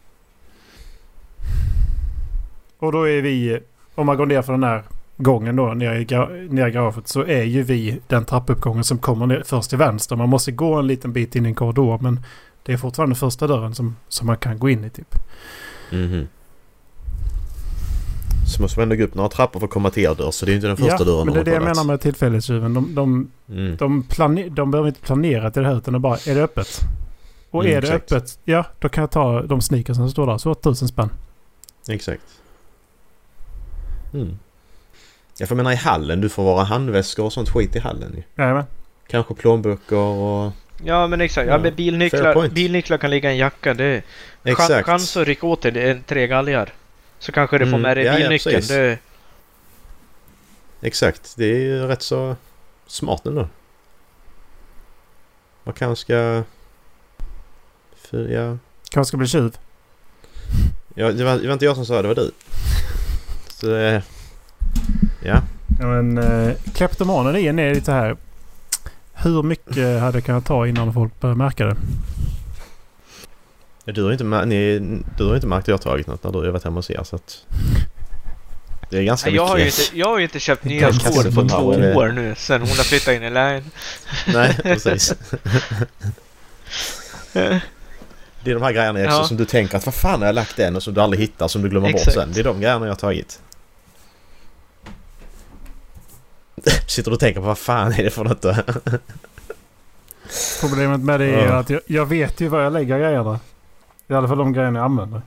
Och 2.80 2.92
då 2.92 3.08
är 3.10 3.22
vi, 3.22 3.60
om 3.96 4.06
man 4.06 4.18
går 4.18 4.26
ner 4.26 4.42
för 4.42 4.54
den 4.54 4.64
här 4.64 4.84
gången 5.24 5.56
då 5.56 5.74
ner 5.74 5.94
i, 5.94 6.04
garaget 6.06 7.08
så 7.08 7.24
är 7.26 7.44
ju 7.44 7.64
vi 7.64 8.00
den 8.08 8.26
trappuppgången 8.26 8.84
som 8.84 8.98
kommer 8.98 9.26
ner 9.26 9.44
först 9.46 9.70
till 9.70 9.78
vänster. 9.78 10.16
Man 10.16 10.30
måste 10.30 10.52
gå 10.52 10.74
en 10.74 10.88
liten 10.88 11.14
bit 11.14 11.36
in 11.36 11.46
i 11.46 11.50
en 11.50 11.56
korridor 11.56 12.00
men 12.02 12.20
det 12.64 12.74
är 12.74 12.78
fortfarande 12.78 13.16
första 13.16 13.48
dörren 13.48 13.76
som, 13.76 13.96
som 14.08 14.28
man 14.28 14.38
kan 14.38 14.60
gå 14.60 14.70
in 14.70 14.84
i 14.84 14.90
typ. 14.90 15.16
Mhm. 15.92 16.28
Så 18.56 18.62
måste 18.62 18.80
man 18.80 18.84
ändå 18.84 18.96
gå 18.96 19.04
upp 19.04 19.16
några 19.16 19.30
trappor 19.30 19.60
för 19.60 19.68
att 19.68 19.74
komma 19.74 19.90
till 19.90 20.04
er 20.04 20.16
dörr 20.16 20.32
så 20.32 20.46
det 20.46 20.52
är 20.52 20.56
inte 20.56 20.68
den 20.68 20.78
första 20.78 20.92
ja, 21.00 21.04
dörren 21.06 21.26
men 21.26 21.34
det 21.34 21.40
är 21.40 21.44
de 21.44 21.50
det 21.52 21.56
jag 21.56 21.64
menar 21.64 21.84
med 21.84 22.02
tillfällighetstjuven. 22.02 22.74
De, 22.74 22.96
de, 22.96 23.32
Mm. 23.50 23.76
de, 23.78 24.06
de 24.52 24.72
behöver 24.72 24.88
inte 24.88 25.02
planera 25.02 25.52
till 25.52 25.62
det 25.62 25.68
här 25.68 25.78
utan 25.78 25.94
det 25.94 26.00
bara, 26.00 26.18
är 26.28 26.36
det 26.36 26.44
öppet? 26.44 26.68
Och 27.50 27.64
Mm, 27.66 27.78
är 27.78 27.82
det 27.82 27.88
exakt. 27.88 28.12
öppet, 28.12 28.40
ja 28.44 28.66
då 28.80 28.90
kan 28.90 29.02
jag 29.02 29.12
ta 29.12 29.42
de 29.42 29.62
sneakers 29.62 29.98
som 29.98 30.10
står 30.10 30.28
där. 30.28 30.38
Så 30.38 30.54
tusen 30.56 30.88
spänn. 30.88 31.10
Exakt. 31.90 32.24
Mm. 34.14 34.38
Jag 35.38 35.50
får 35.50 35.56
mena 35.56 35.74
i 35.74 35.76
hallen, 35.76 36.22
du 36.22 36.30
får 36.30 36.44
vara 36.44 36.64
handväskor 36.64 37.26
och 37.26 37.34
sånt 37.34 37.50
skit 37.50 37.76
i 37.76 37.80
hallen 37.80 38.14
ju. 38.16 38.24
Jajamän. 38.44 38.64
Kanske 39.08 39.34
plånböcker 39.34 39.96
och... 39.96 40.52
Ja 40.86 41.08
men 41.08 41.22
exakt, 41.22 41.48
ja, 41.48 41.54
Ja, 41.54 41.60
men 41.60 41.76
bilnycklar, 41.76 42.50
bilnycklar 42.50 42.98
kan 42.98 43.10
ligga 43.10 43.30
i 43.30 43.34
en 43.34 43.38
jacka. 43.38 43.74
Det 43.74 43.86
är 43.86 44.04
Exakt. 44.44 44.86
chans 44.86 45.18
att 45.18 45.28
rycka 45.28 45.48
åt 45.48 45.62
dig 45.62 45.72
det 45.72 45.82
är 45.82 46.02
tre 46.08 46.28
galgar. 46.28 46.74
Så 47.20 47.32
kanske 47.32 47.58
du 47.58 47.66
får 47.66 47.70
Mm, 47.70 47.82
med 47.82 47.98
dig 47.98 48.06
ja, 48.06 48.12
ja, 48.14 48.18
bilnyckeln. 48.20 48.56
precis. 48.56 48.70
det, 48.70 48.98
Exakt, 50.82 51.34
det 51.38 51.46
är 51.46 51.60
ju 51.60 51.88
rätt 51.88 52.02
så 52.02 52.36
smart 52.88 53.26
ändå. 53.26 53.48
Man 55.64 55.74
kanske 55.74 56.02
ska... 56.02 56.44
För, 57.96 58.28
ja. 58.28 58.58
Kanske 58.92 59.08
ska 59.08 59.18
bli 59.18 59.28
tjuv. 59.28 59.58
ja 60.96 61.12
det, 61.12 61.24
var, 61.24 61.38
det 61.38 61.48
var 61.48 61.54
inte 61.54 61.66
jag 61.66 61.76
som 61.76 61.86
sa 61.86 61.96
det, 61.96 62.02
det 62.02 62.08
var 62.08 62.16
du. 62.16 62.32
Så 63.54 63.66
det... 63.68 64.04
Ja. 65.26 65.42
Ja, 65.80 65.86
men 65.88 66.18
eh, 66.18 66.54
kleptomanen 66.74 67.60
är 67.60 67.74
lite 67.76 67.92
här. 67.92 68.18
Hur 69.14 69.44
mycket 69.44 70.02
hade 70.02 70.12
det 70.18 70.22
kunnat 70.22 70.46
ta 70.46 70.68
innan 70.68 70.94
folk 70.94 71.20
började 71.20 71.38
märka 71.38 71.66
det? 71.66 71.76
Du 73.86 74.04
har 74.04 74.12
inte, 74.12 74.46
ni, 74.46 74.80
du 75.18 75.26
har 75.26 75.36
inte 75.36 75.48
märkt 75.48 75.62
att 75.64 75.68
jag 75.68 75.76
har 75.76 75.82
tagit 75.82 76.08
något 76.08 76.24
när 76.24 76.32
du 76.32 76.38
har 76.38 76.48
varit 76.48 76.64
hemma 76.64 76.76
hos 76.76 76.92
er 76.92 77.04
så 77.04 77.16
att... 77.16 77.46
Det 78.90 78.98
är 78.98 79.04
ganska 79.04 79.30
Nej, 79.30 79.36
jag, 79.36 79.46
har 79.46 79.58
ju 79.58 79.64
mycket. 79.66 79.80
inte, 79.88 79.98
jag 80.00 80.08
har 80.08 80.18
ju 80.18 80.24
inte 80.24 80.40
köpt 80.40 80.64
nya 80.64 80.94
skor 80.94 81.24
på 81.44 81.50
två 81.50 81.66
år 82.00 82.12
nu 82.12 82.36
sen 82.38 82.62
hon 82.62 82.70
har 82.70 82.84
flyttat 82.84 83.14
in 83.14 83.24
i 83.24 83.30
lägenheten. 83.30 83.72
Nej, 84.34 84.58
precis. 84.64 85.14
Det 88.44 88.52
är 88.52 88.54
de 88.54 88.62
här 88.62 88.72
grejerna 88.72 89.00
också 89.06 89.18
Ja. 89.18 89.24
som 89.28 89.38
du 89.38 89.46
tänker 89.46 89.78
att 89.78 89.86
vad 89.86 89.96
fan 89.96 90.20
har 90.20 90.26
jag 90.26 90.36
lagt 90.36 90.58
den 90.58 90.76
och 90.76 90.84
som 90.84 90.94
du 90.94 91.02
aldrig 91.02 91.22
hittar 91.22 91.48
som 91.48 91.62
du 91.62 91.70
glömmer 91.70 91.90
Exakt. 91.90 92.06
bort 92.06 92.14
sen. 92.14 92.32
Det 92.34 92.40
är 92.40 92.44
de 92.44 92.60
grejerna 92.62 92.86
jag 92.86 92.92
har 92.92 92.96
tagit. 92.96 93.40
Sitter 96.88 97.12
och 97.14 97.20
tänker 97.20 97.40
på 97.42 97.48
vad 97.48 97.58
fan 97.58 97.94
är 97.94 98.04
det 98.04 98.10
för 98.10 98.24
något 98.24 98.42
då? 98.42 98.56
Problemet 100.62 101.00
med 101.00 101.20
det 101.20 101.26
är 101.26 101.48
Ja. 101.48 101.54
att 101.54 101.70
jag, 101.70 101.82
jag 101.86 102.06
vet 102.06 102.42
ju 102.42 102.48
var 102.48 102.60
jag 102.62 102.74
lägger 102.74 103.00
grejerna. 103.00 103.40
I 104.08 104.14
alla 104.14 104.28
fall 104.28 104.38
de 104.38 104.54
grejerna 104.54 104.80
jag 104.80 104.86
använder. 104.86 105.22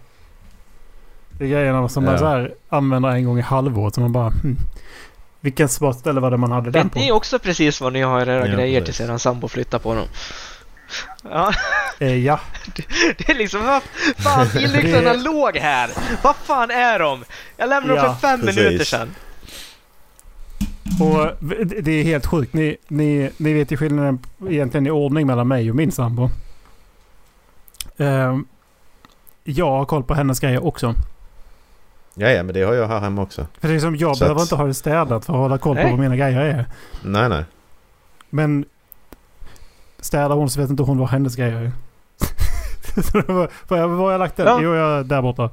Det 1.30 1.44
är 1.44 1.48
grejerna 1.48 1.88
som 1.88 2.04
man 2.04 2.12
Ja. 2.12 2.18
så 2.18 2.26
här 2.26 2.54
använder 2.68 3.08
en 3.08 3.24
gång 3.24 3.38
i 3.38 3.42
halvåret. 3.42 3.94
Så 3.94 4.00
man 4.00 4.12
bara... 4.12 4.28
Hmm, 4.28 4.56
vilken 5.40 5.68
smart 5.68 5.98
ställe 5.98 6.20
var 6.20 6.30
det 6.30 6.36
man 6.36 6.52
hade 6.52 6.70
den 6.70 6.82
Vet 6.82 6.92
på? 6.92 6.98
ni 6.98 7.12
också 7.12 7.38
precis 7.38 7.80
vad 7.80 7.92
ni 7.92 8.02
har 8.02 8.20
era 8.20 8.48
Ja, 8.48 8.54
grejer 8.56 8.80
precis. 8.80 8.96
tills 8.96 9.08
eran 9.08 9.18
sambo 9.18 9.48
flyttar 9.48 9.78
på 9.78 9.94
dem? 9.94 10.06
Ja, 11.22 11.52
Eh, 11.98 12.16
ja. 12.24 12.40
det 13.18 13.28
är 13.28 13.34
liksom 13.34 13.66
vad 13.66 13.82
fan 14.18 14.46
bilnycklarna 14.54 15.12
Det- 15.12 15.18
låg 15.22 15.56
här! 15.56 15.90
Vad 16.22 16.36
fan 16.36 16.70
är 16.70 16.98
de? 16.98 17.24
Jag 17.56 17.68
lämnade 17.68 18.00
dem 18.00 18.06
Ja, 18.06 18.14
för 18.14 18.28
fem 18.28 18.40
precis. 18.40 18.56
minuter 18.56 18.84
sedan. 18.84 19.14
Och 21.00 21.46
det 21.82 21.90
är 21.92 22.04
helt 22.04 22.26
sjukt. 22.26 22.52
Ni, 22.54 22.76
ni, 22.88 23.30
ni 23.36 23.52
vet 23.52 23.70
ju 23.72 23.76
skillnaden 23.76 24.18
egentligen 24.48 24.86
i 24.86 24.90
ordning 24.90 25.26
mellan 25.26 25.48
mig 25.48 25.70
och 25.70 25.76
min 25.76 25.92
sambo. 25.92 26.30
Ehm, 27.96 28.46
jag 29.44 29.70
har 29.70 29.84
koll 29.84 30.02
på 30.02 30.14
hennes 30.14 30.40
grejer 30.40 30.66
också. 30.66 30.94
Ja, 32.14 32.28
ja, 32.30 32.42
men 32.42 32.54
det 32.54 32.62
har 32.62 32.74
jag 32.74 32.88
här 32.88 33.00
hemma 33.00 33.22
också. 33.22 33.46
För 33.60 33.68
det 33.68 33.74
är 33.74 33.78
som 33.80 33.96
jag 33.96 34.16
Så 34.16 34.24
behöver 34.24 34.40
att- 34.40 34.46
inte 34.46 34.56
ha 34.56 34.66
det 34.66 34.74
städat 34.74 35.24
för 35.24 35.32
att 35.32 35.38
hålla 35.38 35.58
koll 35.58 35.76
på 35.76 35.82
Nej. 35.82 35.90
vad 35.90 36.00
mina 36.00 36.16
grejer 36.16 36.40
är. 36.40 36.64
Nej, 37.04 37.28
nej. 37.28 37.44
Men 38.30 38.64
städar 40.00 40.34
hon 40.36 40.50
så 40.50 40.60
vet 40.60 40.70
inte 40.70 40.82
hon 40.82 40.98
vad 40.98 41.08
hennes 41.08 41.36
grejer 41.36 41.56
är. 41.56 41.72
Var 43.68 43.86
var 43.86 43.96
har 43.96 44.12
jag 44.12 44.18
lagt 44.18 44.36
den? 44.36 44.46
Ja. 44.46 44.58
Jo, 44.62 44.74
jag 44.74 44.98
är 44.98 45.04
där 45.04 45.22
borta. 45.22 45.50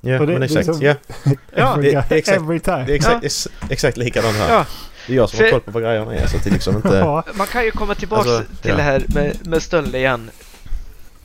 Ja, 0.00 0.18
det- 0.18 0.26
men 0.26 0.42
exakt. 0.42 0.68
Ja, 0.80 0.94
det- 1.54 1.92
guy- 1.92 2.04
exakt. 2.12 2.38
every 2.40 2.60
time. 2.60 2.84
det 2.86 2.92
är 2.92 2.96
exakt, 2.96 3.24
ex- 3.24 3.48
exakt 3.70 3.96
likadant 3.96 4.36
här. 4.36 4.52
Ja. 4.54 4.66
Det 5.06 5.12
är 5.12 5.16
jag 5.16 5.30
som 5.30 5.36
För- 5.36 5.44
har 5.44 5.50
koll 5.50 5.60
på 5.60 5.70
vad 5.70 5.82
grejerna 5.82 6.14
är 6.14 6.26
så 6.26 6.36
att 6.36 6.44
det 6.44 6.50
liksom 6.50 6.76
inte... 6.76 6.88
Ja. 6.96 7.24
Man 7.34 7.46
kan 7.46 7.64
ju 7.64 7.70
komma 7.70 7.94
tillbaks 7.94 8.28
Alltså, 8.28 8.52
till 8.62 8.70
ja. 8.70 8.76
det 8.76 8.82
här 8.82 9.02
med, 9.08 9.46
med 9.46 9.62
stöld 9.62 9.94
igen. 9.94 10.30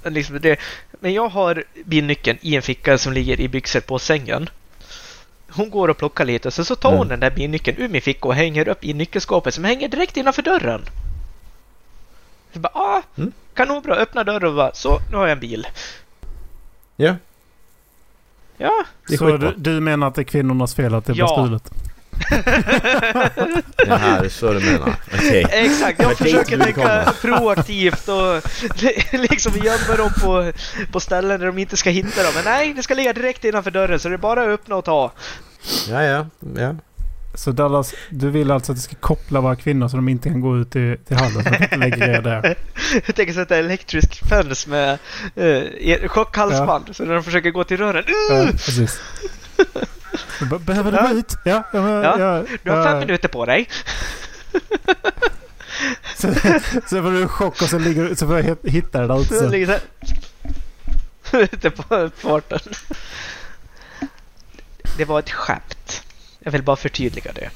Liksom 0.04 0.40
det, 0.42 0.60
men 1.00 1.14
jag 1.14 1.30
har 1.30 1.64
bilnyckeln 1.86 2.38
i 2.42 2.56
en 2.56 2.62
ficka 2.62 2.98
som 2.98 3.14
ligger 3.14 3.40
i 3.40 3.48
byxor 3.48 3.80
på 3.80 4.00
sängen. 4.00 4.50
Hon 5.50 5.70
går 5.70 5.88
och 5.88 5.98
plockar 5.98 6.26
lite 6.26 6.48
och 6.48 6.54
så, 6.54 6.66
så 6.66 6.76
tar 6.76 6.90
hon 6.90 6.98
Mm. 6.98 7.08
den 7.10 7.20
där 7.20 7.30
bilnyckeln 7.32 7.78
ur 7.78 7.88
min 7.90 8.02
ficka 8.02 8.28
och 8.28 8.36
hänger 8.36 8.68
upp 8.68 8.84
i 8.86 8.94
nyckelskåpet 8.94 9.54
som 9.54 9.64
hänger 9.64 9.88
direkt 9.90 10.18
innanför 10.18 10.42
dörren. 10.42 10.82
Så 12.54 12.60
bara, 12.60 12.72
ah, 12.74 13.02
Mm. 13.18 13.32
kanonbra, 13.54 13.96
öppna 13.96 14.24
dörren 14.24 14.50
och 14.50 14.56
bara, 14.56 14.74
så, 14.74 15.00
nu 15.12 15.18
har 15.18 15.24
jag 15.28 15.32
en 15.32 15.40
bil. 15.40 15.68
Ja, 16.96 17.16
Ja, 18.62 18.86
det 19.08 19.14
är 19.14 19.18
Så 19.18 19.38
du, 19.38 19.54
du 19.58 19.80
menar 19.80 20.08
att 20.08 20.16
det 20.16 20.22
är 20.22 20.24
kvinnornas 20.24 20.76
fel 20.76 20.94
att 20.96 21.06
det 21.06 21.14
Ja. 21.14 21.26
var 21.28 21.46
stulet? 21.46 21.72
Det 23.78 23.92
är 23.92 24.30
så 24.30 24.54
du 24.54 24.60
menar. 24.60 24.96
Okej. 25.14 25.46
exakt. 25.52 26.02
Jag 26.02 26.10
dit 26.10 26.18
försöker 26.18 26.58
tänka 26.58 27.14
proaktivt 27.22 28.08
och 28.08 28.42
liksom 29.32 29.54
gömma 29.54 29.96
dem 29.98 30.12
på, 30.22 30.52
på 30.92 31.00
ställen 31.00 31.40
där 31.40 31.48
de 31.48 31.58
inte 31.58 31.78
ska 31.78 31.90
hitta 31.90 32.24
dem. 32.24 32.32
Men 32.36 32.44
nej, 32.46 32.74
det 32.74 32.84
ska 32.84 32.94
ligga 32.94 33.14
direkt 33.14 33.46
innanför 33.46 33.72
dörren 33.72 34.00
så 34.00 34.10
det 34.10 34.16
är 34.16 34.18
bara 34.18 34.42
att 34.42 34.48
öppna 34.48 34.76
och 34.76 34.86
ta. 34.86 35.12
Ja, 35.90 36.04
ja, 36.04 36.26
ja. 36.56 36.76
Så 37.34 37.52
Dallas, 37.52 37.94
du 38.10 38.30
vill 38.30 38.52
alltså 38.52 38.72
att 38.72 38.76
det 38.78 38.82
ska 38.82 38.96
koppla 38.96 39.42
våra 39.42 39.56
kvinnor 39.56 39.88
så 39.88 39.96
de 39.96 40.10
inte 40.10 40.30
kan 40.30 40.42
gå 40.42 40.58
ut 40.58 40.72
till, 40.72 40.98
till 41.08 41.18
hallen 41.18 41.44
så 41.44 41.50
att 41.74 41.80
lägger 41.80 41.98
grejer 41.98 42.22
där? 42.22 42.56
Jag 43.06 43.16
tänker 43.16 43.34
sätta 43.34 43.58
elektrisk 43.58 44.28
fens 44.30 44.68
med 44.68 44.98
uh, 45.38 46.08
chockhalsband 46.08 46.96
så 46.96 47.04
när 47.06 47.14
de 47.14 47.24
försöker 47.24 47.52
gå 47.52 47.64
till 47.64 47.78
rören. 47.78 48.04
Ja, 48.30 48.36
Uh! 48.42 48.48
precis. 48.52 49.00
Så 50.40 50.46
bara, 50.46 50.60
Behöver 50.60 50.92
du 50.92 50.98
Ja. 50.98 51.08
gå 51.08 51.14
ut? 51.14 51.36
Ja, 51.46 51.64
ja, 51.74 52.04
Ja, 52.04 52.20
ja, 52.20 52.44
Du 52.64 52.70
har 52.72 52.78
ja. 52.78 52.84
fem 52.86 53.00
minuter 53.00 53.28
på 53.28 53.46
dig. 53.46 53.68
Så, 56.16 56.34
så 56.88 57.02
får 57.02 57.12
du 57.12 57.22
en 57.22 57.28
chock 57.30 57.62
och 57.62 57.70
så, 57.70 57.80
ligger, 57.80 58.04
du- 58.10 58.16
så 58.16 58.28
får 58.28 58.36
jag 58.38 58.44
hit- 58.44 58.60
hitta 58.74 59.02
det 59.02 59.08
där 59.08 59.22
ute 59.22 59.36
sen. 59.40 59.52
ligger 59.52 59.66
så 59.66 59.72
här. 61.32 61.42
Ute 61.44 61.70
på 61.70 62.10
porten. 62.22 62.60
Det 64.98 65.06
var 65.06 65.20
ett 65.20 65.32
skämt. 65.32 65.78
Jag 66.44 66.52
vill 66.52 66.64
bara 66.64 66.76
förtydliga 66.76 67.32
det. 67.36 67.50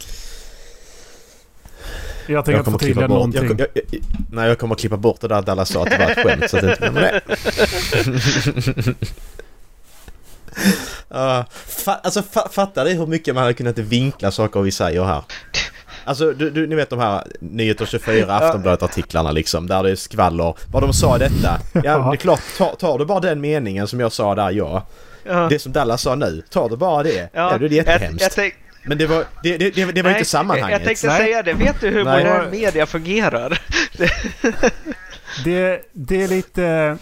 Jag 2.27 2.45
tänker 2.45 2.57
Jag 2.57 2.65
kommer 2.65 2.75
inte 2.75 2.85
klippa 2.85 3.01
förtydliga 3.01 3.07
bort... 3.07 3.17
någonting. 3.17 3.43
Jag, 3.43 3.69
jag, 3.73 3.83
jag, 3.91 4.01
nej, 4.31 4.47
jag 4.47 4.59
kommer 4.59 4.75
klippa 4.75 4.97
bort 4.97 5.21
det 5.21 5.27
där 5.27 5.35
att 5.35 5.49
alla 5.49 5.65
sa 5.65 5.83
att 5.83 5.89
det 5.89 5.97
var 5.97 6.11
ett 6.11 6.17
skämt 6.17 6.49
så 6.49 6.57
att 6.57 6.63
det 6.63 6.71
inte 6.71 6.91
blir 6.91 7.01
med. 7.01 7.21
Uh, 11.15 11.43
fa, 11.65 11.93
alltså 11.93 12.23
fa, 12.23 12.49
fattar 12.51 12.85
du 12.85 12.91
hur 12.91 13.07
mycket 13.07 13.35
man 13.35 13.41
hade 13.41 13.53
kunnat 13.53 13.77
vinkla 13.77 14.31
saker 14.31 14.61
vi 14.61 14.71
säger 14.71 15.03
här? 15.03 15.23
Alltså 16.05 16.33
du, 16.33 16.49
du, 16.49 16.67
ni 16.67 16.75
vet 16.75 16.89
de 16.89 16.99
här 16.99 17.23
Nyheter 17.39 17.85
24, 17.85 18.33
Aftonbladet-artiklarna 18.33 19.31
liksom 19.31 19.67
där 19.67 19.83
det 19.83 19.91
är 19.91 19.95
skvaller. 19.95 20.55
Vad 20.71 20.83
de 20.83 20.93
sa 20.93 21.17
detta. 21.17 21.59
Ja, 21.73 21.81
det 21.81 21.89
är 21.89 22.15
klart. 22.15 22.41
Tar, 22.57 22.75
tar 22.75 22.97
du 22.97 23.05
bara 23.05 23.19
den 23.19 23.41
meningen 23.41 23.87
som 23.87 23.99
jag 23.99 24.11
sa 24.11 24.35
där, 24.35 24.51
ja. 24.51 24.87
Ja. 25.23 25.47
Det 25.49 25.59
som 25.59 25.71
Dallas 25.71 26.01
sa 26.01 26.15
nu. 26.15 26.43
Tar 26.49 26.69
du 26.69 26.77
bara 26.77 27.03
det. 27.03 27.29
Ja, 27.33 27.57
det 27.57 27.65
är 27.65 27.69
jättehemskt. 27.69 28.21
Jag, 28.21 28.25
jag 28.25 28.31
tänk, 28.31 28.53
Men 28.87 28.97
det 28.97 29.07
var, 29.07 29.23
det, 29.43 29.57
det, 29.57 29.69
det, 29.75 29.85
det 29.91 30.01
var 30.01 30.09
nej, 30.09 30.19
inte 30.19 30.29
sammanhanget. 30.29 30.71
Jag 30.79 30.83
tänkte 30.87 31.07
Nej. 31.07 31.17
säga 31.17 31.43
det. 31.43 31.53
Vet 31.53 31.81
du 31.81 31.89
hur 31.89 32.03
Nej. 32.05 32.23
modern 32.23 32.51
media 32.51 32.85
fungerar? 32.85 33.61
Det, 35.43 35.81
det 35.93 36.21
är 36.23 36.27
lite... 36.27 36.97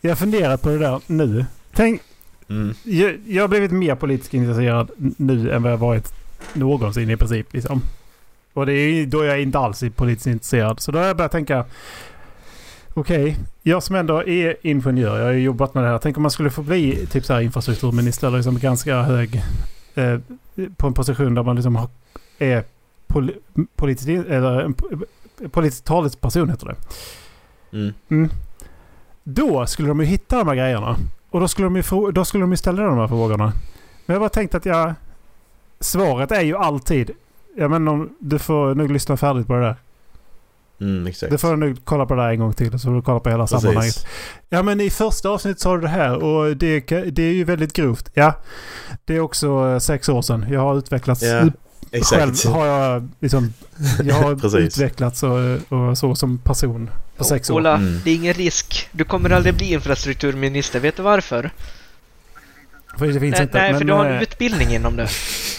Jag 0.00 0.18
funderar 0.18 0.56
på 0.56 0.68
det 0.68 0.78
där 0.78 1.00
nu. 1.06 1.46
Tänk, 1.74 2.02
Mm. 2.48 2.74
jag, 2.84 3.18
jag 3.26 3.42
har 3.42 3.48
blivit 3.48 3.70
mer 3.70 3.94
politiskt 3.94 4.34
intresserad 4.34 4.90
nu 4.96 5.52
än 5.52 5.62
vad 5.62 5.72
jag 5.72 5.76
varit 5.76 6.12
någonsin 6.52 7.10
i 7.10 7.16
princip. 7.16 7.52
Liksom. 7.52 7.82
Och 8.52 8.66
det 8.66 8.72
är, 8.72 8.88
ju- 8.88 9.06
då 9.06 9.20
är 9.20 9.24
jag 9.26 9.40
inte 9.42 9.58
alls 9.58 9.82
politiskt 9.96 10.26
intresserad. 10.26 10.80
Så 10.80 10.92
då 10.92 10.98
har 10.98 11.06
jag 11.06 11.16
börjat 11.16 11.32
tänka... 11.32 11.64
Okej, 12.94 13.36
jag 13.62 13.82
som 13.82 13.96
ändå 13.96 14.24
är 14.28 14.56
ingenjör, 14.62 15.18
jag 15.18 15.24
har 15.24 15.32
ju 15.32 15.40
jobbat 15.42 15.74
med 15.74 15.84
det 15.84 15.88
här. 15.90 15.98
Tänk 15.98 16.16
om 16.16 16.22
man 16.22 16.30
skulle 16.30 16.50
få 16.50 16.62
bli 16.62 17.06
typ 17.06 17.24
så 17.24 17.32
här 17.34 17.40
infrastrukturminister 17.40 18.26
eller 18.26 18.36
liksom 18.38 18.58
ganska 18.58 19.02
hög... 19.02 19.42
Eh, 19.94 20.18
på 20.76 20.86
en 20.86 20.94
position 20.94 21.34
där 21.34 21.42
man 21.42 21.56
liksom 21.56 21.76
har, 21.76 21.88
är 22.38 22.64
poli, 23.06 23.34
politisk, 23.76 24.08
eller 24.08 24.72
politisk 25.48 25.84
talesperson 25.84 26.50
heter 26.50 26.66
det. 26.66 26.76
Mm. 27.76 27.94
Mm. 28.08 28.30
Då 29.22 29.66
skulle 29.66 29.88
de 29.88 30.00
ju 30.00 30.06
hitta 30.06 30.38
de 30.38 30.48
här 30.48 30.54
grejerna. 30.54 30.96
Och 31.30 31.40
då 31.40 31.48
skulle 31.48 31.66
de 31.66 31.76
ju, 31.76 32.12
då 32.12 32.24
skulle 32.24 32.42
de 32.42 32.50
ju 32.50 32.56
ställa 32.56 32.82
de 32.82 32.98
här 32.98 33.08
frågorna. 33.08 33.52
Men 34.06 34.14
jag 34.14 34.20
bara 34.20 34.28
tänkt 34.28 34.54
att 34.54 34.66
jag... 34.66 34.94
Svaret 35.80 36.32
är 36.32 36.40
ju 36.40 36.56
alltid... 36.56 37.10
Ja 37.56 37.68
men 37.68 37.88
om, 37.88 38.16
du 38.18 38.38
får 38.38 38.74
nog 38.74 38.90
lyssna 38.90 39.16
färdigt 39.16 39.46
på 39.46 39.52
det 39.52 39.60
där. 39.60 39.76
Mm, 40.80 41.06
exakt. 41.06 41.32
Du 41.32 41.38
får 41.38 41.56
nog 41.56 41.78
kolla 41.84 42.06
på 42.06 42.14
det 42.14 42.22
där 42.22 42.28
en 42.30 42.38
gång 42.38 42.52
till 42.52 42.70
så 42.70 42.78
får 42.78 42.94
du 42.94 43.02
kolla 43.02 43.20
på 43.20 43.30
hela 43.30 43.46
Precis. 43.46 43.60
sammanhanget. 43.60 44.06
Ja 44.48 44.62
men 44.62 44.80
i 44.80 44.90
första 44.90 45.28
avsnittet 45.28 45.60
sa 45.60 45.74
du 45.74 45.80
det 45.80 45.88
här 45.88 46.22
och 46.22 46.56
det, 46.56 46.80
det 47.10 47.22
är 47.22 47.32
ju 47.32 47.44
väldigt 47.44 47.72
grovt. 47.72 48.10
Ja. 48.14 48.34
Det 49.04 49.16
är 49.16 49.20
också 49.20 49.70
eh, 49.72 49.78
sex 49.78 50.08
år 50.08 50.22
sedan. 50.22 50.46
Jag 50.50 50.60
har 50.60 50.78
utvecklats. 50.78 51.20
Själv 51.20 51.50
exakt. 51.92 52.44
har 52.44 52.66
jag 52.66 53.08
liksom... 53.20 53.52
Jag 54.04 54.14
har 54.14 54.58
utvecklats 54.58 55.22
och, 55.22 55.38
och 55.68 55.98
så 55.98 56.14
som 56.14 56.38
person 56.38 56.90
på 57.16 57.24
sex 57.24 57.50
år. 57.50 57.54
Ola, 57.54 57.74
Mm. 57.74 58.00
det 58.04 58.10
är 58.10 58.14
ingen 58.14 58.34
risk. 58.34 58.88
Du 58.92 59.04
kommer 59.04 59.30
aldrig 59.30 59.54
bli 59.54 59.72
infrastrukturminister. 59.72 60.80
Vet 60.80 60.96
du 60.96 61.02
varför? 61.02 61.50
För 62.98 63.06
det 63.06 63.20
finns 63.20 63.32
nej, 63.32 63.42
inte. 63.42 63.58
nej 63.58 63.70
men, 63.72 63.78
för 63.80 63.86
du 63.86 63.92
har 63.92 64.06
eh, 64.06 64.16
en 64.16 64.22
utbildning 64.22 64.68
inom 64.74 64.96
det. 64.96 65.08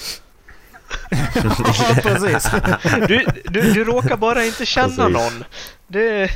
ja, 1.11 1.95
precis. 2.03 2.49
Du, 3.07 3.25
du, 3.43 3.73
du 3.73 3.83
råkar 3.83 4.17
bara 4.17 4.45
inte 4.45 4.65
känna 4.65 4.87
Precis. 4.87 5.13
någon. 5.13 5.43
Det... 5.87 6.31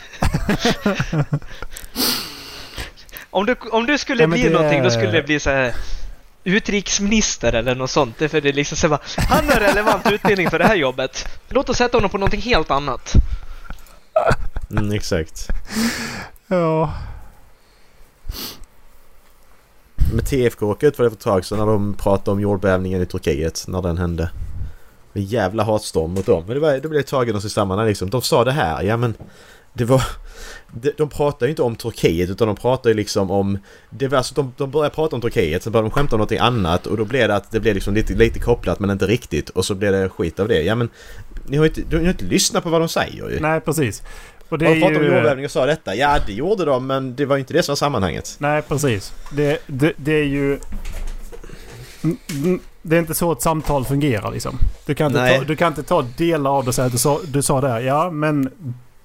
om, 3.29 3.45
du, 3.45 3.55
om 3.71 3.85
du 3.85 3.97
skulle 3.97 4.23
Ja, 4.23 4.27
bli 4.27 4.43
det 4.43 4.49
någonting, 4.49 4.83
då 4.83 4.89
skulle 4.89 5.11
det 5.11 5.23
bli 5.23 5.39
så 5.39 5.49
här 5.49 5.73
utrikesminister 6.43 7.53
eller 7.53 7.75
något 7.75 7.91
sånt. 7.91 8.15
Det 8.17 8.25
är 8.25 8.29
för 8.29 8.41
det 8.41 8.49
är 8.49 8.53
liksom 8.53 8.77
så 8.77 8.87
här, 8.87 8.99
han 9.29 9.49
har 9.49 9.59
relevant 9.59 10.11
utbildning 10.11 10.49
för 10.49 10.59
det 10.59 10.67
här 10.67 10.75
jobbet. 10.75 11.27
Låt 11.49 11.69
oss 11.69 11.77
sätta 11.77 11.97
honom 11.97 12.09
på 12.09 12.17
någonting 12.17 12.41
helt 12.41 12.71
annat. 12.71 13.13
Mm, 14.71 14.91
exakt. 14.91 15.47
Ja. 16.47 16.93
Men 20.13 20.25
TFK 20.25 20.65
åkte 20.65 20.87
ut 20.87 20.95
för 20.95 21.03
det 21.03 21.09
för 21.09 21.17
ett 21.17 21.23
tag 21.23 21.45
sedan 21.45 21.57
när 21.57 21.65
de 21.65 21.93
pratade 21.93 22.31
om 22.31 22.39
jordbävningen 22.39 23.01
i 23.01 23.05
Turkiet 23.05 23.65
när 23.67 23.81
den 23.81 23.97
hände. 23.97 24.31
En 25.13 25.23
jävla 25.23 25.63
hatstorm 25.63 26.13
mot 26.13 26.25
dem. 26.25 26.43
Men 26.47 26.53
det 26.53 26.59
var, 26.59 26.77
då 26.77 26.89
blev 26.89 27.01
tagen 27.01 27.35
av 27.35 27.39
sig 27.39 27.49
samman 27.49 27.87
liksom. 27.87 28.09
De 28.09 28.21
sa 28.21 28.43
det 28.43 28.51
här, 28.51 28.83
ja 28.83 28.97
men 28.97 29.13
det 29.73 29.85
var... 29.85 30.03
De, 30.73 30.91
de 30.97 31.09
pratar 31.09 31.45
ju 31.45 31.49
inte 31.49 31.61
om 31.61 31.75
Turkiet 31.75 32.29
utan 32.29 32.47
de 32.47 32.55
pratar 32.55 32.89
ju 32.89 32.95
liksom 32.95 33.31
om... 33.31 33.57
Det 33.89 34.07
var 34.07 34.17
alltså 34.17 34.35
de, 34.35 34.53
de 34.57 34.71
började 34.71 34.95
prata 34.95 35.15
om 35.15 35.21
Turkiet, 35.21 35.63
sen 35.63 35.73
började 35.73 35.89
de 35.89 35.91
skämta 35.91 36.15
om 36.15 36.17
någonting 36.17 36.39
annat 36.39 36.87
och 36.87 36.97
då 36.97 37.05
blev 37.05 37.27
det 37.27 37.35
att 37.35 37.51
det 37.51 37.59
blev 37.59 37.75
liksom 37.75 37.93
lite, 37.93 38.13
lite 38.13 38.39
kopplat 38.39 38.79
men 38.79 38.89
inte 38.89 39.05
riktigt 39.05 39.49
och 39.49 39.65
så 39.65 39.75
blev 39.75 39.91
det 39.91 40.09
skit 40.09 40.39
av 40.39 40.47
det. 40.47 40.61
Ja 40.61 40.75
men... 40.75 40.89
Ni 41.45 41.57
har 41.57 41.65
ju 41.65 41.71
inte, 41.75 41.97
har 41.97 42.09
inte 42.09 42.25
lyssnat 42.25 42.63
på 42.63 42.69
vad 42.69 42.81
de 42.81 42.89
säger 42.89 43.29
ju. 43.29 43.39
Nej, 43.39 43.61
precis. 43.61 44.03
Och 44.49 44.57
det 44.57 44.65
de 44.65 44.71
är 44.71 44.79
pratade 44.79 44.99
om 44.99 45.05
ju... 45.05 45.13
jordbävning 45.13 45.45
och 45.45 45.51
sa 45.51 45.65
detta. 45.65 45.95
Ja 45.95 46.17
det 46.27 46.33
gjorde 46.33 46.65
de 46.65 46.87
men 46.87 47.15
det 47.15 47.25
var 47.25 47.35
ju 47.35 47.39
inte 47.39 47.53
det 47.53 47.63
som 47.63 47.71
var 47.71 47.77
sammanhanget. 47.77 48.35
Nej, 48.37 48.61
precis. 48.61 49.13
Det, 49.31 49.59
det, 49.67 49.93
det 49.97 50.13
är 50.13 50.25
ju... 50.25 50.59
Det 52.81 52.95
är 52.95 52.99
inte 52.99 53.13
så 53.13 53.31
ett 53.31 53.41
samtal 53.41 53.85
fungerar 53.85 54.31
liksom. 54.31 54.57
Du 54.85 54.95
kan 54.95 55.07
inte, 55.07 55.37
ta, 55.37 55.43
du 55.43 55.55
kan 55.55 55.67
inte 55.67 55.83
ta 55.83 56.01
delar 56.17 56.57
av 56.57 56.63
det 56.63 56.67
och 56.67 56.75
säga 56.75 56.85
att 56.85 56.91
du 56.91 56.97
sa, 56.97 57.19
du 57.27 57.41
sa 57.41 57.61
det 57.61 57.69
här. 57.69 57.79
Ja, 57.79 58.11
men 58.11 58.49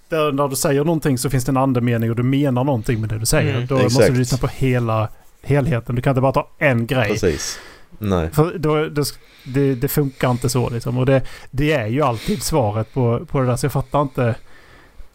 där, 0.08 0.32
när 0.32 0.48
du 0.48 0.56
säger 0.56 0.84
någonting 0.84 1.18
så 1.18 1.30
finns 1.30 1.44
det 1.44 1.50
en 1.50 1.56
andemening 1.56 2.10
och 2.10 2.16
du 2.16 2.22
menar 2.22 2.64
någonting 2.64 3.00
med 3.00 3.08
det 3.08 3.18
du 3.18 3.26
säger. 3.26 3.54
Mm, 3.54 3.66
Då 3.66 3.74
måste 3.74 3.86
exakt. 3.86 4.12
du 4.12 4.18
lyssna 4.18 4.38
på 4.38 4.46
hela 4.46 5.08
helheten. 5.42 5.94
Du 5.94 6.02
kan 6.02 6.10
inte 6.10 6.20
bara 6.20 6.32
ta 6.32 6.48
en 6.58 6.86
grej. 6.86 7.08
Precis. 7.08 7.58
Nej. 7.98 8.30
För 8.30 8.58
då, 8.58 8.88
då, 8.88 9.04
det, 9.44 9.74
det 9.74 9.88
funkar 9.88 10.30
inte 10.30 10.48
så 10.48 10.70
liksom. 10.70 10.98
Och 10.98 11.06
det, 11.06 11.22
det 11.50 11.72
är 11.72 11.86
ju 11.86 12.02
alltid 12.02 12.42
svaret 12.42 12.94
på, 12.94 13.26
på 13.26 13.40
det 13.40 13.46
där. 13.46 13.56
Så 13.56 13.66
jag 13.66 13.72
fattar 13.72 14.02
inte 14.02 14.34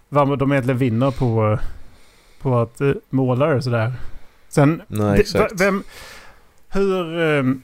vad 0.09 0.39
de 0.39 0.51
egentligen 0.51 0.77
vinner 0.77 1.11
på, 1.11 1.59
på 2.41 2.59
att 2.59 2.82
uh, 2.82 2.93
måla 3.09 3.45
det 3.45 3.61
sådär. 3.61 3.93
Sen, 4.49 4.82
Nej 4.88 5.15
det, 5.15 5.21
exakt. 5.21 5.61
vem... 5.61 5.84
Hur... 6.69 7.59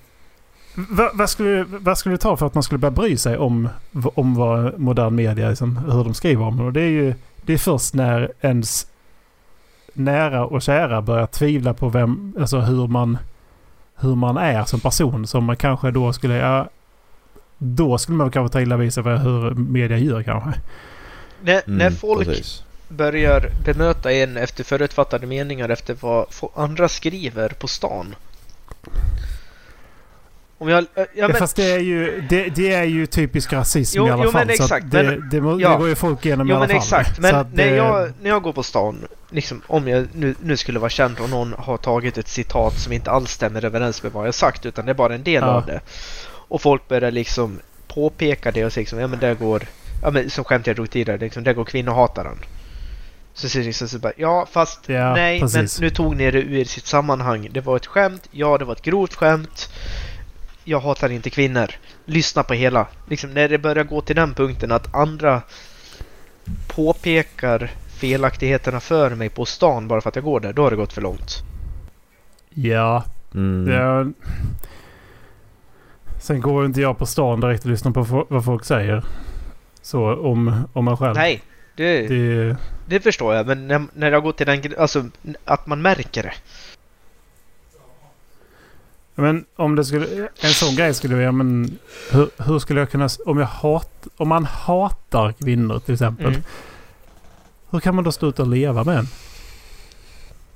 Um, 0.77 1.09
vad, 1.13 1.29
skulle, 1.29 1.63
vad 1.63 1.97
skulle 1.97 2.15
det 2.15 2.21
ta 2.21 2.37
för 2.37 2.45
att 2.45 2.53
man 2.53 2.63
skulle 2.63 2.79
börja 2.79 2.91
bry 2.91 3.17
sig 3.17 3.37
om, 3.37 3.69
om 4.15 4.35
vad 4.35 4.79
modern 4.79 5.15
media, 5.15 5.49
liksom, 5.49 5.77
hur 5.77 6.03
de 6.03 6.13
skriver 6.13 6.43
om 6.45 6.57
det? 6.57 6.63
Och 6.63 6.73
det 6.73 6.81
är 6.81 6.89
ju 6.89 7.13
det 7.41 7.53
är 7.53 7.57
först 7.57 7.93
när 7.93 8.31
ens 8.41 8.87
nära 9.93 10.45
och 10.45 10.61
kära 10.61 11.01
börjar 11.01 11.27
tvivla 11.27 11.73
på 11.73 11.89
vem, 11.89 12.35
alltså 12.39 12.59
hur 12.59 12.87
man, 12.87 13.17
hur 13.95 14.15
man 14.15 14.37
är 14.37 14.63
som 14.65 14.79
person 14.79 15.27
som 15.27 15.43
man 15.43 15.57
kanske 15.57 15.91
då 15.91 16.13
skulle... 16.13 16.35
Ja, 16.35 16.69
då 17.57 17.97
skulle 17.97 18.17
man 18.17 18.31
kanske 18.31 18.53
ta 18.53 18.61
illa 18.61 18.77
vid 18.77 18.93
sig 18.93 19.03
för 19.03 19.15
hur 19.17 19.51
media 19.51 19.97
gör 19.97 20.23
kanske. 20.23 20.49
När, 21.41 21.61
när 21.65 21.87
Mm, 21.87 21.93
folk 21.95 22.27
precis. 22.27 22.63
börjar 22.89 23.49
bemöta 23.65 24.11
en 24.11 24.37
efter 24.37 24.63
förutfattade 24.63 25.27
meningar 25.27 25.69
efter 25.69 25.95
vad 25.99 26.25
andra 26.55 26.89
skriver 26.89 27.49
på 27.49 27.67
stan. 27.67 28.15
Om 30.57 30.69
jag... 30.69 30.85
äh, 30.95 31.03
Ja, 31.15 31.27
men, 31.27 31.37
Fast 31.37 31.55
det 31.55 31.71
är 31.71 31.79
ju, 31.79 32.21
det, 32.29 32.49
det 32.55 32.73
är 32.73 32.83
ju 32.83 33.05
typisk 33.05 33.53
rasism 33.53 33.97
Jo, 33.97 34.07
i 34.07 34.11
alla 34.11 34.23
jo, 34.23 34.31
fall. 34.31 34.45
men 34.45 34.49
exakt, 34.55 34.85
det, 34.91 35.03
men- 35.03 35.29
det, 35.29 35.41
må- 35.41 35.59
ja. 35.59 35.69
det 35.69 35.77
går 35.77 35.87
ju 35.87 35.95
folk 35.95 36.25
igenom 36.25 36.47
i 36.47 36.49
jo 36.49 36.55
alla 36.55 36.67
men 36.67 36.81
fall. 36.81 36.99
exakt. 37.01 37.19
Men 37.19 37.35
när, 37.35 37.43
det- 37.69 37.75
jag, 37.75 38.11
när 38.21 38.29
jag 38.29 38.41
går 38.41 38.53
på 38.53 38.63
stan, 38.63 39.07
liksom, 39.29 39.61
om 39.67 39.87
jag 39.87 40.07
nu, 40.13 40.35
nu 40.43 40.57
skulle 40.57 40.79
vara 40.79 40.89
känd 40.89 41.19
och 41.19 41.29
någon 41.29 41.53
har 41.57 41.77
tagit 41.77 42.17
ett 42.17 42.27
citat 42.27 42.79
som 42.79 42.93
inte 42.93 43.11
alls 43.11 43.31
stämmer 43.31 43.65
överens 43.65 44.03
med 44.03 44.11
vad 44.11 44.27
jag 44.27 44.33
sagt 44.33 44.65
utan 44.65 44.85
det 44.85 44.91
är 44.91 44.93
bara 44.93 45.15
en 45.15 45.23
del 45.23 45.33
Ja. 45.43 45.47
av 45.49 45.65
det. 45.65 45.79
Och 46.47 46.61
folk 46.61 46.87
börjar 46.87 47.11
liksom 47.11 47.59
påpeka 47.87 48.51
det 48.51 48.65
och 48.65 48.73
säger 48.73 48.81
liksom, 48.83 48.99
ja 48.99 49.07
men 49.07 49.19
där 49.19 49.33
går, 49.33 49.63
ja 50.03 50.11
men 50.11 50.29
som 50.29 50.43
skämt 50.43 50.67
jag 50.67 50.75
drog 50.75 50.89
tidigare, 50.89 51.19
liksom, 51.19 51.43
där 51.43 51.53
går 51.53 51.65
kvinnohataren. 51.65 52.37
Så 53.33 53.49
säger 53.49 53.65
liksom 53.65 53.87
så 53.87 53.99
bara, 53.99 54.13
ja 54.17 54.47
fast 54.51 54.79
Ja, 54.89 55.13
nej 55.15 55.39
precis. 55.39 55.79
men 55.79 55.85
nu 55.85 55.95
tog 55.95 56.15
ni 56.15 56.31
det 56.31 56.39
ur 56.41 56.65
sitt 56.65 56.85
sammanhang. 56.85 57.49
Det 57.51 57.61
var 57.61 57.75
ett 57.75 57.85
skämt, 57.85 58.27
ja 58.31 58.57
det 58.57 58.65
var 58.65 58.73
ett 58.73 58.81
grovt 58.81 59.15
skämt. 59.15 59.69
Jag 60.67 60.79
hatar 60.79 61.09
inte 61.09 61.29
kvinnor. 61.29 61.67
Lyssna 62.05 62.43
på 62.43 62.53
hela. 62.53 62.87
Liksom 63.09 63.33
när 63.33 63.49
det 63.49 63.57
börjar 63.57 63.83
gå 63.83 64.01
till 64.01 64.15
den 64.15 64.33
punkten 64.33 64.71
att 64.71 64.95
andra 64.95 65.41
påpekar 66.67 67.71
felaktigheterna 67.99 68.79
för 68.79 69.15
mig 69.15 69.29
på 69.29 69.45
stan 69.45 69.87
bara 69.87 70.01
för 70.01 70.09
att 70.09 70.15
jag 70.15 70.25
går 70.25 70.39
där, 70.39 70.53
då 70.53 70.63
har 70.63 70.69
det 70.69 70.75
gått 70.75 70.93
för 70.93 71.01
långt. 71.01 71.43
Ja, 72.49 73.03
Mm. 73.33 73.73
ja. 73.73 74.05
Sen 76.21 76.41
går 76.41 76.65
inte 76.65 76.81
jag 76.81 76.97
på 76.97 77.05
stan 77.05 77.39
direkt 77.39 77.63
och 77.63 77.69
lyssnar 77.71 77.91
på 77.91 78.25
vad 78.29 78.45
folk 78.45 78.65
säger. 78.65 79.03
Så 79.81 80.15
om, 80.15 80.67
om 80.73 80.85
mig 80.85 80.97
själv. 80.97 81.15
Nej, 81.15 81.41
det, 81.75 82.07
Det, 82.07 82.57
det 82.87 82.99
förstår 82.99 83.35
jag. 83.35 83.47
Men 83.47 83.67
när, 83.67 83.83
när 83.93 84.11
jag 84.11 84.23
går 84.23 84.31
till 84.31 84.45
den 84.45 84.61
alltså 84.77 85.05
att 85.45 85.67
man 85.67 85.81
märker 85.81 86.23
det. 86.23 86.33
Men 89.15 89.45
om 89.55 89.75
det 89.75 89.85
skulle... 89.85 90.29
En 90.39 90.53
sån 90.53 90.75
grej 90.75 90.93
skulle 90.93 91.21
jag... 91.21 91.33
Men 91.33 91.77
hur, 92.11 92.29
hur 92.37 92.59
skulle 92.59 92.79
jag 92.79 92.91
kunna... 92.91 93.09
Om 93.25 93.39
jag 93.39 93.47
hat, 93.47 94.07
Om 94.17 94.27
man 94.27 94.45
hatar 94.45 95.31
kvinnor 95.31 95.79
till 95.79 95.93
exempel. 95.93 96.25
Mm. 96.25 96.43
Hur 97.69 97.79
kan 97.79 97.95
man 97.95 98.03
då 98.03 98.11
stå 98.11 98.29
ut 98.29 98.39
och 98.39 98.47
leva 98.47 98.83
med 98.83 98.97
en? 98.97 99.07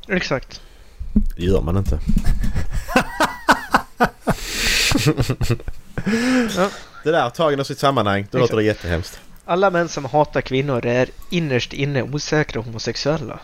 Exakt. 0.08 0.62
Det 1.36 1.44
gör 1.44 1.62
man 1.62 1.78
inte. 1.78 2.00
Ja. 6.56 6.70
Det 7.04 7.12
där 7.12 7.30
tagen 7.30 7.60
av 7.60 7.64
sitt 7.64 7.80
sammanhang, 7.80 8.28
då 8.32 8.38
låter 8.38 8.56
det 8.56 8.64
jättehemskt. 8.64 9.20
Alla 9.46 9.70
män 9.70 9.90
som 9.90 10.06
hatar 10.06 10.42
kvinnor 10.42 10.86
är 10.86 11.10
innerst 11.30 11.74
inne 11.74 12.04
osäkra 12.04 12.62
homosexuella. 12.62 13.40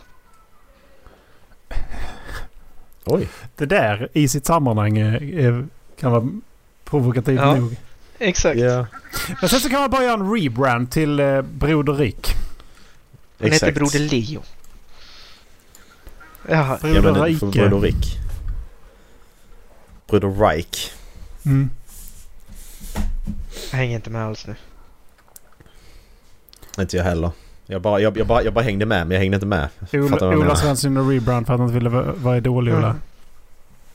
Oj. 3.06 3.28
Det 3.56 3.66
där 3.66 4.10
i 4.14 4.28
sitt 4.28 4.46
sammanhang 4.46 4.98
är, 4.98 5.24
är, 5.40 5.68
kan 6.00 6.12
vara 6.12 6.28
provokativt 6.86 7.40
Ja. 7.40 7.56
nog. 7.56 7.76
Exakt. 8.20 8.60
Ja, 8.60 8.86
Men 9.42 9.50
sen 9.50 9.60
så 9.60 9.70
kan 9.70 9.80
man 9.82 9.90
bara 9.90 10.04
göra 10.04 10.14
en 10.14 10.34
rebrand 10.34 10.92
till 10.92 11.20
eh, 11.20 11.42
Broder 11.42 11.94
Rick. 11.94 12.36
Han 13.40 13.52
heter. 13.52 13.72
Broder 13.72 14.00
Leo. 14.00 14.42
Jaha. 16.50 16.78
Broder 16.82 17.16
Ja 17.18 17.26
Rike. 17.26 17.46
Broder 17.46 17.80
Rick. 17.80 18.18
Broder 20.08 20.30
Reich. 20.30 20.92
Mm. 21.46 21.70
Jag 23.72 23.78
hänger 23.78 23.96
inte 23.96 24.10
med 24.10 24.26
alls 24.26 24.48
nu. 24.48 24.56
Inte 26.80 26.98
jag 26.98 27.04
heller. 27.04 27.32
Jag 27.68 27.82
bara, 27.82 28.00
jag, 28.00 28.18
jag, 28.18 28.28
bara, 28.28 28.44
jag 28.44 28.54
bara 28.54 28.64
hängde 28.64 28.86
med 28.86 29.08
men 29.08 29.12
jag 29.16 29.20
hängde 29.20 29.36
inte 29.36 29.48
med. 29.48 29.70
Ola, 29.94 30.38
Ola. 30.38 30.56
Svensson 30.56 30.98
och 30.98 31.10
rebrand 31.10 31.46
för 31.48 31.54
att 31.54 31.60
han 31.60 31.68
inte 31.70 31.78
ville 31.80 31.90
vara- 31.90 32.14
vara 32.14 32.38
idol 32.38 32.70
Ola. 32.70 32.88
Mm. 32.88 33.02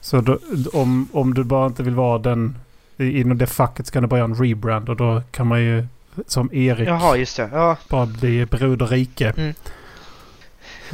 Så 0.01 0.21
då, 0.21 0.39
om, 0.73 1.09
om 1.13 1.35
du 1.35 1.45
bara 1.45 1.67
inte 1.67 1.83
vill 1.83 1.95
vara 1.95 2.19
den 2.19 2.57
i- 2.97 3.21
inom 3.21 3.39
det 3.39 3.47
facket 3.47 3.87
så 3.87 3.93
kan 3.93 4.03
du 4.03 4.09
bara 4.09 4.19
göra 4.21 4.29
en 4.31 4.35
rebrand 4.45 4.89
och 4.89 4.97
då 4.97 5.23
kan 5.31 5.47
man 5.47 5.63
ju 5.63 5.87
som 6.27 6.51
Erik 6.55 6.89
Jaha, 6.89 7.17
just 7.17 7.37
det. 7.37 7.49
Ja, 7.53 7.77
bara 7.89 8.07
bli 8.07 8.47
Broder 8.47 8.87
Rike. 8.87 9.55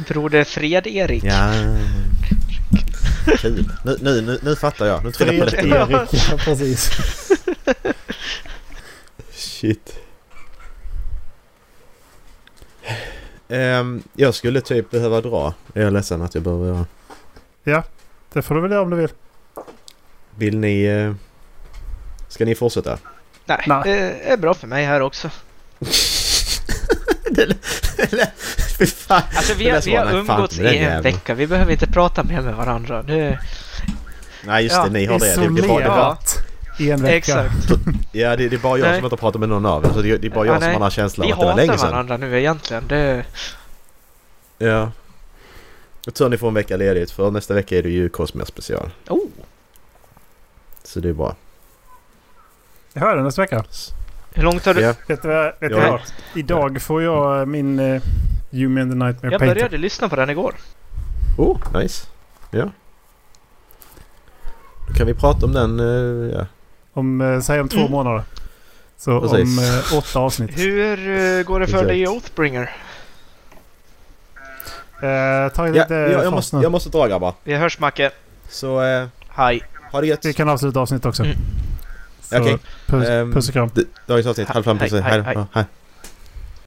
Broder 0.07 0.43
Fred-Erik. 0.43 1.23
Ja. 1.23 1.51
Kul. 3.37 3.69
Nu, 3.85 3.97
nu, 4.01 4.21
nu, 4.21 4.39
nu 4.43 4.55
fattar 4.55 4.85
jag. 4.85 5.03
Nu 5.03 5.11
tror 5.11 5.33
jag 5.33 5.43
på 5.43 5.49
Fred 5.49 5.69
det. 5.69 5.75
Erik, 5.77 6.09
ja 6.31 6.37
precis. 6.37 6.91
Shit. 9.31 9.99
Ehm, 13.49 14.03
jag 14.13 14.33
skulle 14.35 14.61
typ 14.61 14.91
behöva 14.91 15.21
dra. 15.21 15.53
Jag 15.73 15.83
är 15.83 15.91
ledsen 15.91 16.21
att 16.21 16.35
jag 16.35 16.43
behöver 16.43 16.85
göra. 17.63 17.83
Det 18.33 18.41
får 18.41 18.55
du 18.55 18.61
väl 18.61 18.71
göra 18.71 18.81
om 18.81 18.89
du 18.89 18.95
vill. 18.97 19.09
Vill 20.35 20.57
ni... 20.57 20.83
eh, 20.83 21.13
Ska 22.27 22.45
ni 22.45 22.55
fortsätta? 22.55 22.97
Nej, 23.45 23.63
Nej. 23.67 23.81
det 23.83 24.29
är 24.31 24.37
bra 24.37 24.53
för 24.53 24.67
mig 24.67 24.85
här 24.85 25.01
också. 25.01 25.29
Fy 28.79 28.85
fan. 28.85 29.21
Alltså 29.35 29.53
vi 29.53 29.63
Det 29.63 29.71
har, 29.71 29.81
vi 29.81 29.95
har 29.95 30.13
umgåtts 30.13 30.59
i 30.59 30.77
en 30.77 31.01
vecka. 31.01 31.33
Vi 31.33 31.47
behöver 31.47 31.71
inte 31.71 31.87
prata 31.87 32.23
mer 32.23 32.41
med 32.41 32.55
varandra. 32.55 33.03
Det, 33.03 33.39
Nej 34.45 34.63
just 34.63 34.75
Ja, 34.75 34.83
det, 34.83 34.89
ni 34.89 35.05
har 35.05 35.19
det. 35.19 35.35
Det, 35.35 35.41
det, 35.41 35.61
det, 35.61 35.67
bara, 35.67 35.81
Isolerat 35.81 36.36
i 36.77 36.91
en 36.91 37.01
vecka. 37.01 37.15
exakt. 37.17 37.69
ja, 38.11 38.35
det, 38.35 38.49
det 38.49 38.55
är 38.55 38.59
bara 38.59 38.77
jag 38.77 38.87
Nej. 38.87 38.95
som 38.97 39.05
inte 39.05 39.17
pratar 39.17 39.39
med 39.39 39.49
någon 39.49 39.65
av 39.65 39.85
er. 39.85 39.89
Så 39.89 40.01
det, 40.01 40.17
det 40.17 40.27
är 40.27 40.31
bara 40.31 40.45
jag 40.45 40.55
Ja, 40.55 40.59
som 40.59 40.65
har 40.67 40.73
den 40.73 40.81
här 40.81 40.89
känslan 40.89 41.27
Vi 41.27 41.33
av 41.33 41.39
att 41.39 41.41
det 41.41 41.45
var 41.45 41.51
hatar 41.53 41.65
länge 41.67 41.77
sedan. 41.77 41.91
varandra 41.91 42.17
nu 42.17 42.39
egentligen. 42.39 42.83
Det, 42.87 43.25
Ja. 44.57 44.91
Jag 46.05 46.13
tror 46.13 46.29
ni 46.29 46.37
får 46.37 46.47
en 46.47 46.53
vecka 46.53 46.77
ledigt 46.77 47.11
för 47.11 47.31
nästa 47.31 47.53
vecka 47.53 47.77
är 47.77 47.83
det 47.83 47.89
ju 47.89 48.09
Cosmere 48.09 48.45
special. 48.45 48.89
oh, 49.09 49.19
Så 50.83 50.99
det 50.99 51.09
är 51.09 51.13
bra. 51.13 51.35
Jag 52.93 53.01
hör 53.01 53.15
den 53.15 53.23
nästa 53.25 53.41
vecka. 53.41 53.63
hur 54.33 54.43
långt 54.43 54.65
har 54.65 54.73
du... 54.73 54.81
Ja. 54.81 54.93
Vet 55.07 55.21
du? 55.21 55.27
Vet 55.59 55.59
du 55.59 55.67
Ja. 55.77 55.99
Idag 56.35 56.81
får 56.81 57.03
jag 57.03 57.47
min 57.47 57.79
uh, 57.79 58.01
You 58.51 58.69
Man 58.69 58.89
the 58.89 58.95
Nightmare 58.95 59.31
Jag 59.31 59.39
Painter. 59.39 59.55
började 59.55 59.77
lyssna 59.77 60.09
på 60.09 60.15
den 60.15 60.29
igår. 60.29 60.55
Oh, 61.37 61.57
nice. 61.81 62.07
Ja. 62.51 62.69
Då 64.87 64.93
kan 64.93 65.07
vi 65.07 65.13
prata 65.13 65.45
om 65.45 65.53
den, 65.53 65.79
eh, 65.79 66.37
ja. 66.37 66.45
Om, 66.97 67.21
uh, 67.21 67.41
säg 67.41 67.59
om 67.61 67.69
två 67.69 67.79
Mm. 67.79 67.91
månader. 67.91 68.23
Så 68.97 69.21
Precis. 69.21 69.57
om 69.57 69.63
eh, 69.63 69.97
åtta 69.97 70.19
avsnitt. 70.19 70.59
Hur 70.59 71.09
eh, 71.09 71.43
går 71.43 71.59
det 71.59 71.67
för 71.67 71.85
dig 71.85 72.01
i. 72.01 72.07
Oathbringer? 72.07 72.61
Uh, 75.03 75.49
ta 75.53 75.67
ja 75.67 75.73
lite 75.73 75.93
jag, 75.93 76.23
jag, 76.25 76.33
måste, 76.33 76.55
nu. 76.55 76.63
jag 76.63 76.71
måste 76.71 76.89
dra 76.89 77.07
grabbar. 77.07 77.33
Vi 77.43 77.55
hörs 77.55 77.79
Macke. 77.79 78.11
Så 78.49 78.81
eh, 78.81 79.07
Hej. 79.29 79.61
ha 79.91 80.01
det 80.01 80.07
gött. 80.07 80.25
Vi 80.25 80.33
kan 80.33 80.49
avsluta 80.49 80.79
avsnittet 80.79 81.05
också. 81.05 81.23
Mm. 81.23 81.37
Så 82.21 82.39
Okej. 82.39 82.57
puss, 82.85 83.07
Ehm, 83.09 83.33
puss 83.33 83.47
och 83.47 83.53
kram. 83.53 83.69
Dagens 84.05 84.27
avsnitt, 84.27 84.47
halv 84.47 84.63
fem, 84.63 84.77
Hej, 84.79 84.89
precis. 84.89 85.03
hej, 85.05 85.11
Hej, 85.13 85.21
hej. 85.23 85.35
hej. 85.35 85.45
hej. 85.53 85.65